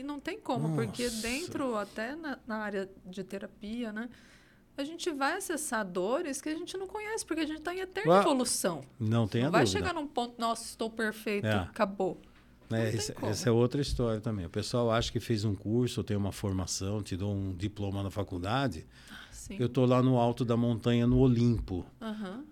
E, 0.00 0.02
não 0.02 0.18
tem 0.18 0.38
como, 0.38 0.68
Nossa. 0.68 0.82
porque 0.82 1.08
dentro, 1.08 1.76
até 1.76 2.14
na, 2.14 2.38
na 2.46 2.56
área 2.56 2.88
de 3.06 3.22
terapia, 3.22 3.92
né? 3.92 4.08
a 4.76 4.84
gente 4.84 5.10
vai 5.10 5.36
acessar 5.36 5.84
dores 5.84 6.40
que 6.40 6.48
a 6.48 6.54
gente 6.54 6.76
não 6.76 6.86
conhece, 6.86 7.24
porque 7.24 7.42
a 7.42 7.46
gente 7.46 7.58
está 7.58 7.74
em 7.74 7.80
eterna 7.80 8.18
ah, 8.18 8.20
evolução. 8.22 8.82
Não 8.98 9.28
tem 9.28 9.44
a 9.44 9.50
vai 9.50 9.64
dúvida. 9.64 9.78
chegar 9.78 9.94
num 9.94 10.06
ponto, 10.06 10.40
nossa, 10.40 10.64
estou 10.64 10.90
perfeito, 10.90 11.46
é. 11.46 11.54
acabou. 11.54 12.20
É, 12.70 12.88
esse, 12.94 13.14
essa 13.22 13.48
é 13.48 13.52
outra 13.52 13.80
história 13.80 14.20
também. 14.20 14.46
O 14.46 14.50
pessoal 14.50 14.90
acha 14.90 15.10
que 15.10 15.18
fez 15.18 15.44
um 15.44 15.54
curso, 15.54 16.04
tem 16.04 16.16
uma 16.16 16.30
formação, 16.30 17.02
te 17.02 17.16
dou 17.16 17.34
um 17.34 17.52
diploma 17.54 18.02
na 18.02 18.10
faculdade. 18.10 18.86
Ah, 19.10 19.16
eu 19.58 19.66
estou 19.66 19.84
lá 19.84 20.02
no 20.02 20.16
alto 20.16 20.44
da 20.44 20.56
montanha, 20.56 21.06
no 21.06 21.18
Olimpo. 21.18 21.84
Uhum. 22.00 22.44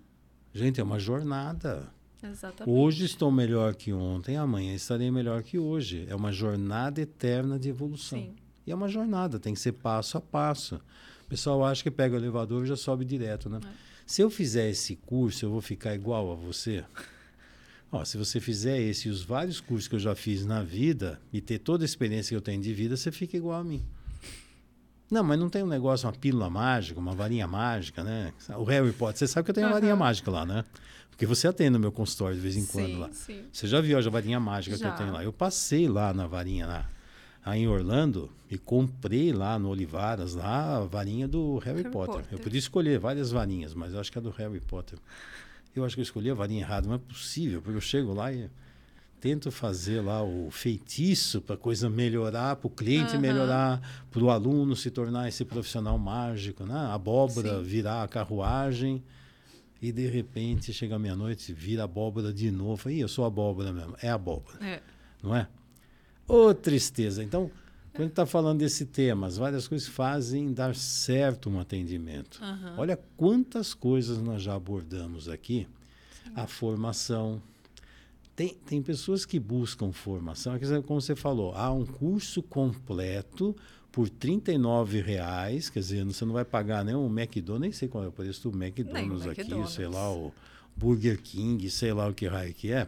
Gente, 0.53 0.81
é 0.81 0.83
uma 0.83 0.99
jornada. 0.99 1.89
Exatamente. 2.21 2.77
Hoje 2.77 3.05
estou 3.05 3.31
melhor 3.31 3.75
que 3.75 3.93
ontem, 3.93 4.35
amanhã 4.35 4.73
estarei 4.73 5.09
melhor 5.09 5.41
que 5.41 5.57
hoje. 5.57 6.05
É 6.09 6.15
uma 6.15 6.31
jornada 6.31 7.01
eterna 7.01 7.57
de 7.57 7.69
evolução. 7.69 8.19
Sim. 8.19 8.35
E 8.67 8.71
é 8.71 8.75
uma 8.75 8.87
jornada, 8.87 9.39
tem 9.39 9.53
que 9.53 9.59
ser 9.59 9.73
passo 9.73 10.17
a 10.17 10.21
passo. 10.21 10.75
O 11.25 11.29
pessoal 11.29 11.63
acha 11.63 11.81
que 11.81 11.91
pega 11.91 12.15
o 12.15 12.19
elevador 12.19 12.63
e 12.63 12.67
já 12.67 12.75
sobe 12.75 13.05
direto, 13.05 13.49
né? 13.49 13.59
É. 13.63 13.89
Se 14.05 14.21
eu 14.21 14.29
fizer 14.29 14.69
esse 14.69 14.95
curso, 14.95 15.45
eu 15.45 15.51
vou 15.51 15.61
ficar 15.61 15.93
igual 15.93 16.31
a 16.31 16.35
você? 16.35 16.83
Ó, 17.91 18.03
se 18.03 18.17
você 18.17 18.39
fizer 18.39 18.79
esse 18.79 19.07
e 19.07 19.11
os 19.11 19.23
vários 19.23 19.59
cursos 19.61 19.87
que 19.87 19.95
eu 19.95 19.99
já 19.99 20.13
fiz 20.13 20.45
na 20.45 20.61
vida 20.61 21.19
e 21.33 21.41
ter 21.41 21.59
toda 21.59 21.83
a 21.83 21.85
experiência 21.85 22.29
que 22.29 22.35
eu 22.35 22.41
tenho 22.41 22.61
de 22.61 22.73
vida, 22.73 22.95
você 22.97 23.11
fica 23.11 23.37
igual 23.37 23.59
a 23.59 23.63
mim. 23.63 23.83
Não, 25.09 25.23
mas 25.23 25.39
não 25.39 25.49
tem 25.49 25.63
um 25.63 25.67
negócio, 25.67 26.07
uma 26.07 26.13
pílula 26.13 26.49
mágica, 26.49 26.99
uma 26.99 27.13
varinha 27.13 27.47
mágica, 27.47 28.03
né? 28.03 28.31
O 28.57 28.63
Harry 28.63 28.91
Potter, 28.91 29.17
você 29.17 29.27
sabe 29.27 29.45
que 29.45 29.51
eu 29.51 29.55
tenho 29.55 29.67
uhum. 29.67 29.73
uma 29.73 29.79
varinha 29.79 29.95
mágica 29.95 30.29
lá, 30.29 30.45
né? 30.45 30.63
Porque 31.09 31.25
você 31.25 31.47
atende 31.47 31.71
no 31.71 31.79
meu 31.79 31.91
consultório 31.91 32.35
de 32.35 32.41
vez 32.41 32.55
em 32.55 32.65
quando 32.65 32.87
sim, 32.87 32.97
lá. 32.97 33.09
Sim. 33.11 33.43
Você 33.51 33.67
já 33.67 33.81
viu 33.81 33.97
a 33.97 34.01
varinha 34.09 34.39
mágica 34.39 34.77
já. 34.77 34.85
que 34.85 34.93
eu 34.93 34.97
tenho 34.97 35.13
lá? 35.13 35.23
Eu 35.23 35.33
passei 35.33 35.87
lá 35.87 36.13
na 36.13 36.27
varinha 36.27 36.65
lá 36.67 36.89
aí 37.43 37.61
em 37.61 37.67
Orlando 37.67 38.29
e 38.49 38.57
comprei 38.57 39.31
lá 39.31 39.57
no 39.57 39.69
Olivaras 39.69 40.33
lá 40.33 40.77
a 40.77 40.79
varinha 40.81 41.27
do 41.27 41.57
Harry, 41.59 41.81
Harry 41.81 41.91
Potter. 41.91 42.15
Potter. 42.15 42.33
Eu 42.33 42.39
podia 42.39 42.59
escolher 42.59 42.99
várias 42.99 43.31
varinhas, 43.31 43.73
mas 43.73 43.93
eu 43.93 43.99
acho 43.99 44.11
que 44.11 44.17
é 44.17 44.21
do 44.21 44.29
Harry 44.31 44.59
Potter. 44.59 44.99
Eu 45.75 45.85
acho 45.85 45.95
que 45.95 46.01
eu 46.01 46.03
escolhi 46.03 46.29
a 46.29 46.33
varinha 46.33 46.61
errada, 46.61 46.87
não 46.87 46.95
é 46.95 46.97
possível, 46.97 47.61
porque 47.61 47.77
eu 47.77 47.81
chego 47.81 48.13
lá 48.13 48.31
e 48.31 48.49
tento 49.19 49.51
fazer 49.51 50.01
lá 50.01 50.23
o 50.23 50.49
feitiço 50.49 51.41
para 51.41 51.55
a 51.55 51.57
coisa 51.57 51.89
melhorar, 51.89 52.55
para 52.55 52.67
o 52.67 52.69
cliente 52.69 53.15
uhum. 53.15 53.21
melhorar, 53.21 53.81
para 54.09 54.23
o 54.23 54.29
aluno 54.29 54.75
se 54.75 54.89
tornar 54.89 55.27
esse 55.27 55.43
profissional 55.43 55.97
mágico, 55.97 56.65
né? 56.65 56.73
A 56.73 56.93
abóbora 56.93 57.57
Sim. 57.57 57.63
virar 57.63 58.03
a 58.03 58.07
carruagem 58.07 59.03
e 59.81 59.91
de 59.91 60.07
repente 60.07 60.73
chega 60.73 60.99
meia-noite 60.99 61.53
vira 61.53 61.83
abóbora 61.83 62.33
de 62.33 62.51
novo. 62.51 62.89
Aí 62.89 62.99
eu 62.99 63.07
sou 63.07 63.25
abóbora 63.25 63.71
mesmo, 63.71 63.95
é 64.01 64.09
abóbora, 64.09 64.57
é. 64.65 64.81
não 65.21 65.35
é? 65.35 65.47
Ô, 66.27 66.47
oh, 66.47 66.53
tristeza. 66.53 67.23
Então, 67.23 67.49
quando 67.91 67.99
a 67.99 68.03
gente 68.03 68.11
está 68.11 68.25
falando 68.25 68.59
desse 68.59 68.85
tema, 68.85 69.27
as 69.27 69.37
várias 69.37 69.67
coisas 69.67 69.87
fazem 69.87 70.53
dar 70.53 70.75
certo 70.75 71.49
um 71.49 71.59
atendimento. 71.59 72.39
Uhum. 72.41 72.73
Olha 72.77 72.99
quantas 73.17 73.73
coisas 73.73 74.19
nós 74.19 74.41
já 74.43 74.53
abordamos 74.53 75.27
aqui. 75.27 75.67
Sim. 76.23 76.31
A 76.35 76.45
formação. 76.45 77.41
Tem, 78.39 78.55
tem 78.65 78.81
pessoas 78.81 79.25
que 79.25 79.37
buscam 79.37 79.91
formação, 79.91 80.57
como 80.87 81.01
você 81.01 81.13
falou, 81.13 81.53
há 81.53 81.73
um 81.73 81.85
curso 81.85 82.41
completo 82.41 83.53
por 83.91 84.07
R$ 84.07 85.01
reais, 85.01 85.69
quer 85.69 85.81
dizer, 85.81 86.05
você 86.05 86.23
não 86.23 86.31
vai 86.31 86.45
pagar 86.45 86.85
nem 86.85 86.95
um 86.95 87.07
McDonald's, 87.07 87.59
nem 87.59 87.71
sei 87.73 87.89
qual 87.89 88.05
é 88.05 88.07
o 88.07 88.13
preço 88.13 88.49
do 88.49 88.57
McDonald's 88.57 89.27
aqui, 89.27 89.41
McDonald's. 89.41 89.73
sei 89.73 89.87
lá, 89.87 90.09
o 90.09 90.33
Burger 90.73 91.21
King, 91.21 91.69
sei 91.69 91.91
lá 91.91 92.07
o 92.07 92.13
que 92.13 92.27
raio 92.27 92.53
que 92.53 92.71
é. 92.71 92.87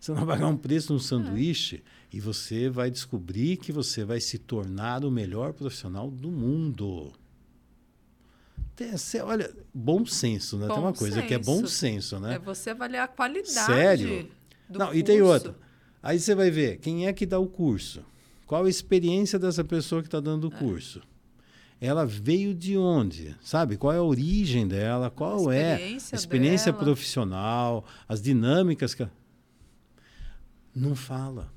Você 0.00 0.12
não 0.12 0.24
vai 0.24 0.38
pagar 0.38 0.48
um 0.48 0.56
preço 0.56 0.94
no 0.94 0.98
sanduíche. 0.98 1.84
É 2.10 2.16
e 2.16 2.18
você 2.18 2.70
vai 2.70 2.90
descobrir 2.90 3.58
que 3.58 3.72
você 3.72 4.02
vai 4.02 4.18
se 4.18 4.38
tornar 4.38 5.04
o 5.04 5.10
melhor 5.10 5.52
profissional 5.52 6.10
do 6.10 6.30
mundo. 6.30 7.12
Tem, 8.74 8.94
olha, 9.22 9.54
bom 9.74 10.06
senso, 10.06 10.56
né? 10.56 10.68
Bom 10.68 10.74
tem 10.74 10.82
uma 10.82 10.94
coisa 10.94 11.16
senso. 11.16 11.28
que 11.28 11.34
é 11.34 11.38
bom 11.38 11.66
senso, 11.66 12.18
né? 12.18 12.36
É 12.36 12.38
você 12.38 12.70
avaliar 12.70 13.04
a 13.04 13.08
qualidade 13.08 13.66
Sério? 13.66 14.39
Do 14.70 14.78
Não, 14.78 14.86
curso. 14.86 15.00
e 15.00 15.02
tem 15.02 15.20
outra. 15.20 15.54
Aí 16.02 16.18
você 16.18 16.34
vai 16.34 16.50
ver 16.50 16.78
quem 16.78 17.06
é 17.06 17.12
que 17.12 17.26
dá 17.26 17.38
o 17.38 17.46
curso. 17.46 18.02
Qual 18.46 18.64
a 18.64 18.68
experiência 18.68 19.38
dessa 19.38 19.62
pessoa 19.62 20.02
que 20.02 20.08
está 20.08 20.20
dando 20.20 20.48
o 20.48 20.54
é. 20.54 20.58
curso? 20.58 21.02
Ela 21.80 22.04
veio 22.04 22.54
de 22.54 22.76
onde? 22.76 23.34
Sabe? 23.40 23.76
Qual 23.76 23.92
é 23.92 23.96
a 23.96 24.02
origem 24.02 24.68
dela? 24.68 25.10
Qual 25.10 25.48
a 25.48 25.54
é 25.54 25.74
a 25.74 25.90
experiência 26.14 26.72
dela. 26.72 26.84
profissional? 26.84 27.84
As 28.08 28.20
dinâmicas 28.20 28.92
que. 28.92 29.06
Não 30.74 30.94
fala. 30.94 31.52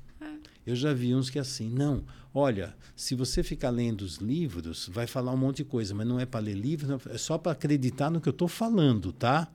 Eu 0.66 0.74
já 0.74 0.94
vi 0.94 1.14
uns 1.14 1.28
que 1.28 1.38
é 1.38 1.42
assim, 1.42 1.68
não, 1.68 2.04
olha, 2.32 2.74
se 2.96 3.14
você 3.14 3.42
ficar 3.42 3.68
lendo 3.68 4.00
os 4.00 4.16
livros, 4.16 4.88
vai 4.90 5.06
falar 5.06 5.32
um 5.32 5.36
monte 5.36 5.58
de 5.58 5.64
coisa, 5.64 5.94
mas 5.94 6.06
não 6.06 6.18
é 6.18 6.24
para 6.24 6.40
ler 6.40 6.54
livro, 6.54 6.98
é 7.10 7.18
só 7.18 7.36
para 7.36 7.52
acreditar 7.52 8.10
no 8.10 8.18
que 8.20 8.28
eu 8.28 8.32
estou 8.32 8.48
falando, 8.48 9.12
tá? 9.12 9.52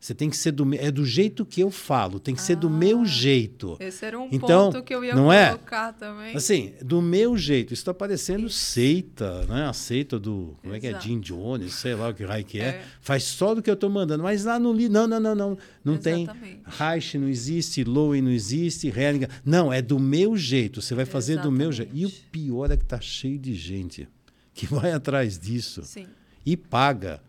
Você 0.00 0.14
tem 0.14 0.30
que 0.30 0.36
ser 0.36 0.52
do 0.52 0.74
é 0.74 0.90
do 0.90 1.04
jeito 1.04 1.44
que 1.44 1.60
eu 1.60 1.70
falo, 1.70 2.18
tem 2.18 2.34
que 2.34 2.40
ah, 2.40 2.44
ser 2.44 2.56
do 2.56 2.70
meu 2.70 3.02
ah, 3.02 3.04
jeito. 3.04 3.76
Esse 3.78 4.06
era 4.06 4.18
um 4.18 4.28
então, 4.32 4.72
ponto 4.72 4.82
que 4.82 4.94
eu 4.94 5.04
ia 5.04 5.14
não 5.14 5.30
é? 5.30 5.48
colocar 5.48 5.90
é? 5.90 5.92
também. 5.92 6.34
Assim, 6.34 6.72
do 6.82 7.02
meu 7.02 7.36
jeito. 7.36 7.74
Isso 7.74 7.82
está 7.82 7.92
parecendo 7.92 8.46
Isso. 8.46 8.58
seita, 8.58 9.44
né? 9.44 9.66
A 9.66 9.74
seita 9.74 10.18
do 10.18 10.56
como 10.62 10.74
Exato. 10.74 10.76
é 10.76 10.80
que 10.80 10.86
é 10.86 11.00
Jim 11.00 11.20
Jones, 11.20 11.74
sei 11.74 11.94
lá 11.94 12.08
o 12.08 12.14
que 12.14 12.24
raio 12.24 12.46
que 12.46 12.58
é. 12.58 12.64
é. 12.64 12.84
Faz 13.02 13.24
só 13.24 13.54
do 13.54 13.60
que 13.60 13.68
eu 13.68 13.74
estou 13.74 13.90
mandando, 13.90 14.22
mas 14.22 14.42
lá 14.46 14.58
no 14.58 14.72
livro 14.72 14.94
não, 14.94 15.06
não, 15.06 15.20
não, 15.20 15.34
não, 15.34 15.58
não 15.84 15.94
Exatamente. 15.94 16.40
tem 16.40 16.62
Reich 16.64 17.18
não 17.18 17.28
existe, 17.28 17.84
Lowe 17.84 18.22
não 18.22 18.30
existe, 18.30 18.88
Hellinger. 18.88 19.28
Não, 19.44 19.70
é 19.70 19.82
do 19.82 19.98
meu 19.98 20.34
jeito. 20.34 20.80
Você 20.80 20.94
vai 20.94 21.04
fazer 21.04 21.34
Exatamente. 21.34 21.52
do 21.52 21.58
meu 21.58 21.72
jeito. 21.72 21.94
E 21.94 22.06
o 22.06 22.10
pior 22.32 22.70
é 22.70 22.76
que 22.78 22.86
tá 22.86 23.02
cheio 23.02 23.38
de 23.38 23.54
gente 23.54 24.08
que 24.54 24.64
vai 24.72 24.92
atrás 24.92 25.38
disso 25.38 25.82
Sim. 25.84 26.06
e 26.46 26.56
paga 26.56 27.20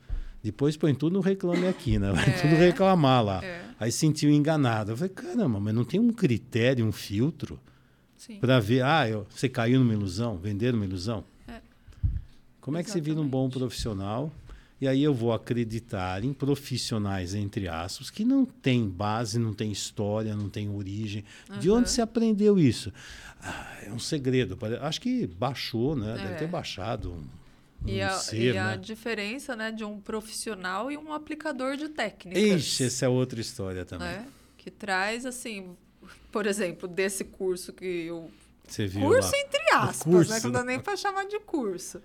depois 0.43 0.75
põe 0.75 0.95
tudo 0.95 1.13
no 1.13 1.19
reclame 1.19 1.67
aqui, 1.67 1.99
né? 1.99 2.11
Vai 2.11 2.29
é, 2.29 2.41
tudo 2.41 2.55
reclamar 2.55 3.23
lá. 3.23 3.43
É. 3.43 3.63
Aí 3.79 3.91
sentiu 3.91 4.29
enganado. 4.29 4.91
Eu 4.91 4.97
falei, 4.97 5.13
caramba, 5.13 5.59
mas 5.59 5.73
não 5.73 5.85
tem 5.85 5.99
um 5.99 6.11
critério, 6.11 6.85
um 6.85 6.91
filtro 6.91 7.59
para 8.39 8.59
ver, 8.59 8.83
ah, 8.83 9.07
eu, 9.07 9.25
você 9.29 9.49
caiu 9.49 9.79
numa 9.79 9.93
ilusão, 9.93 10.37
vender 10.37 10.73
uma 10.73 10.85
ilusão? 10.85 11.23
É. 11.47 11.59
Como 12.59 12.77
é 12.77 12.83
que 12.83 12.89
você 12.89 13.01
vira 13.01 13.19
um 13.19 13.27
bom 13.27 13.49
profissional? 13.49 14.31
E 14.79 14.87
aí 14.87 15.03
eu 15.03 15.13
vou 15.13 15.31
acreditar 15.31 16.23
em 16.23 16.33
profissionais, 16.33 17.35
entre 17.35 17.67
aspas, 17.67 18.09
que 18.09 18.25
não 18.25 18.45
tem 18.45 18.89
base, 18.89 19.37
não 19.37 19.53
tem 19.53 19.71
história, 19.71 20.35
não 20.35 20.49
tem 20.49 20.69
origem. 20.69 21.23
Uhum. 21.49 21.59
De 21.59 21.69
onde 21.69 21.89
você 21.91 22.01
aprendeu 22.01 22.57
isso? 22.57 22.91
Ah, 23.39 23.77
é 23.83 23.91
um 23.91 23.99
segredo. 23.99 24.57
Acho 24.81 24.99
que 24.99 25.27
baixou, 25.27 25.95
né? 25.95 26.15
Deve 26.15 26.35
ter 26.35 26.45
é. 26.45 26.47
baixado 26.47 27.15
e, 27.86 28.01
a, 28.01 28.11
ser, 28.11 28.38
e 28.38 28.53
né? 28.53 28.59
a, 28.59 28.75
diferença 28.75 29.55
né, 29.55 29.71
de 29.71 29.84
um 29.84 29.99
profissional 29.99 30.91
e 30.91 30.97
um 30.97 31.13
aplicador 31.13 31.75
de 31.75 31.89
técnicas. 31.89 32.41
Ixi, 32.41 32.86
essa 32.86 33.05
é 33.05 33.09
outra 33.09 33.41
história 33.41 33.86
também. 33.86 34.07
Né? 34.07 34.27
Que 34.57 34.69
traz, 34.69 35.25
assim, 35.25 35.75
por 36.32 36.45
exemplo, 36.45 36.88
desse 36.88 37.23
curso 37.23 37.73
que 37.73 37.86
eu. 37.86 38.29
Você 38.67 38.88
viu 38.88 39.01
curso 39.01 39.32
lá. 39.32 39.39
entre 39.39 39.71
aspas, 39.73 40.03
curso, 40.03 40.32
né? 40.32 40.39
Que 40.39 40.45
não 40.45 40.51
dá 40.51 40.63
nem 40.63 40.79
para 40.79 40.95
chamar 40.95 41.25
de 41.25 41.39
curso. 41.39 42.01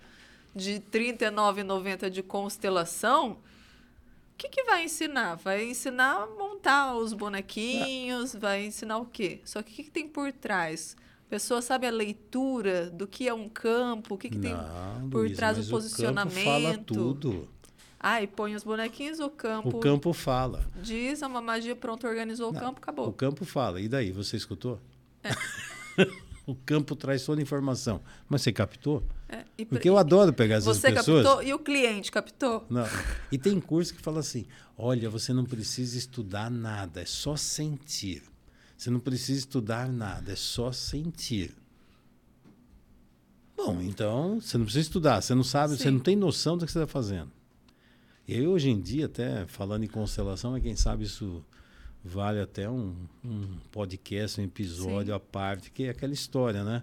De 0.54 0.74
R$ 0.74 0.82
39,90 0.92 2.08
de 2.08 2.22
constelação. 2.22 3.32
O 3.32 4.38
que, 4.38 4.48
que 4.48 4.64
vai 4.64 4.84
ensinar? 4.84 5.36
Vai 5.36 5.64
ensinar 5.64 6.22
a 6.22 6.26
montar 6.26 6.94
os 6.94 7.12
bonequinhos, 7.12 8.34
é. 8.34 8.38
vai 8.38 8.66
ensinar 8.66 8.98
o 8.98 9.06
quê? 9.06 9.40
Só 9.44 9.62
que 9.62 9.72
o 9.72 9.74
que, 9.76 9.84
que 9.84 9.90
tem 9.90 10.08
por 10.08 10.32
trás? 10.32 10.96
A 11.26 11.28
pessoa 11.28 11.60
sabe 11.60 11.88
a 11.88 11.90
leitura 11.90 12.88
do 12.88 13.06
que 13.06 13.26
é 13.26 13.34
um 13.34 13.48
campo, 13.48 14.14
o 14.14 14.18
que, 14.18 14.30
que 14.30 14.38
não, 14.38 14.42
tem 15.00 15.10
por 15.10 15.18
Luiz, 15.22 15.36
trás 15.36 15.58
do 15.58 15.68
posicionamento. 15.68 16.32
O 16.32 16.44
campo 16.44 16.62
fala 16.62 16.78
tudo. 16.78 17.48
Ah, 17.98 18.22
e 18.22 18.28
põe 18.28 18.54
os 18.54 18.62
bonequinhos, 18.62 19.18
o 19.18 19.28
campo. 19.28 19.76
O 19.76 19.80
campo 19.80 20.12
fala. 20.12 20.64
Diz, 20.80 21.22
uma 21.22 21.40
magia, 21.40 21.74
pronto, 21.74 22.06
organizou 22.06 22.52
Não, 22.52 22.60
o 22.60 22.62
campo, 22.62 22.78
acabou. 22.80 23.08
O 23.08 23.12
campo 23.12 23.44
fala. 23.44 23.80
E 23.80 23.88
daí, 23.88 24.12
você 24.12 24.36
escutou? 24.36 24.78
É. 25.24 25.30
o 26.46 26.54
campo 26.54 26.94
traz 26.94 27.24
toda 27.24 27.40
a 27.40 27.42
informação. 27.42 28.00
Mas 28.28 28.42
você 28.42 28.52
captou? 28.52 29.02
É, 29.28 29.44
e, 29.58 29.64
Porque 29.64 29.88
eu 29.88 29.98
adoro 29.98 30.32
pegar 30.32 30.56
essas 30.56 30.76
você 30.76 30.92
pessoas. 30.92 31.24
Você 31.24 31.28
captou 31.28 31.42
e 31.42 31.52
o 31.52 31.58
cliente 31.58 32.12
captou? 32.12 32.64
Não. 32.70 32.86
E 33.32 33.36
tem 33.36 33.58
curso 33.60 33.92
que 33.92 34.00
fala 34.00 34.20
assim: 34.20 34.46
olha, 34.78 35.10
você 35.10 35.32
não 35.32 35.44
precisa 35.44 35.98
estudar 35.98 36.48
nada, 36.48 37.00
é 37.00 37.04
só 37.04 37.34
sentir. 37.34 38.22
Você 38.76 38.90
não 38.90 39.00
precisa 39.00 39.38
estudar 39.38 39.88
nada, 39.88 40.32
é 40.32 40.36
só 40.36 40.70
sentir. 40.70 41.54
Bom, 43.56 43.80
então 43.80 44.40
você 44.40 44.58
não 44.58 44.66
precisa 44.66 44.82
estudar, 44.82 45.22
você 45.22 45.34
não 45.34 45.42
sabe, 45.42 45.72
Sim. 45.76 45.82
você 45.82 45.90
não 45.90 46.00
tem 46.00 46.14
noção 46.14 46.58
do 46.58 46.66
que 46.66 46.72
você 46.72 46.78
está 46.78 46.86
fazendo. 46.86 47.32
E 48.28 48.34
aí, 48.34 48.46
hoje 48.46 48.68
em 48.68 48.80
dia, 48.80 49.06
até 49.06 49.46
falando 49.46 49.84
em 49.84 49.88
constelação, 49.88 50.54
é 50.54 50.60
quem 50.60 50.76
sabe 50.76 51.04
isso 51.04 51.44
vale 52.04 52.40
até 52.40 52.68
um, 52.68 52.94
um 53.24 53.56
podcast, 53.70 54.40
um 54.40 54.44
episódio 54.44 55.12
Sim. 55.12 55.16
à 55.16 55.20
parte, 55.20 55.70
que 55.70 55.84
é 55.84 55.90
aquela 55.90 56.12
história, 56.12 56.62
né? 56.62 56.82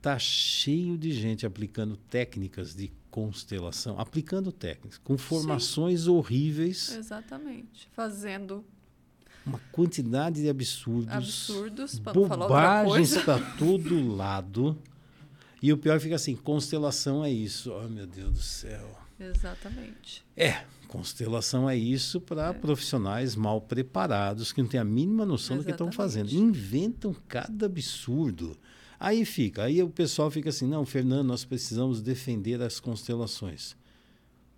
Tá 0.00 0.18
cheio 0.18 0.98
de 0.98 1.12
gente 1.12 1.46
aplicando 1.46 1.96
técnicas 1.96 2.74
de 2.74 2.92
constelação, 3.10 3.98
aplicando 3.98 4.52
técnicas, 4.52 4.98
com 4.98 5.16
formações 5.16 6.02
Sim. 6.02 6.10
horríveis. 6.10 6.94
Exatamente. 6.94 7.88
Fazendo 7.92 8.64
uma 9.46 9.60
quantidade 9.70 10.42
de 10.42 10.48
absurdos. 10.48 11.12
Absurdos, 11.12 12.00
outra 12.14 12.36
para 13.24 13.38
todo 13.56 14.14
lado. 14.14 14.76
E 15.62 15.72
o 15.72 15.78
pior 15.78 15.98
fica 16.00 16.14
assim, 16.14 16.36
constelação 16.36 17.24
é 17.24 17.30
isso. 17.30 17.72
Oh, 17.72 17.88
meu 17.88 18.06
Deus 18.06 18.32
do 18.32 18.42
céu. 18.42 18.98
Exatamente. 19.18 20.24
É, 20.36 20.64
constelação 20.88 21.68
é 21.68 21.76
isso 21.76 22.20
para 22.20 22.48
é. 22.48 22.52
profissionais 22.52 23.34
mal 23.34 23.60
preparados, 23.60 24.52
que 24.52 24.60
não 24.60 24.68
têm 24.68 24.80
a 24.80 24.84
mínima 24.84 25.24
noção 25.24 25.56
Exatamente. 25.56 25.62
do 25.62 25.66
que 25.66 25.72
estão 25.72 25.92
fazendo. 25.92 26.30
Inventam 26.32 27.14
cada 27.28 27.66
absurdo. 27.66 28.56
Aí 28.98 29.24
fica, 29.24 29.64
aí 29.64 29.82
o 29.82 29.88
pessoal 29.88 30.30
fica 30.30 30.48
assim, 30.48 30.66
não, 30.66 30.84
Fernando, 30.86 31.26
nós 31.26 31.44
precisamos 31.44 32.00
defender 32.00 32.60
as 32.62 32.80
constelações. 32.80 33.76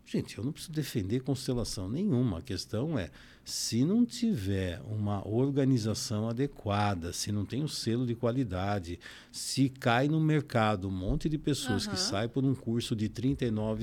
Gente, 0.06 0.38
eu 0.38 0.44
não 0.44 0.52
preciso 0.52 0.72
defender 0.72 1.20
constelação 1.20 1.88
nenhuma. 1.88 2.38
A 2.38 2.42
questão 2.42 2.96
é, 2.96 3.10
se 3.44 3.84
não 3.84 4.06
tiver 4.06 4.80
uma 4.88 5.26
organização 5.26 6.28
adequada, 6.28 7.12
se 7.12 7.32
não 7.32 7.44
tem 7.44 7.62
um 7.62 7.66
selo 7.66 8.06
de 8.06 8.14
qualidade, 8.14 9.00
se 9.32 9.68
cai 9.68 10.06
no 10.06 10.20
mercado 10.20 10.86
um 10.86 10.92
monte 10.92 11.28
de 11.28 11.36
pessoas 11.36 11.86
uhum. 11.86 11.92
que 11.92 11.98
saem 11.98 12.28
por 12.28 12.44
um 12.44 12.54
curso 12.54 12.94
de 12.94 13.06
R$ 13.06 13.36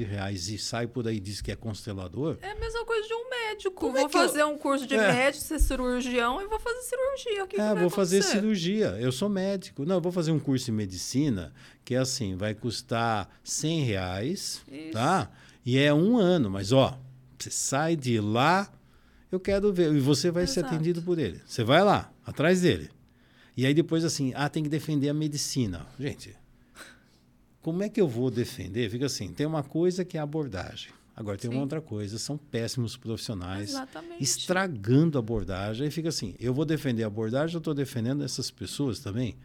reais 0.06 0.48
e 0.48 0.58
sai 0.58 0.88
por 0.88 1.10
aí 1.10 1.18
e 1.18 1.20
diz 1.20 1.42
que 1.42 1.52
é 1.52 1.58
constelador. 1.58 2.38
É 2.42 2.52
a 2.52 2.56
mesma 2.56 2.86
coisa 2.86 3.06
de 3.06 3.14
um 3.14 3.30
médico. 3.30 3.76
Como 3.76 3.98
é 3.98 4.02
vou 4.02 4.10
é 4.10 4.12
fazer 4.12 4.42
eu... 4.42 4.48
um 4.48 4.58
curso 4.58 4.88
de 4.88 4.96
é. 4.96 5.14
médico, 5.14 5.44
ser 5.44 5.60
cirurgião 5.60 6.42
e 6.42 6.48
vou 6.48 6.60
fazer 6.60 6.82
cirurgia. 6.82 7.44
O 7.44 7.48
que 7.48 7.60
é, 7.60 7.74
que 7.74 7.80
vou 7.82 7.90
fazer 7.90 8.22
cirurgia. 8.22 8.98
Eu 9.00 9.12
sou 9.12 9.28
médico. 9.28 9.86
Não, 9.86 9.96
eu 9.96 10.02
vou 10.02 10.12
fazer 10.12 10.32
um 10.32 10.40
curso 10.40 10.66
de 10.66 10.72
medicina 10.72 11.54
que 11.84 11.96
é 11.96 11.98
assim, 11.98 12.36
vai 12.36 12.54
custar 12.54 13.30
R$ 13.44 13.84
reais, 13.84 14.62
Isso. 14.72 14.92
tá? 14.94 15.30
E 15.66 15.78
é 15.78 15.94
um 15.94 16.18
ano, 16.18 16.50
mas 16.50 16.72
ó, 16.72 17.00
você 17.38 17.50
sai 17.50 17.96
de 17.96 18.20
lá 18.20 18.72
eu 19.34 19.40
quero 19.40 19.74
ver. 19.74 19.92
E 19.92 20.00
você 20.00 20.30
vai 20.30 20.44
Exato. 20.44 20.54
ser 20.54 20.66
atendido 20.66 21.02
por 21.02 21.18
ele. 21.18 21.42
Você 21.44 21.64
vai 21.64 21.84
lá, 21.84 22.14
atrás 22.24 22.62
dele. 22.62 22.92
E 23.58 23.66
aí 23.66 23.74
depois 23.74 24.06
assim, 24.06 24.32
ah, 24.36 24.48
tem 24.48 24.62
que 24.62 24.70
defender 24.70 25.10
a 25.10 25.14
medicina. 25.14 25.88
Gente, 26.00 26.36
como 27.60 27.82
é 27.82 27.90
que 27.90 28.00
eu 28.00 28.08
vou 28.08 28.30
defender? 28.30 28.90
Fica 28.92 29.08
assim, 29.08 29.34
tem 29.34 29.48
uma 29.48 29.64
coisa 29.64 30.06
que 30.06 30.18
é 30.18 30.20
a 30.20 30.24
abordagem. 30.24 30.92
Agora 31.16 31.38
tem 31.38 31.50
Sim. 31.50 31.58
uma 31.58 31.64
outra 31.64 31.82
coisa, 31.82 32.20
são 32.20 32.38
péssimos 32.38 32.96
profissionais 32.96 33.70
Exatamente. 33.70 34.24
estragando 34.24 35.18
a 35.18 35.20
abordagem. 35.20 35.86
Aí 35.86 35.92
fica 35.92 36.10
assim, 36.10 36.36
eu 36.40 36.54
vou 36.54 36.66
defender 36.66 37.04
a 37.04 37.08
abordagem, 37.08 37.56
eu 37.56 37.60
estou 37.60 37.74
defendendo 37.74 38.24
essas 38.24 38.52
pessoas 38.52 39.00
também. 39.00 39.36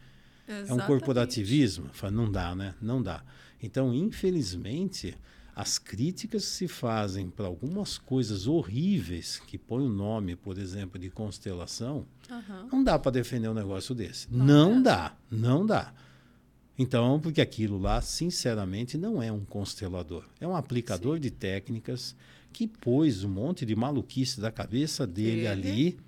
Exatamente. 0.46 0.70
É 0.70 0.74
um 0.74 0.86
corporativismo? 0.86 1.88
Fala, 1.92 2.10
não 2.10 2.30
dá, 2.30 2.54
né? 2.54 2.74
Não 2.80 3.02
dá. 3.02 3.22
Então, 3.62 3.94
infelizmente, 3.94 5.16
as 5.58 5.76
críticas 5.76 6.44
que 6.44 6.50
se 6.52 6.68
fazem 6.68 7.28
para 7.28 7.46
algumas 7.46 7.98
coisas 7.98 8.46
horríveis, 8.46 9.42
que 9.44 9.58
põe 9.58 9.84
o 9.84 9.88
nome, 9.88 10.36
por 10.36 10.56
exemplo, 10.56 11.00
de 11.00 11.10
constelação, 11.10 12.06
uhum. 12.30 12.68
não 12.70 12.84
dá 12.84 12.96
para 12.96 13.10
defender 13.10 13.48
um 13.48 13.54
negócio 13.54 13.92
desse. 13.92 14.28
Não, 14.30 14.46
não 14.76 14.82
dá, 14.82 15.16
não 15.28 15.66
dá. 15.66 15.92
Então, 16.78 17.18
porque 17.18 17.40
aquilo 17.40 17.76
lá, 17.76 18.00
sinceramente, 18.00 18.96
não 18.96 19.20
é 19.20 19.32
um 19.32 19.44
constelador. 19.44 20.22
É 20.40 20.46
um 20.46 20.54
aplicador 20.54 21.16
Sim. 21.16 21.22
de 21.22 21.30
técnicas 21.32 22.14
que 22.52 22.68
pôs 22.68 23.24
um 23.24 23.28
monte 23.28 23.66
de 23.66 23.74
maluquice 23.74 24.40
da 24.40 24.52
cabeça 24.52 25.04
dele 25.08 25.40
Ele? 25.40 25.48
ali. 25.48 25.98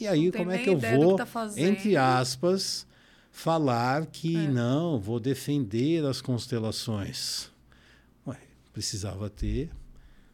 E 0.00 0.06
aí, 0.06 0.32
como 0.32 0.50
é 0.50 0.56
que 0.56 0.70
eu 0.70 0.78
vou, 0.78 1.18
que 1.18 1.22
tá 1.26 1.52
entre 1.58 1.94
aspas, 1.98 2.86
falar 3.30 4.06
que 4.06 4.34
é. 4.34 4.48
não, 4.48 4.98
vou 4.98 5.20
defender 5.20 6.06
as 6.06 6.22
constelações? 6.22 7.51
Precisava 8.72 9.28
ter 9.28 9.70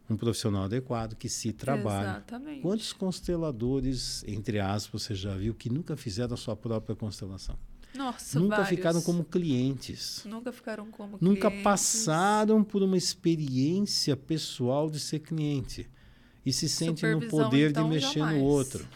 um 0.09 0.17
profissional 0.17 0.65
adequado 0.65 1.15
que 1.15 1.29
se 1.29 1.53
trabalhe. 1.53 2.09
Exatamente. 2.09 2.61
Quantos 2.63 2.93
consteladores, 2.93 4.25
entre 4.27 4.59
aspas, 4.59 5.03
você 5.03 5.15
já 5.15 5.35
viu 5.37 5.55
que 5.55 5.69
nunca 5.69 5.97
fizeram 5.97 6.35
a 6.35 6.37
sua 6.37 6.57
própria 6.57 6.97
constelação? 6.97 7.59
Nossa, 7.95 8.39
Nunca 8.39 8.57
vários. 8.57 8.69
ficaram 8.69 9.03
como 9.03 9.25
clientes. 9.25 10.23
Nunca 10.25 10.53
ficaram 10.53 10.91
como 10.91 11.19
Nunca 11.21 11.49
clientes. 11.49 11.65
passaram 11.65 12.63
por 12.63 12.83
uma 12.83 12.97
experiência 12.97 14.17
pessoal 14.17 14.91
de 14.91 15.01
ser 15.01 15.21
cliente. 15.21 15.89
E 16.45 16.53
se 16.53 16.69
sente 16.69 17.05
no 17.07 17.27
poder 17.29 17.71
então, 17.71 17.85
de 17.85 17.95
mexer 17.95 18.21
jamais. 18.21 18.39
no 18.39 18.45
outro. 18.45 18.87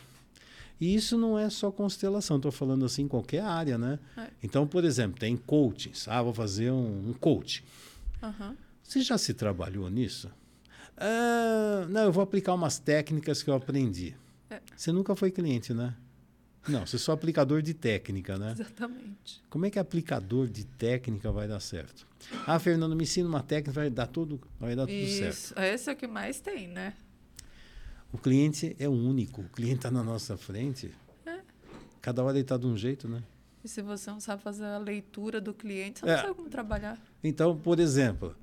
E 0.81 0.95
isso 0.95 1.17
não 1.17 1.39
é 1.39 1.49
só 1.49 1.71
constelação, 1.71 2.37
estou 2.37 2.51
falando 2.51 2.85
assim 2.85 3.03
em 3.03 3.09
qualquer 3.09 3.43
área, 3.43 3.79
né? 3.79 3.99
É. 4.17 4.29
Então, 4.43 4.67
por 4.67 4.85
exemplo, 4.85 5.19
tem 5.19 5.37
coachings. 5.37 6.09
Ah, 6.09 6.23
vou 6.23 6.35
fazer 6.35 6.71
um, 6.71 7.11
um 7.11 7.13
coaching. 7.13 7.63
Uhum. 8.23 8.57
Você 8.93 9.01
já 9.01 9.17
se 9.17 9.33
trabalhou 9.33 9.89
nisso? 9.89 10.31
Ah, 10.99 11.87
não, 11.89 12.03
eu 12.03 12.13
vou 12.13 12.23
aplicar 12.23 12.53
umas 12.53 12.79
técnicas 12.79 13.43
que 13.43 13.49
eu 13.49 13.55
aprendi. 13.55 14.15
É. 14.51 14.61
Você 14.77 14.93
nunca 14.93 15.17
foi 15.17 15.31
cliente, 15.31 15.73
né? 15.73 15.97
Não, 16.69 16.87
você 16.87 16.97
é 16.97 16.99
só 16.99 17.13
aplicador 17.13 17.63
de 17.63 17.73
técnica, 17.73 18.37
né? 18.37 18.53
Exatamente. 18.53 19.43
Como 19.49 19.65
é 19.65 19.71
que 19.71 19.79
aplicador 19.79 20.47
de 20.47 20.67
técnica 20.67 21.33
vai 21.33 21.49
dar 21.49 21.59
certo? 21.61 22.07
Ah, 22.47 22.59
Fernando, 22.59 22.95
me 22.95 23.05
ensina 23.05 23.27
uma 23.27 23.43
técnica, 23.43 23.73
vai 23.73 23.89
dar 23.89 24.09
tudo, 24.09 24.39
vai 24.61 24.77
dar 24.77 24.83
tudo 24.83 24.95
Isso. 24.95 25.55
certo. 25.55 25.59
Esse 25.59 25.89
é 25.89 25.95
o 25.95 25.97
que 25.97 26.07
mais 26.07 26.39
tem, 26.41 26.69
né? 26.69 26.93
O 28.13 28.19
cliente 28.19 28.77
é 28.79 28.91
único, 28.91 29.41
o 29.41 29.49
cliente 29.49 29.77
está 29.77 29.91
na 29.91 30.03
nossa 30.03 30.37
frente. 30.37 30.93
É. 31.25 31.41
Cada 32.03 32.23
hora 32.23 32.37
ele 32.37 32.43
está 32.43 32.59
de 32.59 32.67
um 32.67 32.77
jeito, 32.77 33.09
né? 33.09 33.23
E 33.65 33.69
se 33.69 33.81
você 33.81 34.11
não 34.11 34.21
sabe 34.21 34.43
fazer 34.43 34.67
a 34.67 34.77
leitura 34.77 35.41
do 35.41 35.55
cliente, 35.55 36.01
você 36.01 36.07
não 36.07 36.13
é. 36.13 36.21
sabe 36.21 36.35
como 36.35 36.51
trabalhar. 36.51 37.01
Então, 37.25 37.57
por 37.57 37.81
exemplo, 37.81 38.37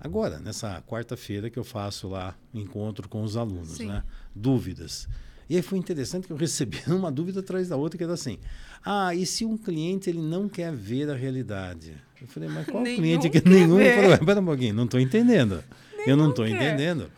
agora, 0.00 0.38
nessa 0.38 0.82
quarta-feira 0.82 1.50
que 1.50 1.58
eu 1.58 1.64
faço 1.64 2.08
lá 2.08 2.36
encontro 2.52 3.08
com 3.08 3.22
os 3.22 3.36
alunos, 3.36 3.76
Sim. 3.76 3.86
né? 3.86 4.02
Dúvidas. 4.34 5.08
E 5.48 5.56
aí 5.56 5.62
foi 5.62 5.78
interessante 5.78 6.26
que 6.26 6.32
eu 6.32 6.36
recebi 6.36 6.78
uma 6.88 7.10
dúvida 7.12 7.40
atrás 7.40 7.68
da 7.68 7.76
outra 7.76 7.98
que 7.98 8.04
era 8.04 8.14
assim: 8.14 8.38
"Ah, 8.84 9.14
e 9.14 9.26
se 9.26 9.44
um 9.44 9.56
cliente 9.56 10.08
ele 10.08 10.22
não 10.22 10.48
quer 10.48 10.72
ver 10.72 11.10
a 11.10 11.14
realidade?" 11.14 11.94
Eu 12.20 12.26
falei: 12.26 12.48
"Mas 12.48 12.66
qual 12.66 12.82
nenhum 12.82 12.96
cliente 12.96 13.30
que 13.30 13.48
nenhum 13.48 13.76
problema? 13.76 14.14
Espera 14.14 14.40
um 14.40 14.44
pouquinho, 14.44 14.74
não 14.74 14.84
estou 14.84 15.00
entendendo. 15.00 15.62
Nenhum 15.98 16.08
eu 16.08 16.16
não 16.16 16.30
estou 16.30 16.46
entendendo." 16.46 17.10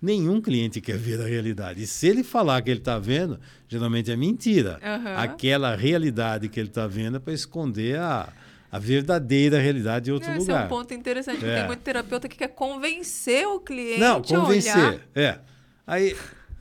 Nenhum 0.00 0.42
cliente 0.42 0.78
quer 0.78 0.98
ver 0.98 1.20
a 1.22 1.26
realidade. 1.26 1.82
E 1.82 1.86
se 1.86 2.06
ele 2.06 2.22
falar 2.22 2.60
que 2.60 2.70
ele 2.70 2.80
está 2.80 2.98
vendo, 2.98 3.40
geralmente 3.66 4.10
é 4.10 4.16
mentira. 4.16 4.78
Uhum. 4.82 5.16
Aquela 5.16 5.74
realidade 5.74 6.50
que 6.50 6.60
ele 6.60 6.68
está 6.68 6.86
vendo 6.86 7.16
é 7.16 7.18
para 7.18 7.32
esconder 7.32 7.98
a, 7.98 8.30
a 8.70 8.78
verdadeira 8.78 9.58
realidade 9.58 10.10
em 10.10 10.12
outro 10.12 10.28
Esse 10.30 10.38
lugar. 10.38 10.54
Esse 10.54 10.62
é 10.62 10.66
um 10.66 10.68
ponto 10.68 10.94
interessante, 10.94 11.44
é. 11.44 11.58
tem 11.58 11.66
muito 11.66 11.80
terapeuta 11.80 12.28
que 12.28 12.36
quer 12.36 12.48
convencer 12.48 13.46
o 13.46 13.60
cliente 13.60 14.00
Não, 14.00 14.22
convencer, 14.22 14.74
a 14.74 14.88
olhar. 14.88 15.00
é. 15.14 15.38
Aí, 15.86 16.16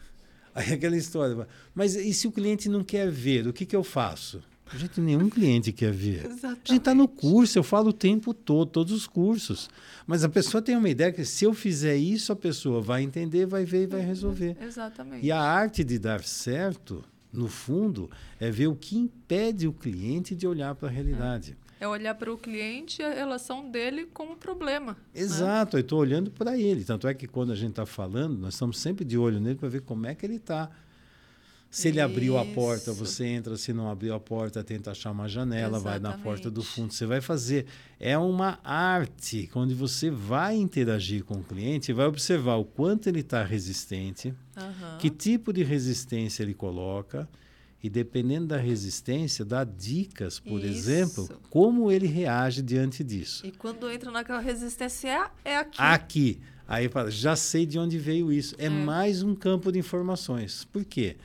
aí 0.53 0.73
aquela 0.73 0.95
história, 0.95 1.47
mas 1.73 1.95
e 1.95 2.13
se 2.13 2.27
o 2.27 2.31
cliente 2.31 2.69
não 2.69 2.83
quer 2.83 3.09
ver, 3.09 3.47
o 3.47 3.53
que, 3.53 3.65
que 3.65 3.75
eu 3.75 3.83
faço? 3.83 4.41
Gente, 4.73 4.99
nenhum 4.99 5.29
cliente 5.29 5.71
quer 5.71 5.91
ver. 5.91 6.25
Exatamente. 6.25 6.61
A 6.65 6.67
gente 6.67 6.77
está 6.77 6.93
no 6.95 7.07
curso, 7.07 7.57
eu 7.57 7.63
falo 7.63 7.89
o 7.89 7.93
tempo 7.93 8.33
todo, 8.33 8.69
todos 8.69 8.91
os 8.91 9.07
cursos. 9.07 9.69
Mas 10.07 10.23
a 10.23 10.29
pessoa 10.29 10.61
tem 10.61 10.75
uma 10.75 10.89
ideia 10.89 11.11
que 11.11 11.23
se 11.23 11.45
eu 11.45 11.53
fizer 11.53 11.95
isso, 11.95 12.31
a 12.31 12.35
pessoa 12.35 12.81
vai 12.81 13.03
entender, 13.03 13.45
vai 13.45 13.63
ver 13.63 13.83
e 13.83 13.87
vai 13.87 14.01
resolver. 14.01 14.57
Exatamente. 14.59 15.25
E 15.25 15.31
a 15.31 15.39
arte 15.39 15.83
de 15.83 15.99
dar 15.99 16.23
certo, 16.23 17.03
no 17.31 17.47
fundo, 17.47 18.09
é 18.39 18.49
ver 18.49 18.67
o 18.67 18.75
que 18.75 18.97
impede 18.97 19.67
o 19.67 19.73
cliente 19.73 20.35
de 20.35 20.47
olhar 20.47 20.73
para 20.73 20.87
a 20.89 20.91
realidade. 20.91 21.55
É. 21.61 21.64
É 21.79 21.87
olhar 21.87 22.15
para 22.15 22.31
o 22.33 22.37
cliente 22.37 23.01
e 23.01 23.05
a 23.05 23.13
relação 23.13 23.69
dele 23.69 24.05
com 24.05 24.31
o 24.31 24.35
problema. 24.37 24.93
Né? 24.93 25.21
Exato, 25.21 25.75
né? 25.75 25.81
eu 25.81 25.83
estou 25.83 25.99
olhando 25.99 26.31
para 26.31 26.57
ele. 26.57 26.85
Tanto 26.85 27.07
é 27.07 27.13
que 27.13 27.27
quando 27.27 27.51
a 27.51 27.55
gente 27.55 27.71
está 27.71 27.85
falando, 27.85 28.37
nós 28.37 28.53
estamos 28.53 28.79
sempre 28.79 29.03
de 29.03 29.17
olho 29.17 29.39
nele 29.39 29.55
para 29.55 29.67
ver 29.67 29.81
como 29.81 30.05
é 30.05 30.15
que 30.15 30.25
ele 30.25 30.35
está 30.37 30.69
Se 31.69 31.89
ele 31.89 31.99
abriu 31.99 32.37
a 32.37 32.45
porta, 32.45 32.93
você 32.93 33.25
entra. 33.25 33.57
Se 33.57 33.73
não 33.73 33.89
abriu 33.89 34.13
a 34.13 34.19
porta, 34.19 34.63
tenta 34.63 34.91
achar 34.91 35.11
uma 35.11 35.27
janela, 35.27 35.77
Exatamente. 35.77 36.01
vai 36.01 36.11
na 36.11 36.17
porta 36.17 36.49
do 36.49 36.63
fundo. 36.63 36.93
Você 36.93 37.05
vai 37.05 37.19
fazer. 37.19 37.65
É 37.99 38.17
uma 38.17 38.57
arte, 38.63 39.49
onde 39.53 39.73
você 39.73 40.09
vai 40.09 40.55
interagir 40.55 41.25
com 41.25 41.35
o 41.35 41.43
cliente, 41.43 41.91
vai 41.91 42.05
observar 42.05 42.55
o 42.55 42.63
quanto 42.63 43.07
ele 43.09 43.19
está 43.19 43.43
resistente, 43.43 44.33
Aham. 44.55 44.97
que 44.99 45.09
tipo 45.09 45.51
de 45.51 45.63
resistência 45.63 46.43
ele 46.43 46.53
coloca. 46.53 47.27
E 47.85 47.89
dependendo 47.89 48.47
da 48.47 48.57
resistência, 48.57 49.45
dá 49.45 49.63
dicas, 49.63 50.39
por 50.39 50.59
Isso. 50.59 50.67
exemplo, 50.89 51.29
como 51.51 51.91
ele 51.91 52.07
reage 52.07 52.63
diante 52.63 53.03
disso. 53.03 53.45
E 53.45 53.51
quando 53.51 53.87
entra 53.91 54.09
naquela 54.09 54.39
resistência, 54.39 55.07
é, 55.43 55.51
é 55.51 55.57
aqui. 55.57 55.77
Aqui. 55.79 56.39
Aí 56.67 56.89
fala, 56.89 57.11
já 57.11 57.35
sei 57.35 57.63
de 57.63 57.77
onde 57.77 57.99
veio 57.99 58.31
isso. 58.31 58.55
É, 58.57 58.65
É. 58.65 58.69
mais 58.69 59.21
um 59.21 59.35
campo 59.35 59.71
de 59.71 59.77
informações. 59.77 60.65
Por 60.65 60.83
quê? 60.83 61.15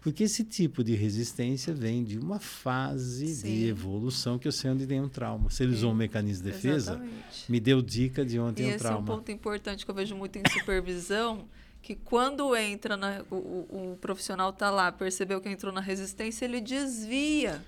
Porque 0.00 0.24
esse 0.24 0.42
tipo 0.42 0.82
de 0.82 0.96
resistência 0.96 1.72
vem 1.72 2.02
de 2.02 2.18
uma 2.18 2.40
fase 2.40 3.26
de 3.26 3.32
Sim. 3.34 3.64
evolução 3.66 4.40
que 4.40 4.48
eu 4.48 4.52
sei 4.52 4.70
onde 4.72 4.88
tem 4.88 5.00
um 5.00 5.08
trauma. 5.08 5.50
Se 5.50 5.62
ele 5.62 5.72
usou 5.74 5.92
um 5.92 5.94
mecanismo 5.94 6.44
de 6.44 6.50
defesa, 6.50 6.92
Exatamente. 6.94 7.44
me 7.48 7.60
deu 7.60 7.80
dica 7.80 8.24
de 8.24 8.40
onde 8.40 8.62
E 8.62 8.64
tem 8.64 8.72
um 8.72 8.76
esse 8.76 8.84
é 8.84 8.88
um 8.88 8.90
trauma. 8.90 9.06
ponto 9.06 9.30
importante 9.30 9.84
que 9.84 9.90
eu 9.90 9.94
vejo 9.94 10.16
muito 10.16 10.36
em 10.36 10.42
supervisão, 10.52 11.46
que 11.82 11.94
quando 11.94 12.54
entra 12.56 12.96
na, 12.96 13.22
o, 13.30 13.34
o- 13.36 13.98
profissional 14.00 14.52
tá 14.52 14.70
lá, 14.70 14.90
percebeu 14.92 15.40
que 15.40 15.48
entrou 15.48 15.72
na 15.72 15.80
resistência, 15.80 16.44
ele 16.44 16.60
desvia. 16.60 17.64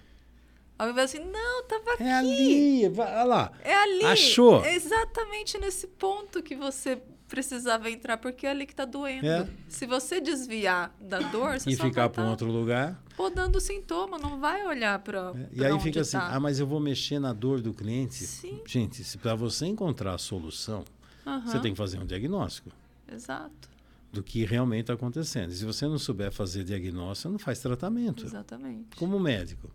Ao 0.79 0.89
invés 0.91 1.15
assim, 1.15 1.25
não, 1.31 1.65
tava 1.65 1.93
aqui. 1.95 2.03
É 2.03 2.13
ali, 2.15 2.89
vai, 2.89 3.07
olha 3.15 3.25
lá. 3.25 3.53
É 3.63 3.75
ali. 3.75 4.05
Achou? 4.05 4.65
É 4.65 4.75
exatamente 4.75 5.59
nesse 5.59 5.87
ponto 5.87 6.43
que 6.43 6.55
você 6.55 7.01
precisava 7.29 7.89
entrar, 7.91 8.17
porque 8.17 8.47
é 8.47 8.51
ali 8.51 8.67
que 8.67 8.75
tá 8.75 8.85
doendo. 8.85 9.25
É. 9.27 9.47
Se 9.69 9.87
você 9.87 10.21
desviar 10.21 10.93
da 11.01 11.19
dor, 11.21 11.61
você 11.61 11.71
E 11.71 11.77
só 11.77 11.85
ficar 11.85 12.09
para 12.09 12.23
um 12.23 12.27
tá 12.27 12.31
outro 12.33 12.51
lugar. 12.51 13.01
podando 13.17 13.61
sintoma, 13.61 14.19
não 14.19 14.41
vai 14.41 14.67
olhar 14.67 14.99
para 14.99 15.33
É, 15.37 15.49
E 15.53 15.65
aí 15.65 15.79
fica 15.81 16.01
assim, 16.01 16.19
tá. 16.19 16.29
ah, 16.35 16.41
mas 16.41 16.59
eu 16.59 16.67
vou 16.67 16.81
mexer 16.81 17.19
na 17.21 17.33
dor 17.33 17.61
do 17.61 17.73
cliente. 17.73 18.25
Sim. 18.25 18.61
Gente, 18.67 19.05
se 19.05 19.17
para 19.17 19.35
você 19.37 19.67
encontrar 19.67 20.15
a 20.15 20.19
solução, 20.19 20.83
você 21.25 21.31
Aham, 21.31 21.61
tem 21.61 21.73
que 21.73 21.79
fazer 21.79 21.99
um 22.01 22.05
diagnóstico. 22.07 22.71
Exato, 23.13 23.69
do 24.13 24.23
que 24.23 24.45
realmente 24.45 24.83
está 24.83 24.95
acontecendo. 24.95 25.51
E 25.51 25.55
se 25.55 25.65
você 25.65 25.87
não 25.87 25.99
souber 25.99 26.33
fazer 26.33 26.65
diagnóstico, 26.65 27.31
não 27.31 27.39
faz 27.39 27.61
tratamento. 27.61 28.25
exatamente. 28.25 28.97
Como 28.97 29.19
médico. 29.19 29.71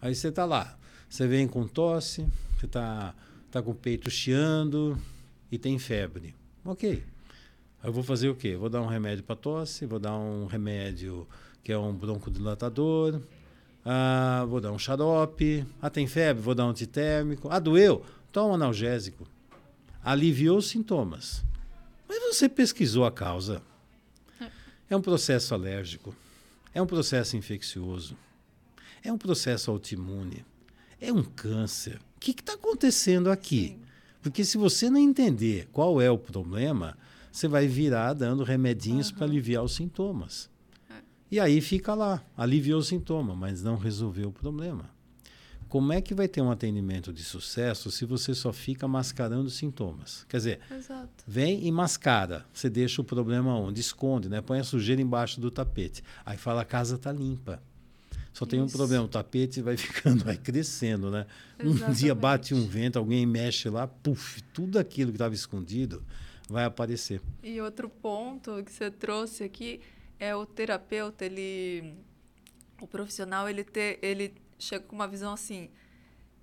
Aí 0.00 0.14
você 0.14 0.28
está 0.28 0.44
lá, 0.44 0.78
você 1.08 1.26
vem 1.26 1.48
com 1.48 1.66
tosse, 1.66 2.26
você 2.58 2.66
está 2.66 3.14
tá 3.50 3.62
com 3.62 3.70
o 3.70 3.74
peito 3.74 4.10
chiando 4.10 4.98
e 5.50 5.58
tem 5.58 5.78
febre. 5.78 6.34
Ok. 6.64 7.02
Aí 7.82 7.88
eu 7.88 7.92
vou 7.92 8.02
fazer 8.02 8.28
o 8.28 8.34
quê? 8.34 8.56
Vou 8.56 8.68
dar 8.68 8.82
um 8.82 8.86
remédio 8.86 9.24
para 9.24 9.36
tosse, 9.36 9.86
vou 9.86 9.98
dar 9.98 10.16
um 10.16 10.46
remédio 10.46 11.26
que 11.62 11.72
é 11.72 11.78
um 11.78 11.94
broncodilatador, 11.94 13.20
ah, 13.84 14.44
vou 14.48 14.60
dar 14.60 14.70
um 14.70 14.78
xarope. 14.78 15.66
Ah, 15.80 15.88
tem 15.88 16.06
febre? 16.06 16.42
Vou 16.42 16.54
dar 16.54 16.66
um 16.66 16.70
antitérmico. 16.70 17.48
Ah, 17.50 17.58
doeu? 17.58 18.04
Toma 18.30 18.50
um 18.50 18.54
analgésico. 18.54 19.26
Aliviou 20.04 20.58
os 20.58 20.68
sintomas. 20.68 21.42
Mas 22.08 22.22
você 22.22 22.48
pesquisou 22.48 23.06
a 23.06 23.10
causa. 23.10 23.62
É 24.88 24.96
um 24.96 25.02
processo 25.02 25.54
alérgico. 25.54 26.14
É 26.74 26.80
um 26.80 26.86
processo 26.86 27.36
infeccioso. 27.36 28.16
É 29.02 29.12
um 29.12 29.18
processo 29.18 29.70
autoimune. 29.70 30.44
É 31.00 31.12
um 31.12 31.22
câncer. 31.22 32.00
O 32.16 32.20
que 32.20 32.32
está 32.32 32.54
acontecendo 32.54 33.30
aqui? 33.30 33.68
Sim. 33.68 33.88
Porque 34.22 34.44
se 34.44 34.58
você 34.58 34.90
não 34.90 34.98
entender 34.98 35.68
qual 35.72 36.00
é 36.00 36.10
o 36.10 36.18
problema, 36.18 36.96
você 37.30 37.46
vai 37.46 37.66
virar 37.66 38.14
dando 38.14 38.42
remedinhos 38.42 39.12
para 39.12 39.24
aliviar 39.24 39.62
os 39.62 39.74
sintomas. 39.74 40.50
E 41.30 41.38
aí 41.38 41.60
fica 41.60 41.94
lá, 41.94 42.24
aliviou 42.36 42.80
o 42.80 42.82
sintoma, 42.82 43.34
mas 43.34 43.62
não 43.62 43.76
resolveu 43.76 44.30
o 44.30 44.32
problema. 44.32 44.90
Como 45.68 45.92
é 45.92 46.00
que 46.00 46.14
vai 46.14 46.26
ter 46.26 46.40
um 46.40 46.50
atendimento 46.50 47.12
de 47.12 47.22
sucesso 47.22 47.90
se 47.90 48.06
você 48.06 48.34
só 48.34 48.52
fica 48.52 48.88
mascarando 48.88 49.50
sintomas? 49.50 50.24
Quer 50.28 50.36
dizer, 50.38 50.60
Exato. 50.70 51.24
Vem 51.26 51.66
e 51.66 51.70
mascara. 51.70 52.46
Você 52.52 52.70
deixa 52.70 53.02
o 53.02 53.04
problema 53.04 53.54
onde? 53.54 53.80
Esconde, 53.80 54.28
né? 54.28 54.40
Põe 54.40 54.60
a 54.60 54.64
sujeira 54.64 55.02
embaixo 55.02 55.40
do 55.40 55.50
tapete. 55.50 56.02
Aí 56.24 56.38
fala, 56.38 56.62
a 56.62 56.64
casa 56.64 56.96
está 56.96 57.12
limpa. 57.12 57.62
Só 58.32 58.46
tem 58.46 58.62
um 58.62 58.66
Isso. 58.66 58.76
problema, 58.76 59.04
o 59.04 59.08
tapete 59.08 59.60
vai 59.60 59.76
ficando, 59.78 60.24
vai 60.24 60.36
crescendo, 60.36 61.10
né? 61.10 61.26
Um 61.60 61.74
dia 61.74 61.82
Exatamente. 61.82 62.14
bate 62.14 62.54
um 62.54 62.66
vento, 62.66 62.98
alguém 62.98 63.26
mexe 63.26 63.68
lá, 63.68 63.86
puf, 63.86 64.40
tudo 64.54 64.78
aquilo 64.78 65.10
que 65.10 65.16
estava 65.16 65.34
escondido 65.34 66.04
vai 66.48 66.64
aparecer. 66.64 67.20
E 67.42 67.60
outro 67.60 67.88
ponto 67.90 68.62
que 68.64 68.72
você 68.72 68.90
trouxe 68.90 69.44
aqui 69.44 69.80
é 70.18 70.34
o 70.34 70.46
terapeuta, 70.46 71.24
ele 71.24 71.94
o 72.80 72.86
profissional, 72.86 73.48
ele 73.48 73.64
ter 73.64 73.98
ele 74.00 74.32
chega 74.58 74.84
com 74.84 74.94
uma 74.94 75.06
visão 75.08 75.32
assim, 75.32 75.70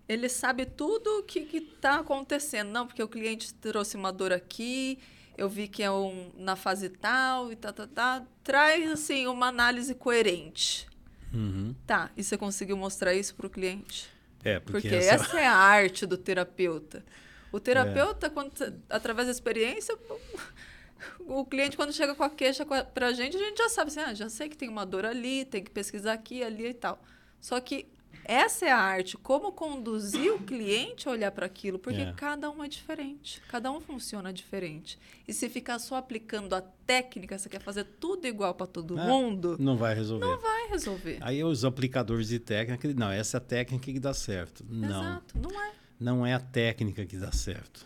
ele 0.07 0.29
sabe 0.29 0.65
tudo 0.65 1.19
o 1.19 1.23
que 1.23 1.39
está 1.57 1.99
acontecendo. 1.99 2.69
Não, 2.69 2.85
porque 2.87 3.01
o 3.03 3.07
cliente 3.07 3.53
trouxe 3.55 3.95
uma 3.97 4.11
dor 4.11 4.31
aqui, 4.31 4.99
eu 5.37 5.49
vi 5.49 5.67
que 5.67 5.81
é 5.83 5.91
um, 5.91 6.31
na 6.37 6.55
fase 6.55 6.89
tal 6.89 7.51
e 7.51 7.55
tá, 7.55 7.73
tá, 7.73 7.87
tá. 7.87 8.25
Traz, 8.43 8.89
assim, 8.91 9.27
uma 9.27 9.47
análise 9.47 9.93
coerente. 9.95 10.87
Uhum. 11.33 11.75
Tá, 11.85 12.11
e 12.15 12.23
você 12.23 12.37
conseguiu 12.37 12.77
mostrar 12.77 13.13
isso 13.13 13.35
para 13.35 13.47
o 13.47 13.49
cliente? 13.49 14.09
É, 14.43 14.59
porque, 14.59 14.81
Porque 14.89 14.95
essa- 14.95 15.25
essa 15.25 15.39
é 15.39 15.45
a 15.47 15.55
arte 15.55 16.05
do 16.05 16.17
terapeuta. 16.17 17.03
O 17.51 17.59
terapeuta, 17.59 18.29
quando, 18.29 18.55
você- 18.55 18.73
através 18.89 19.27
da 19.27 19.31
experiência, 19.31 19.97
o 21.19 21.43
cliente, 21.45 21.75
quando 21.75 21.91
chega 21.91 22.13
com 22.15 22.23
a 22.23 22.29
queixa 22.29 22.65
para 22.65 23.07
a 23.07 23.13
gente, 23.13 23.35
a 23.35 23.39
gente 23.39 23.57
já 23.57 23.69
sabe 23.69 23.89
assim, 23.89 23.99
ah, 23.99 24.13
já 24.13 24.29
sei 24.29 24.47
que 24.49 24.57
tem 24.57 24.69
uma 24.69 24.85
dor 24.85 25.05
ali, 25.05 25.45
tem 25.45 25.63
que 25.63 25.71
pesquisar 25.71 26.13
aqui, 26.13 26.43
ali 26.43 26.67
e 26.67 26.73
tal. 26.73 27.01
Só 27.41 27.59
que 27.59 27.87
essa 28.27 28.65
é 28.65 28.71
a 28.71 28.77
arte, 28.77 29.15
como 29.17 29.51
conduzir 29.51 30.33
o 30.33 30.39
cliente 30.39 31.07
a 31.07 31.11
olhar 31.11 31.31
para 31.31 31.45
aquilo, 31.45 31.79
porque 31.79 32.01
É. 32.01 32.13
cada 32.13 32.49
um 32.49 32.63
é 32.63 32.67
diferente, 32.67 33.41
cada 33.47 33.71
um 33.71 33.79
funciona 33.79 34.33
diferente. 34.33 34.97
E 35.27 35.33
se 35.33 35.47
ficar 35.49 35.79
só 35.79 35.95
aplicando 35.95 36.53
a 36.53 36.61
técnica, 36.61 37.37
você 37.37 37.47
quer 37.49 37.61
fazer 37.61 37.83
tudo 37.99 38.27
igual 38.27 38.53
para 38.53 38.67
todo 38.67 38.99
É. 38.99 39.07
mundo, 39.07 39.55
não 39.59 39.77
vai 39.77 39.93
resolver. 39.95 40.37
vai 40.37 40.67
resolver. 40.69 41.17
Aí 41.21 41.43
os 41.43 41.63
aplicadores 41.63 42.27
de 42.27 42.39
técnica, 42.39 42.93
não, 42.93 43.11
essa 43.11 43.37
é 43.37 43.39
a 43.39 43.41
técnica 43.41 43.85
que 43.91 43.99
dá 43.99 44.13
certo. 44.13 44.65
Não, 44.69 44.89
Exato, 45.01 45.39
não 45.39 45.61
é. 45.61 45.71
não 45.99 46.25
é 46.25 46.33
a 46.33 46.39
técnica 46.39 47.05
que 47.05 47.17
dá 47.17 47.31
certo. 47.31 47.85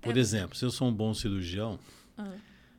Por 0.00 0.16
É. 0.16 0.20
exemplo, 0.20 0.56
se 0.56 0.64
eu 0.64 0.70
sou 0.70 0.88
um 0.88 0.92
bom 0.92 1.12
cirurgião, 1.14 1.78
Ah. 2.16 2.32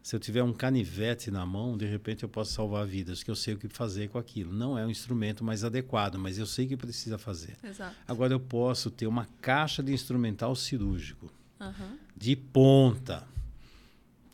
Se 0.05 0.15
eu 0.15 0.19
tiver 0.19 0.43
um 0.43 0.53
canivete 0.53 1.31
na 1.31 1.47
mão, 1.47 1.75
de 1.75 1.87
repente 1.87 2.21
eu 2.21 2.29
posso 2.29 2.53
salvar 2.53 2.85
vidas, 2.85 3.23
que 3.23 3.31
eu 3.31 3.35
sei 3.35 3.55
o 3.55 3.57
que 3.57 3.67
fazer 3.67 4.07
com 4.07 4.19
aquilo. 4.19 4.53
Não 4.53 4.77
é 4.77 4.85
o 4.85 4.89
instrumento 4.91 5.43
mais 5.43 5.63
adequado, 5.63 6.19
mas 6.19 6.37
eu 6.37 6.45
sei 6.45 6.67
o 6.67 6.69
que 6.69 6.77
precisa 6.77 7.17
fazer. 7.17 7.57
Exato. 7.63 7.95
Agora 8.07 8.31
eu 8.31 8.39
posso 8.39 8.91
ter 8.91 9.07
uma 9.07 9.27
caixa 9.41 9.81
de 9.81 9.91
instrumental 9.91 10.55
cirúrgico 10.55 11.33
Aham. 11.59 11.97
de 12.15 12.35
ponta, 12.35 13.27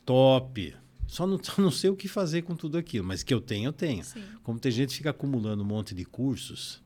top. 0.06 0.76
Só 1.08 1.26
não, 1.26 1.40
só 1.42 1.62
não 1.62 1.72
sei 1.72 1.90
o 1.90 1.96
que 1.96 2.10
fazer 2.10 2.42
com 2.42 2.54
tudo 2.54 2.78
aquilo, 2.78 3.08
mas 3.08 3.24
que 3.24 3.34
eu 3.34 3.40
tenho, 3.40 3.70
eu 3.70 3.74
tenho. 3.74 4.04
Sim. 4.04 4.26
Como 4.44 4.60
tem 4.60 4.74
gente 4.74 4.90
que 4.90 4.98
fica 4.98 5.12
acumulando 5.12 5.64
um 5.64 5.68
monte 5.68 5.96
de 5.96 6.04
cursos, 6.04 6.82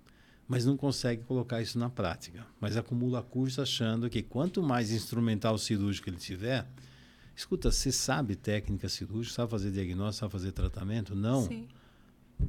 mas 0.47 0.63
não 0.63 0.77
consegue 0.77 1.23
colocar 1.23 1.59
isso 1.59 1.79
na 1.79 1.89
prática. 1.89 2.45
Mas 2.61 2.77
acumula 2.77 3.23
curso 3.23 3.63
achando 3.63 4.11
que 4.11 4.21
quanto 4.21 4.61
mais 4.61 4.91
instrumental 4.91 5.57
cirúrgico 5.57 6.07
ele 6.07 6.17
tiver, 6.17 6.67
escuta, 7.35 7.71
você 7.71 7.91
sabe 7.91 8.35
técnica 8.35 8.87
cirúrgica, 8.89 9.35
sabe 9.35 9.51
fazer 9.51 9.71
diagnóstico, 9.71 10.21
sabe 10.21 10.31
fazer 10.31 10.51
tratamento? 10.51 11.15
Não. 11.15 11.47
Sim. 11.47 11.67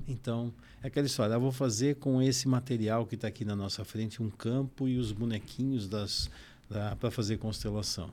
Então, 0.06 0.52
é 0.82 0.88
aquela 0.88 1.06
história, 1.06 1.38
vou 1.38 1.52
fazer 1.52 1.96
com 1.96 2.20
esse 2.20 2.48
material 2.48 3.06
que 3.06 3.14
está 3.14 3.28
aqui 3.28 3.44
na 3.44 3.54
nossa 3.54 3.84
frente 3.84 4.22
um 4.22 4.30
campo 4.30 4.88
e 4.88 4.98
os 4.98 5.12
bonequinhos 5.12 5.88
das 5.88 6.28
para 6.68 7.10
fazer 7.10 7.38
constelação. 7.38 8.10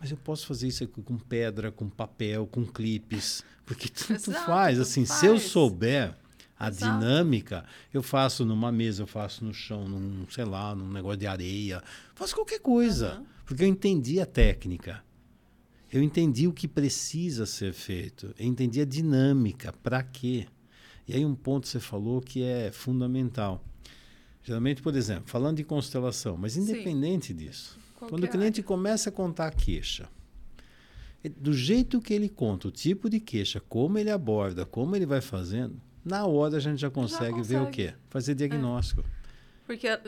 Mas 0.00 0.10
eu 0.10 0.16
posso 0.16 0.46
fazer 0.46 0.68
isso 0.68 0.84
aqui 0.84 1.02
com 1.02 1.18
pedra, 1.18 1.72
com 1.72 1.88
papel, 1.88 2.46
com 2.46 2.64
clipes, 2.64 3.42
porque 3.66 3.88
tanto 3.88 4.30
Exato, 4.30 4.46
faz. 4.46 4.78
Assim, 4.78 5.04
se 5.04 5.26
eu 5.26 5.38
faz. 5.38 5.50
souber 5.50 6.14
a 6.58 6.68
Exato. 6.68 6.98
dinâmica, 6.98 7.64
eu 7.92 8.02
faço 8.02 8.44
numa 8.44 8.70
mesa, 8.70 9.02
eu 9.02 9.06
faço 9.06 9.44
no 9.44 9.54
chão, 9.54 9.88
num, 9.88 10.26
sei 10.28 10.44
lá, 10.44 10.74
num 10.74 10.90
negócio 10.90 11.18
de 11.18 11.26
areia, 11.26 11.82
faço 12.14 12.34
qualquer 12.34 12.60
coisa, 12.60 13.12
Aham. 13.12 13.24
porque 13.46 13.64
eu 13.64 13.68
entendi 13.68 14.20
a 14.20 14.26
técnica. 14.26 15.02
Eu 15.92 16.02
entendi 16.02 16.46
o 16.46 16.52
que 16.52 16.68
precisa 16.68 17.46
ser 17.46 17.72
feito. 17.72 18.34
Eu 18.38 18.46
entendi 18.46 18.80
a 18.80 18.84
dinâmica. 18.84 19.72
Para 19.82 20.02
quê? 20.02 20.46
E 21.06 21.14
aí 21.14 21.24
um 21.24 21.34
ponto 21.34 21.66
você 21.66 21.80
falou 21.80 22.20
que 22.20 22.42
é 22.42 22.70
fundamental. 22.70 23.64
Geralmente, 24.42 24.82
por 24.82 24.94
exemplo, 24.94 25.24
falando 25.26 25.56
de 25.56 25.64
constelação, 25.64 26.36
mas 26.36 26.52
Sim. 26.52 26.62
independente 26.62 27.32
disso, 27.34 27.78
quando 27.96 28.12
o 28.12 28.16
Qualquer 28.16 28.30
cliente 28.30 28.60
área. 28.60 28.66
começa 28.68 29.08
a 29.10 29.12
contar 29.12 29.46
a 29.48 29.50
queixa, 29.50 30.08
do 31.36 31.52
jeito 31.52 32.00
que 32.00 32.14
ele 32.14 32.28
conta, 32.28 32.68
o 32.68 32.70
tipo 32.70 33.10
de 33.10 33.20
queixa, 33.20 33.60
como 33.68 33.98
ele 33.98 34.10
aborda, 34.10 34.64
como 34.64 34.94
ele 34.96 35.04
vai 35.04 35.20
fazendo, 35.20 35.78
na 36.04 36.24
hora 36.26 36.56
a 36.56 36.60
gente 36.60 36.78
já 36.80 36.88
consegue, 36.90 37.42
ver 37.42 37.56
o 37.56 37.66
consegue. 37.66 37.88
quê? 37.92 37.94
Fazer 38.08 38.34
diagnóstico. 38.34 39.04
Porque 39.66 39.86
a, 39.88 40.00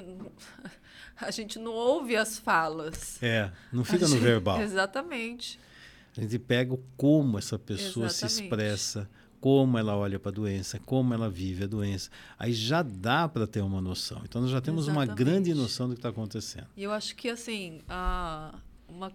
a 1.21 1.31
gente 1.31 1.59
não 1.59 1.73
ouve 1.73 2.17
as 2.17 2.39
falas. 2.39 3.23
É, 3.23 3.51
não 3.73 3.83
A 3.83 3.85
fica 3.85 4.07
no 4.07 4.15
gente- 4.15 4.21
verbal. 4.23 4.61
Exatamente. 4.63 5.59
A 6.17 6.21
gente 6.21 6.39
pega 6.39 6.79
como 6.97 7.39
essa 7.39 7.59
pessoa 7.59 8.09
se 8.09 8.25
Exatamente. 8.25 8.43
expressa, 8.45 9.11
como 9.41 9.79
ela 9.79 9.97
olha 9.97 10.19
para 10.19 10.31
a 10.31 10.35
doença, 10.35 10.79
como 10.81 11.15
ela 11.15 11.31
vive 11.31 11.65
a 11.65 11.67
doença. 11.67 12.11
Aí 12.39 12.53
já 12.53 12.83
dá 12.83 13.29
para 13.29 13.47
ter 13.47 13.61
uma 13.61 13.81
noção. 13.81 14.21
Então 14.25 14.43
nós 14.43 14.51
já 14.51 14.61
temos 14.61 14.85
Exatamente. 14.85 15.09
uma 15.09 15.15
grande 15.15 15.55
noção 15.55 15.89
do 15.89 15.95
que 15.95 15.99
está 15.99 16.11
acontecendo. 16.11 16.67
E 16.77 16.83
eu 16.83 16.93
acho 16.93 17.17
que 17.17 17.29
assim, 17.29 17.81
a, 17.89 18.59
uma 18.89 19.13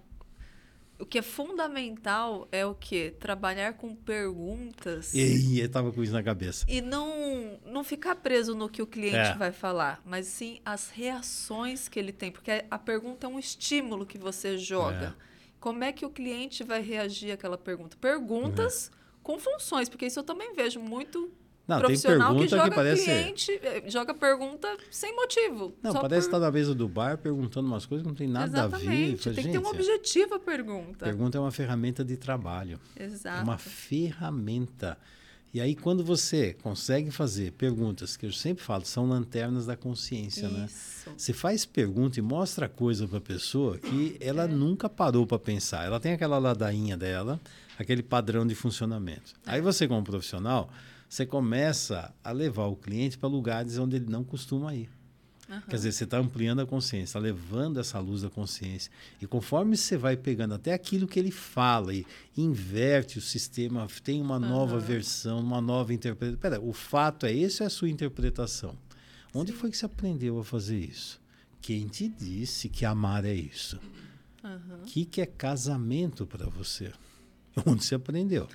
o 0.97 1.05
que 1.05 1.19
é 1.19 1.21
fundamental 1.21 2.47
é 2.51 2.65
o 2.65 2.73
que 2.73 3.11
trabalhar 3.19 3.73
com 3.73 3.93
perguntas. 3.93 5.13
E 5.13 5.59
eu 5.59 5.65
estava 5.65 5.91
com 5.91 6.01
isso 6.01 6.13
na 6.13 6.23
cabeça. 6.23 6.65
E 6.69 6.81
não 6.81 7.59
não 7.65 7.83
ficar 7.83 8.15
preso 8.15 8.55
no 8.55 8.69
que 8.69 8.81
o 8.81 8.87
cliente 8.87 9.17
é. 9.17 9.35
vai 9.35 9.51
falar, 9.51 10.01
mas 10.05 10.27
sim 10.27 10.59
as 10.63 10.89
reações 10.89 11.87
que 11.87 11.99
ele 11.99 12.13
tem, 12.13 12.31
porque 12.31 12.63
a 12.69 12.79
pergunta 12.79 13.27
é 13.27 13.29
um 13.29 13.37
estímulo 13.37 14.05
que 14.05 14.17
você 14.17 14.57
joga. 14.57 15.15
É. 15.21 15.34
Como 15.65 15.83
é 15.83 15.91
que 15.91 16.05
o 16.05 16.11
cliente 16.11 16.63
vai 16.63 16.79
reagir 16.79 17.31
àquela 17.31 17.57
pergunta? 17.57 17.97
Perguntas 17.99 18.91
é. 18.93 18.97
com 19.23 19.39
funções, 19.39 19.89
porque 19.89 20.05
isso 20.05 20.19
eu 20.19 20.23
também 20.23 20.53
vejo 20.53 20.79
muito 20.79 21.31
não, 21.67 21.79
profissional 21.79 22.37
que 22.37 22.47
joga 22.47 22.69
que 22.69 22.75
parece... 22.75 23.03
cliente, 23.05 23.51
eh, 23.63 23.83
joga 23.87 24.13
pergunta 24.13 24.67
sem 24.91 25.15
motivo. 25.15 25.73
Não, 25.81 25.91
parece 25.91 26.29
por... 26.29 26.35
estar 26.35 26.39
na 26.39 26.51
mesa 26.51 26.75
do 26.75 26.87
bar 26.87 27.17
perguntando 27.17 27.67
umas 27.67 27.83
coisas 27.83 28.03
que 28.03 28.07
não 28.07 28.15
tem 28.15 28.27
nada 28.27 28.45
Exatamente. 28.45 28.87
a 28.87 28.91
ver. 28.91 29.13
Exatamente, 29.13 29.41
tem 29.41 29.45
que 29.45 29.51
ter 29.53 29.57
um 29.57 29.67
objetivo 29.67 30.35
a 30.35 30.39
pergunta. 30.39 31.03
Pergunta 31.03 31.35
é 31.39 31.41
uma 31.41 31.51
ferramenta 31.51 32.05
de 32.05 32.15
trabalho. 32.15 32.79
Exato. 32.95 33.39
É 33.39 33.43
uma 33.43 33.57
ferramenta. 33.57 34.99
E 35.55 35.61
aí, 35.61 35.73
quando 35.73 36.03
você 36.03 36.53
consegue 36.61 37.09
fazer 37.09 37.53
perguntas, 37.53 38.17
que 38.17 38.25
eu 38.25 38.31
sempre 38.33 38.61
falo, 38.61 38.83
são 38.83 39.07
lanternas 39.07 39.65
da 39.65 39.77
consciência, 39.77 40.49
né? 40.49 40.65
Isso. 40.65 41.09
né? 41.09 41.15
Você 41.17 41.31
faz 41.31 41.65
pergunta 41.65 42.19
e 42.19 42.21
mostra 42.21 42.67
coisa 42.67 43.07
para 43.07 43.19
a 43.19 43.21
pessoa 43.21 43.77
que 43.77 44.17
ela 44.19 44.43
é. 44.43 44.47
nunca 44.49 44.89
parou 44.89 45.25
para 45.25 45.39
pensar. 45.39 45.85
Ela 45.85 45.97
tem 45.97 46.11
aquela 46.11 46.37
ladainha 46.39 46.97
dela, 46.97 47.39
aquele 47.79 48.03
padrão 48.03 48.45
de 48.45 48.53
funcionamento. 48.53 49.33
É. 49.47 49.51
Aí 49.51 49.61
você, 49.61 49.87
como 49.87 50.03
profissional, 50.03 50.69
você 51.07 51.25
começa 51.25 52.13
a 52.21 52.33
levar 52.33 52.65
o 52.65 52.75
cliente 52.75 53.17
para 53.17 53.29
lugares 53.29 53.77
onde 53.77 53.95
ele 53.95 54.09
não 54.09 54.25
costuma 54.25 54.75
ir. 54.75 54.89
Uhum. 55.47 55.61
Quer 55.61 55.75
dizer, 55.75 55.91
você 55.91 56.03
está 56.05 56.17
ampliando 56.17 56.61
a 56.61 56.65
consciência, 56.65 57.03
está 57.05 57.19
levando 57.19 57.79
essa 57.79 57.99
luz 57.99 58.23
da 58.23 58.29
consciência. 58.29 58.91
E 59.21 59.27
conforme 59.27 59.77
você 59.77 59.95
vai 59.95 60.17
pegando 60.17 60.55
até 60.55 60.73
aquilo 60.73 61.07
que 61.07 61.19
ele 61.19 61.31
fala 61.31 61.93
e 61.93 62.05
inverte 62.35 63.19
o 63.19 63.21
sistema, 63.21 63.87
tem 64.03 64.21
uma 64.21 64.35
uhum. 64.35 64.47
nova 64.47 64.79
versão, 64.79 65.39
uma 65.39 65.61
nova 65.61 65.93
interpretação. 65.93 66.39
Pera, 66.39 66.59
o 66.59 66.73
fato 66.73 67.25
é 67.25 67.33
esse 67.33 67.61
ou 67.61 67.65
é 67.65 67.67
a 67.67 67.69
sua 67.69 67.89
interpretação? 67.89 68.75
Onde 69.33 69.51
Sim. 69.51 69.57
foi 69.57 69.71
que 69.71 69.77
você 69.77 69.85
aprendeu 69.85 70.39
a 70.39 70.43
fazer 70.43 70.79
isso? 70.79 71.21
Quem 71.61 71.87
te 71.87 72.07
disse 72.07 72.69
que 72.69 72.85
amar 72.85 73.25
é 73.25 73.33
isso? 73.33 73.79
O 74.43 74.47
uhum. 74.47 74.83
que, 74.85 75.05
que 75.05 75.21
é 75.21 75.25
casamento 75.25 76.25
para 76.25 76.47
você? 76.47 76.91
Onde 77.65 77.83
você 77.83 77.95
aprendeu? 77.95 78.47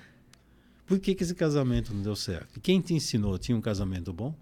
Por 0.85 0.99
que, 0.99 1.15
que 1.15 1.23
esse 1.23 1.35
casamento 1.35 1.93
não 1.93 2.01
deu 2.01 2.15
certo? 2.17 2.59
quem 2.59 2.81
te 2.81 2.93
ensinou? 2.93 3.37
Tinha 3.37 3.57
um 3.57 3.61
casamento 3.61 4.11
bom? 4.11 4.35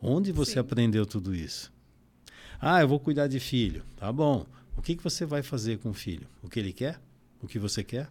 Onde 0.00 0.32
você 0.32 0.52
Sim. 0.54 0.58
aprendeu 0.58 1.06
tudo 1.06 1.34
isso? 1.34 1.72
Ah, 2.60 2.80
eu 2.80 2.88
vou 2.88 3.00
cuidar 3.00 3.26
de 3.26 3.40
filho. 3.40 3.82
Tá 3.96 4.12
bom. 4.12 4.46
O 4.76 4.82
que, 4.82 4.94
que 4.94 5.02
você 5.02 5.24
vai 5.24 5.42
fazer 5.42 5.78
com 5.78 5.90
o 5.90 5.94
filho? 5.94 6.26
O 6.42 6.48
que 6.48 6.58
ele 6.58 6.72
quer? 6.72 7.00
O 7.42 7.46
que 7.46 7.58
você 7.58 7.82
quer? 7.82 8.08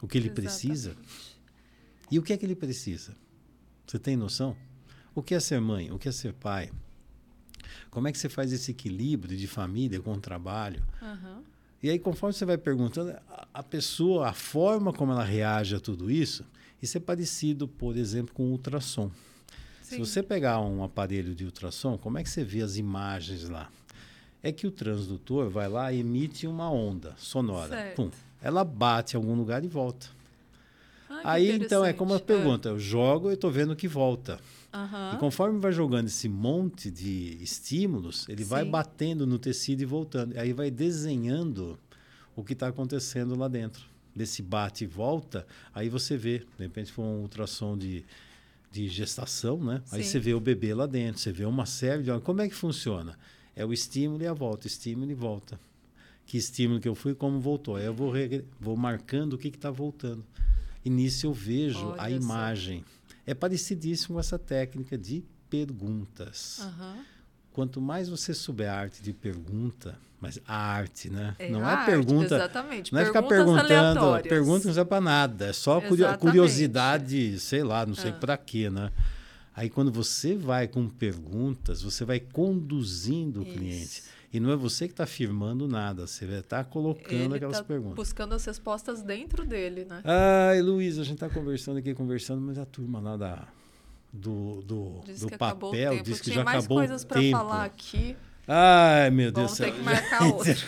O 0.00 0.06
que 0.06 0.18
ele 0.18 0.26
Exatamente. 0.26 0.50
precisa? 0.50 0.96
E 2.10 2.18
o 2.18 2.22
que 2.22 2.32
é 2.32 2.36
que 2.36 2.44
ele 2.44 2.54
precisa? 2.54 3.16
Você 3.86 3.98
tem 3.98 4.16
noção? 4.16 4.56
O 5.14 5.22
que 5.22 5.34
é 5.34 5.40
ser 5.40 5.60
mãe? 5.60 5.90
O 5.90 5.98
que 5.98 6.08
é 6.08 6.12
ser 6.12 6.32
pai? 6.34 6.70
Como 7.90 8.06
é 8.08 8.12
que 8.12 8.18
você 8.18 8.28
faz 8.28 8.52
esse 8.52 8.70
equilíbrio 8.70 9.36
de 9.36 9.46
família 9.46 10.00
com 10.00 10.12
o 10.12 10.20
trabalho? 10.20 10.82
Uhum. 11.00 11.42
E 11.82 11.90
aí, 11.90 11.98
conforme 11.98 12.34
você 12.34 12.44
vai 12.44 12.58
perguntando, 12.58 13.14
a 13.52 13.62
pessoa, 13.62 14.28
a 14.28 14.32
forma 14.32 14.92
como 14.92 15.12
ela 15.12 15.24
reage 15.24 15.74
a 15.74 15.80
tudo 15.80 16.10
isso, 16.10 16.44
isso 16.82 16.96
é 16.96 17.00
parecido, 17.00 17.66
por 17.66 17.96
exemplo, 17.96 18.34
com 18.34 18.44
o 18.44 18.50
ultrassom. 18.50 19.10
Sim. 19.86 19.94
Se 19.94 19.98
você 20.10 20.20
pegar 20.20 20.60
um 20.60 20.82
aparelho 20.82 21.32
de 21.32 21.44
ultrassom, 21.44 21.96
como 21.96 22.18
é 22.18 22.22
que 22.24 22.28
você 22.28 22.42
vê 22.42 22.60
as 22.60 22.76
imagens 22.76 23.48
lá? 23.48 23.70
É 24.42 24.50
que 24.50 24.66
o 24.66 24.70
transdutor 24.72 25.48
vai 25.48 25.68
lá 25.68 25.92
e 25.92 26.00
emite 26.00 26.44
uma 26.44 26.68
onda 26.68 27.14
sonora. 27.16 27.92
Pum, 27.94 28.10
ela 28.42 28.64
bate 28.64 29.14
em 29.14 29.16
algum 29.16 29.36
lugar 29.36 29.64
e 29.64 29.68
volta. 29.68 30.08
Ah, 31.08 31.34
Aí 31.34 31.52
então 31.52 31.84
é 31.84 31.92
como 31.92 32.14
a 32.14 32.18
pergunta, 32.18 32.70
eu 32.70 32.80
jogo 32.80 33.30
e 33.30 33.34
estou 33.34 33.48
vendo 33.48 33.76
que 33.76 33.86
volta. 33.86 34.40
Uhum. 34.74 35.14
E 35.14 35.18
conforme 35.18 35.60
vai 35.60 35.70
jogando 35.70 36.08
esse 36.08 36.28
monte 36.28 36.90
de 36.90 37.38
estímulos, 37.40 38.28
ele 38.28 38.42
Sim. 38.42 38.50
vai 38.50 38.64
batendo 38.64 39.24
no 39.24 39.38
tecido 39.38 39.82
e 39.82 39.84
voltando. 39.84 40.36
Aí 40.36 40.52
vai 40.52 40.68
desenhando 40.68 41.78
o 42.34 42.42
que 42.42 42.54
está 42.54 42.66
acontecendo 42.66 43.38
lá 43.38 43.46
dentro. 43.46 43.84
Desse 44.12 44.42
bate 44.42 44.82
e 44.82 44.86
volta, 44.88 45.46
aí 45.72 45.88
você 45.88 46.16
vê, 46.16 46.40
de 46.40 46.64
repente 46.64 46.90
foi 46.90 47.04
um 47.04 47.20
ultrassom 47.20 47.78
de, 47.78 48.04
de 48.70 48.88
gestação, 48.88 49.62
né? 49.62 49.82
Sim. 49.84 49.96
Aí 49.96 50.04
você 50.04 50.18
vê 50.18 50.34
o 50.34 50.40
bebê 50.40 50.74
lá 50.74 50.86
dentro, 50.86 51.20
você 51.20 51.32
vê 51.32 51.44
uma 51.44 51.66
série 51.66 52.02
de. 52.02 52.20
Como 52.20 52.40
é 52.40 52.48
que 52.48 52.54
funciona? 52.54 53.18
É 53.54 53.64
o 53.64 53.72
estímulo 53.72 54.22
e 54.22 54.26
a 54.26 54.32
volta, 54.32 54.66
estímulo 54.66 55.10
e 55.10 55.14
volta. 55.14 55.58
Que 56.26 56.36
estímulo 56.36 56.80
que 56.80 56.88
eu 56.88 56.94
fui, 56.94 57.14
como 57.14 57.40
voltou. 57.40 57.76
Aí 57.76 57.84
eu 57.84 57.94
vou, 57.94 58.12
vou 58.60 58.76
marcando 58.76 59.34
o 59.34 59.38
que 59.38 59.48
está 59.48 59.70
voltando. 59.70 60.24
E 60.84 60.90
nisso 60.90 61.26
eu 61.26 61.32
vejo 61.32 61.86
Olha 61.86 62.02
a 62.02 62.10
imagem. 62.10 62.80
Só. 62.80 63.14
É 63.26 63.34
parecidíssimo 63.34 64.20
essa 64.20 64.38
técnica 64.38 64.98
de 64.98 65.24
perguntas. 65.48 66.60
Uhum. 66.60 67.04
Quanto 67.52 67.80
mais 67.80 68.08
você 68.08 68.34
souber 68.34 68.70
a 68.70 68.76
arte 68.76 69.02
de 69.02 69.12
pergunta, 69.12 69.98
mas 70.20 70.40
a 70.46 70.56
arte, 70.56 71.10
né? 71.10 71.34
É 71.38 71.50
não 71.50 71.60
é 71.60 71.64
arte, 71.64 71.86
pergunta. 71.86 72.34
Exatamente. 72.34 72.92
Não 72.92 73.00
é 73.00 73.04
ficar 73.04 73.22
perguntando. 73.22 74.22
Pergunta 74.22 74.66
não 74.66 74.74
serve 74.74 74.88
para 74.88 75.00
nada. 75.00 75.46
É 75.46 75.52
só 75.52 75.78
exatamente. 75.78 76.20
curiosidade, 76.20 77.38
sei 77.38 77.62
lá, 77.62 77.84
não 77.84 77.94
sei 77.94 78.10
ah. 78.10 78.14
para 78.14 78.36
quê, 78.36 78.70
né? 78.70 78.90
Aí 79.54 79.70
quando 79.70 79.90
você 79.90 80.36
vai 80.36 80.68
com 80.68 80.88
perguntas, 80.88 81.82
você 81.82 82.04
vai 82.04 82.20
conduzindo 82.20 83.40
o 83.40 83.42
Isso. 83.42 83.52
cliente. 83.52 84.02
E 84.32 84.40
não 84.40 84.50
é 84.50 84.56
você 84.56 84.86
que 84.86 84.92
está 84.92 85.04
afirmando 85.04 85.66
nada, 85.66 86.06
você 86.06 86.26
vai 86.26 86.40
estar 86.40 86.64
tá 86.64 86.64
colocando 86.64 87.12
Ele 87.14 87.36
aquelas 87.36 87.58
tá 87.58 87.64
perguntas. 87.64 87.94
buscando 87.94 88.34
as 88.34 88.44
respostas 88.44 89.02
dentro 89.02 89.46
dele, 89.46 89.86
né? 89.86 90.02
Ai, 90.04 90.60
Luiz, 90.60 90.98
a 90.98 91.04
gente 91.04 91.14
está 91.14 91.30
conversando 91.30 91.78
aqui, 91.78 91.94
conversando, 91.94 92.42
mas 92.42 92.58
a 92.58 92.66
turma 92.66 93.00
lá 93.00 93.16
da, 93.16 93.48
do, 94.12 94.60
do, 94.62 95.00
do 95.20 95.38
papel 95.38 96.02
diz 96.02 96.20
que 96.20 96.32
já 96.32 96.42
acabou 96.42 96.42
o 96.42 96.42
tempo. 96.42 96.44
mais 96.44 96.66
coisas 96.66 97.04
para 97.04 97.22
falar 97.30 97.64
aqui. 97.64 98.16
Ai, 98.46 99.10
meu 99.10 99.32
Deus 99.32 99.52
do 99.52 99.56
céu. 99.56 99.72
Vamos 99.72 99.84
ter 99.84 99.94
que 99.94 100.02
marcar 100.02 100.26
outro. 100.32 100.66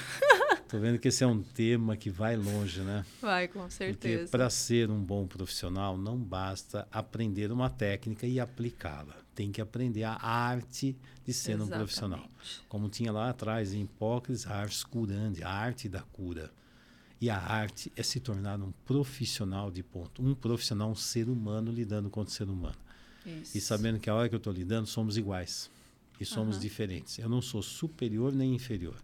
Tô 0.68 0.78
vendo 0.78 0.98
que 0.98 1.08
esse 1.08 1.24
é 1.24 1.26
um 1.26 1.42
tema 1.42 1.96
que 1.96 2.10
vai 2.10 2.36
longe, 2.36 2.80
né? 2.80 3.04
Vai, 3.22 3.48
com 3.48 3.70
certeza. 3.70 4.18
Porque 4.18 4.30
para 4.30 4.50
ser 4.50 4.90
um 4.90 5.02
bom 5.02 5.26
profissional 5.26 5.96
não 5.96 6.18
basta 6.18 6.86
aprender 6.92 7.50
uma 7.50 7.70
técnica 7.70 8.26
e 8.26 8.38
aplicá-la. 8.38 9.16
Tem 9.34 9.50
que 9.50 9.62
aprender 9.62 10.04
a 10.04 10.18
arte 10.20 10.94
de 11.24 11.32
ser 11.32 11.52
Exatamente. 11.52 11.72
um 11.72 11.78
profissional. 11.78 12.30
Como 12.68 12.88
tinha 12.90 13.10
lá 13.10 13.30
atrás 13.30 13.72
em 13.72 13.82
Hipócrates, 13.82 14.46
a 14.46 14.56
arte 14.56 14.86
curante, 14.86 15.42
a 15.42 15.50
arte 15.50 15.88
da 15.88 16.02
cura. 16.02 16.50
E 17.20 17.30
a 17.30 17.38
arte 17.38 17.90
é 17.96 18.02
se 18.02 18.20
tornar 18.20 18.60
um 18.60 18.72
profissional 18.84 19.70
de 19.70 19.82
ponto. 19.82 20.22
Um 20.22 20.34
profissional, 20.34 20.90
um 20.90 20.94
ser 20.94 21.28
humano 21.28 21.72
lidando 21.72 22.10
com 22.10 22.20
o 22.20 22.28
ser 22.28 22.48
humano. 22.48 22.76
Isso. 23.24 23.56
E 23.56 23.60
sabendo 23.60 23.98
que 23.98 24.10
a 24.10 24.14
hora 24.14 24.28
que 24.28 24.34
eu 24.34 24.38
estou 24.38 24.52
lidando, 24.52 24.86
somos 24.86 25.16
iguais. 25.16 25.70
E 26.20 26.24
somos 26.24 26.56
uhum. 26.56 26.62
diferentes. 26.62 27.18
Eu 27.18 27.28
não 27.28 27.40
sou 27.40 27.62
superior 27.62 28.34
nem 28.34 28.54
inferior 28.54 28.96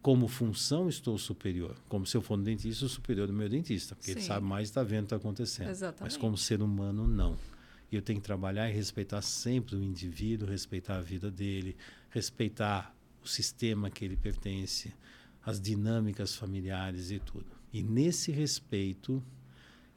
como 0.00 0.28
função 0.28 0.88
estou 0.88 1.18
superior. 1.18 1.76
Como 1.88 2.06
se 2.06 2.16
eu 2.16 2.22
for 2.22 2.38
um 2.38 2.42
dentista, 2.42 2.80
sou 2.80 2.88
superior 2.88 3.26
do 3.26 3.32
meu 3.32 3.48
dentista, 3.48 3.94
porque 3.94 4.12
Sim. 4.12 4.18
ele 4.18 4.26
sabe 4.26 4.46
mais 4.46 4.68
está 4.68 4.82
vendo 4.82 5.00
o 5.00 5.02
que 5.02 5.06
está 5.06 5.16
acontecendo. 5.16 5.68
Exatamente. 5.68 6.02
Mas 6.02 6.16
como 6.16 6.36
ser 6.36 6.62
humano, 6.62 7.06
não. 7.06 7.36
E 7.90 7.96
eu 7.96 8.02
tenho 8.02 8.20
que 8.20 8.24
trabalhar 8.24 8.68
e 8.68 8.72
respeitar 8.72 9.22
sempre 9.22 9.76
o 9.76 9.82
indivíduo, 9.82 10.48
respeitar 10.48 10.96
a 10.96 11.00
vida 11.00 11.30
dele, 11.30 11.76
respeitar 12.10 12.94
o 13.22 13.28
sistema 13.28 13.90
que 13.90 14.04
ele 14.04 14.16
pertence, 14.16 14.94
as 15.44 15.60
dinâmicas 15.60 16.34
familiares 16.34 17.10
e 17.10 17.18
tudo. 17.18 17.46
E 17.72 17.82
nesse 17.82 18.30
respeito, 18.30 19.22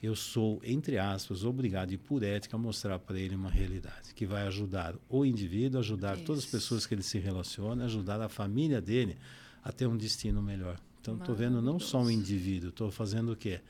eu 0.01 0.15
sou, 0.15 0.59
entre 0.63 0.97
aspas, 0.97 1.43
obrigado 1.45 1.91
e 1.91 1.97
por 1.97 2.23
ética 2.23 2.55
a 2.55 2.59
mostrar 2.59 2.97
para 2.97 3.19
ele 3.19 3.35
uma 3.35 3.49
realidade 3.51 4.13
que 4.15 4.25
vai 4.25 4.47
ajudar 4.47 4.95
o 5.07 5.23
indivíduo, 5.23 5.79
ajudar 5.79 6.15
Isso. 6.15 6.25
todas 6.25 6.43
as 6.43 6.49
pessoas 6.49 6.87
que 6.87 6.95
ele 6.95 7.03
se 7.03 7.19
relaciona, 7.19 7.85
ajudar 7.85 8.19
a 8.19 8.27
família 8.27 8.81
dele 8.81 9.15
a 9.63 9.71
ter 9.71 9.85
um 9.85 9.95
destino 9.95 10.41
melhor. 10.41 10.79
Então, 10.99 11.17
estou 11.17 11.35
vendo 11.35 11.61
não 11.61 11.79
só 11.79 11.99
um 11.99 12.09
indivíduo, 12.09 12.69
estou 12.69 12.91
fazendo 12.91 13.31
o 13.33 13.35
quê? 13.35 13.61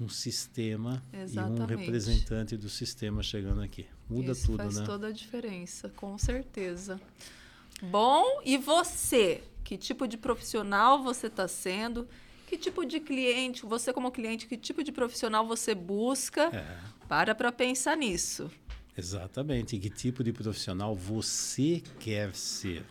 Um 0.00 0.08
sistema 0.08 1.02
Exatamente. 1.12 1.58
e 1.58 1.62
um 1.62 1.66
representante 1.66 2.56
do 2.56 2.68
sistema 2.68 3.22
chegando 3.22 3.60
aqui. 3.60 3.86
Muda 4.08 4.32
Isso 4.32 4.46
tudo, 4.46 4.58
faz 4.58 4.74
né? 4.74 4.80
Faz 4.80 4.88
toda 4.88 5.08
a 5.08 5.12
diferença, 5.12 5.88
com 5.90 6.16
certeza. 6.16 7.00
Bom, 7.82 8.40
e 8.44 8.56
você? 8.56 9.42
Que 9.64 9.76
tipo 9.76 10.06
de 10.06 10.16
profissional 10.16 11.02
você 11.02 11.26
está 11.26 11.46
sendo? 11.46 12.08
Que 12.50 12.58
tipo 12.58 12.84
de 12.84 12.98
cliente, 12.98 13.64
você 13.64 13.92
como 13.92 14.10
cliente, 14.10 14.48
que 14.48 14.56
tipo 14.56 14.82
de 14.82 14.90
profissional 14.90 15.46
você 15.46 15.72
busca? 15.72 16.50
É. 16.52 16.78
Para 17.06 17.32
para 17.32 17.52
pensar 17.52 17.96
nisso. 17.96 18.50
Exatamente. 18.98 19.76
E 19.76 19.78
que 19.78 19.88
tipo 19.88 20.24
de 20.24 20.32
profissional 20.32 20.92
você 20.96 21.80
quer 22.00 22.34
ser? 22.34 22.84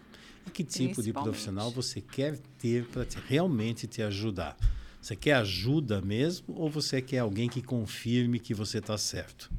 que 0.54 0.64
tipo 0.64 1.04
de 1.04 1.12
profissional 1.12 1.70
você 1.70 2.00
quer 2.00 2.40
ter 2.58 2.86
para 2.86 3.06
realmente 3.28 3.86
te 3.86 4.02
ajudar. 4.02 4.56
Você 5.02 5.14
quer 5.14 5.34
ajuda 5.34 6.02
mesmo 6.02 6.56
ou 6.58 6.70
você 6.70 7.02
quer 7.02 7.20
alguém 7.20 7.50
que 7.50 7.62
confirme 7.62 8.40
que 8.40 8.54
você 8.54 8.78
está 8.78 8.98
certo? 8.98 9.52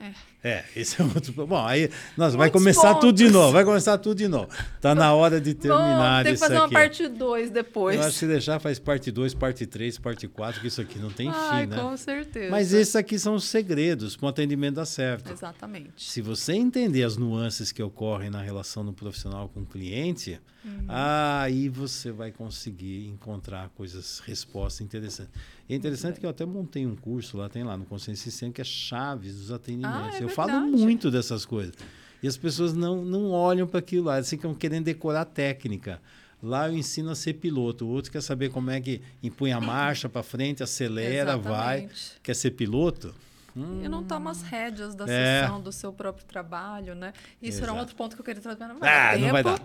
É. 0.00 0.14
é, 0.44 0.64
esse 0.74 1.00
é 1.00 1.04
outro 1.04 1.32
Bom, 1.46 1.64
aí 1.64 1.88
nós 2.16 2.34
vai 2.34 2.50
começar 2.50 2.94
pontos. 2.94 3.00
tudo 3.00 3.16
de 3.16 3.28
novo, 3.28 3.52
vai 3.52 3.64
começar 3.64 3.96
tudo 3.98 4.18
de 4.18 4.26
novo. 4.26 4.48
Tá 4.80 4.94
na 4.94 5.14
hora 5.14 5.40
de 5.40 5.54
terminar 5.54 6.18
Bom, 6.18 6.24
tem 6.24 6.34
que 6.34 6.40
fazer 6.40 6.56
uma 6.56 6.68
parte 6.68 7.06
2 7.06 7.50
depois. 7.50 7.96
Eu 7.96 8.02
acho 8.02 8.12
que 8.12 8.18
se 8.18 8.26
deixar 8.26 8.58
faz 8.58 8.78
parte 8.78 9.12
2, 9.12 9.34
parte 9.34 9.66
3, 9.66 9.98
parte 9.98 10.26
4, 10.26 10.60
que 10.60 10.66
isso 10.66 10.80
aqui 10.80 10.98
não 10.98 11.10
tem 11.10 11.30
Ai, 11.30 11.62
fim, 11.62 11.70
né? 11.70 11.76
Com 11.80 11.96
certeza. 11.96 12.50
Mas 12.50 12.72
esses 12.72 12.96
aqui 12.96 13.18
são 13.18 13.34
os 13.34 13.44
segredos 13.44 14.16
para 14.16 14.26
o 14.26 14.28
atendimento 14.28 14.74
dar 14.74 14.86
certo. 14.86 15.32
Exatamente. 15.32 15.92
Se 15.96 16.20
você 16.20 16.54
entender 16.54 17.04
as 17.04 17.16
nuances 17.16 17.70
que 17.70 17.82
ocorrem 17.82 18.28
na 18.28 18.42
relação 18.42 18.84
do 18.84 18.92
profissional 18.92 19.48
com 19.48 19.60
o 19.60 19.66
cliente, 19.66 20.40
uhum. 20.64 20.86
aí 20.88 21.68
você 21.68 22.10
vai 22.10 22.32
conseguir 22.32 23.06
encontrar 23.06 23.68
coisas, 23.70 24.20
respostas 24.20 24.80
interessantes. 24.80 25.32
É 25.68 25.74
interessante 25.74 26.20
que 26.20 26.26
eu 26.26 26.30
até 26.30 26.44
montei 26.44 26.86
um 26.86 26.94
curso 26.94 27.38
lá, 27.38 27.48
tem 27.48 27.62
lá 27.62 27.76
no 27.76 27.86
Consciência 27.86 28.30
Sistema, 28.30 28.52
que 28.52 28.60
é 28.60 28.64
chaves 28.64 29.36
dos 29.36 29.50
atendimentos. 29.50 30.16
Ah, 30.16 30.18
é 30.18 30.24
eu 30.24 30.28
falo 30.34 30.60
muito 30.66 31.10
dessas 31.10 31.44
coisas. 31.44 31.74
E 32.22 32.28
as 32.28 32.36
pessoas 32.36 32.72
não, 32.72 33.04
não 33.04 33.30
olham 33.30 33.66
para 33.66 33.80
aquilo 33.80 34.04
lá, 34.04 34.16
eles 34.16 34.30
ficam 34.30 34.54
querendo 34.54 34.84
decorar 34.84 35.24
técnica. 35.24 36.00
Lá 36.42 36.68
eu 36.68 36.74
ensino 36.74 37.10
a 37.10 37.14
ser 37.14 37.34
piloto. 37.34 37.84
O 37.84 37.88
outro 37.88 38.10
quer 38.10 38.20
saber 38.20 38.50
como 38.50 38.70
é 38.70 38.80
que 38.80 39.00
empunha 39.22 39.56
a 39.56 39.60
marcha 39.60 40.08
para 40.08 40.22
frente, 40.22 40.62
acelera, 40.62 41.32
Exatamente. 41.32 41.48
vai. 41.48 41.88
Quer 42.22 42.34
ser 42.34 42.50
piloto? 42.52 43.14
Hum. 43.56 43.82
E 43.84 43.88
não 43.88 44.02
toma 44.02 44.30
as 44.30 44.42
rédeas 44.42 44.94
da 44.94 45.04
é. 45.04 45.42
sessão 45.42 45.60
do 45.60 45.70
seu 45.70 45.92
próprio 45.92 46.24
trabalho, 46.24 46.94
né? 46.94 47.12
Isso 47.40 47.58
Exato. 47.58 47.64
era 47.64 47.72
um 47.74 47.78
outro 47.78 47.94
ponto 47.94 48.16
que 48.16 48.20
eu 48.20 48.24
queria 48.24 48.42
trazer, 48.42 48.60
mas 48.60 48.70
não 48.70 48.80
vai 48.80 49.14
ah, 49.14 49.18
Não 49.18 49.30
vai 49.30 49.42
dar. 49.44 49.62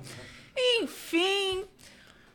Enfim, 0.81 1.63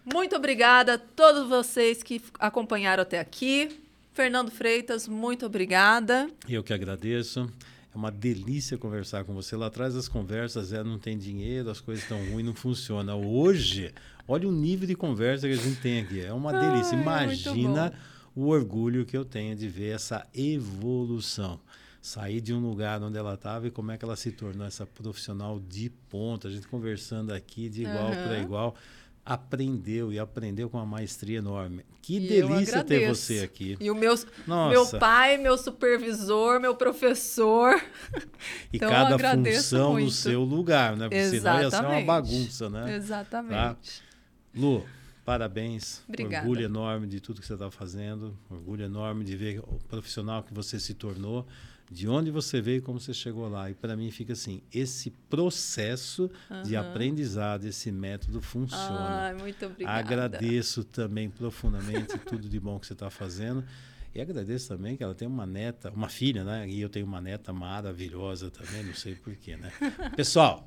muito 0.04 0.34
obrigada 0.34 0.94
a 0.94 0.98
todos 0.98 1.48
vocês 1.48 2.02
que 2.02 2.20
acompanharam 2.38 3.02
até 3.02 3.20
aqui. 3.20 3.80
Fernando 4.12 4.50
Freitas, 4.50 5.06
muito 5.06 5.46
obrigada. 5.46 6.28
Eu 6.48 6.62
que 6.62 6.72
agradeço. 6.72 7.50
É 7.94 7.98
uma 7.98 8.10
delícia 8.10 8.78
conversar 8.78 9.24
com 9.24 9.34
você. 9.34 9.54
Lá 9.54 9.66
atrás 9.66 9.94
as 9.94 10.08
conversas 10.08 10.72
é 10.72 10.82
não 10.82 10.98
tem 10.98 11.18
dinheiro, 11.18 11.70
as 11.70 11.80
coisas 11.80 12.02
estão 12.02 12.18
ruins, 12.30 12.46
não 12.46 12.54
funciona. 12.54 13.14
Hoje, 13.14 13.92
olha 14.26 14.48
o 14.48 14.52
nível 14.52 14.86
de 14.86 14.94
conversa 14.94 15.46
que 15.46 15.52
a 15.52 15.56
gente 15.56 15.80
tem 15.80 16.00
aqui. 16.00 16.20
É 16.20 16.32
uma 16.32 16.52
delícia. 16.52 16.94
Imagina 16.94 17.92
o 18.34 18.48
orgulho 18.48 19.04
que 19.04 19.16
eu 19.16 19.26
tenho 19.26 19.54
de 19.54 19.68
ver 19.68 19.94
essa 19.94 20.26
evolução. 20.34 21.60
Sair 22.00 22.40
de 22.40 22.52
um 22.52 22.60
lugar 22.60 23.00
onde 23.02 23.18
ela 23.18 23.34
estava 23.34 23.68
e 23.68 23.70
como 23.70 23.92
é 23.92 23.98
que 23.98 24.04
ela 24.04 24.16
se 24.16 24.32
tornou 24.32 24.66
essa 24.66 24.86
profissional 24.86 25.60
de 25.60 25.90
ponta. 26.08 26.48
A 26.48 26.50
gente 26.50 26.66
conversando 26.66 27.32
aqui 27.32 27.68
de 27.68 27.82
igual 27.82 28.06
uhum. 28.06 28.24
para 28.24 28.38
igual 28.38 28.74
aprendeu 29.24 30.12
e 30.12 30.18
aprendeu 30.18 30.68
com 30.68 30.78
uma 30.78 30.86
maestria 30.86 31.38
enorme. 31.38 31.84
Que 32.00 32.16
e 32.16 32.28
delícia 32.28 32.82
ter 32.82 33.08
você 33.08 33.40
aqui. 33.40 33.76
E 33.80 33.90
o 33.90 33.94
meu, 33.94 34.14
meu 34.46 34.86
pai, 34.98 35.38
meu 35.38 35.56
supervisor, 35.56 36.60
meu 36.60 36.74
professor. 36.74 37.80
E 38.72 38.76
então, 38.76 38.90
cada 38.90 39.16
função 39.18 39.92
muito. 39.92 40.06
no 40.06 40.10
seu 40.10 40.42
lugar, 40.42 40.96
né? 40.96 41.08
Porque 41.08 41.16
Exatamente. 41.16 41.70
senão 41.70 41.82
ia 41.92 41.92
ser 41.92 41.96
uma 41.96 42.04
bagunça, 42.04 42.70
né? 42.70 42.96
Exatamente. 42.96 43.52
Tá? 43.54 43.76
Lu, 44.54 44.84
parabéns. 45.24 46.02
Obrigada. 46.08 46.44
Orgulho 46.44 46.64
enorme 46.64 47.06
de 47.06 47.20
tudo 47.20 47.40
que 47.40 47.46
você 47.46 47.54
está 47.54 47.70
fazendo. 47.70 48.36
Orgulho 48.50 48.84
enorme 48.84 49.24
de 49.24 49.36
ver 49.36 49.60
o 49.60 49.78
profissional 49.88 50.42
que 50.42 50.52
você 50.52 50.80
se 50.80 50.94
tornou 50.94 51.46
de 51.92 52.08
onde 52.08 52.30
você 52.30 52.60
veio 52.60 52.78
e 52.78 52.80
como 52.80 52.98
você 52.98 53.12
chegou 53.12 53.48
lá. 53.48 53.70
E 53.70 53.74
para 53.74 53.94
mim 53.94 54.10
fica 54.10 54.32
assim, 54.32 54.62
esse 54.72 55.10
processo 55.28 56.30
uhum. 56.50 56.62
de 56.62 56.74
aprendizado, 56.74 57.66
esse 57.66 57.92
método 57.92 58.40
funciona. 58.40 59.30
Ah, 59.30 59.34
muito 59.38 59.66
obrigada. 59.66 59.98
Agradeço 59.98 60.84
também 60.84 61.28
profundamente 61.28 62.18
tudo 62.26 62.48
de 62.48 62.58
bom 62.58 62.78
que 62.80 62.86
você 62.86 62.94
está 62.94 63.10
fazendo. 63.10 63.64
E 64.14 64.20
agradeço 64.20 64.68
também 64.68 64.96
que 64.96 65.02
ela 65.02 65.14
tem 65.14 65.26
uma 65.26 65.46
neta, 65.46 65.90
uma 65.90 66.08
filha, 66.08 66.44
né? 66.44 66.68
E 66.68 66.80
eu 66.80 66.88
tenho 66.88 67.06
uma 67.06 67.20
neta 67.20 67.52
maravilhosa 67.52 68.50
também, 68.50 68.84
não 68.84 68.94
sei 68.94 69.14
porquê, 69.14 69.56
né? 69.56 69.72
Pessoal, 70.14 70.66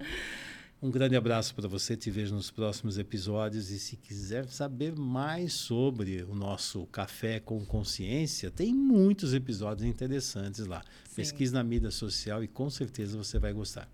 um 0.81 0.91
grande 0.91 1.15
abraço 1.15 1.55
para 1.55 1.67
você, 1.67 1.95
te 1.95 2.11
vejo 2.11 2.35
nos 2.35 2.51
próximos 2.51 2.97
episódios. 2.97 3.71
E 3.71 3.79
se 3.79 3.95
quiser 3.95 4.47
saber 4.47 4.95
mais 4.95 5.53
sobre 5.53 6.23
o 6.23 6.35
nosso 6.35 6.85
Café 6.87 7.39
com 7.39 7.65
Consciência, 7.65 8.51
tem 8.51 8.73
muitos 8.73 9.33
episódios 9.33 9.87
interessantes 9.87 10.65
lá. 10.65 10.83
Sim. 11.07 11.15
Pesquise 11.15 11.53
na 11.53 11.63
mídia 11.63 11.91
social 11.91 12.43
e 12.43 12.47
com 12.47 12.69
certeza 12.69 13.17
você 13.17 13.39
vai 13.39 13.53
gostar. 13.53 13.89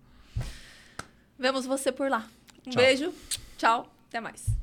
Vemos 1.38 1.64
você 1.64 1.90
por 1.90 2.10
lá. 2.10 2.28
Um 2.66 2.70
Tchau. 2.70 2.82
beijo, 2.82 3.12
tchau, 3.56 3.92
até 4.08 4.20
mais. 4.20 4.62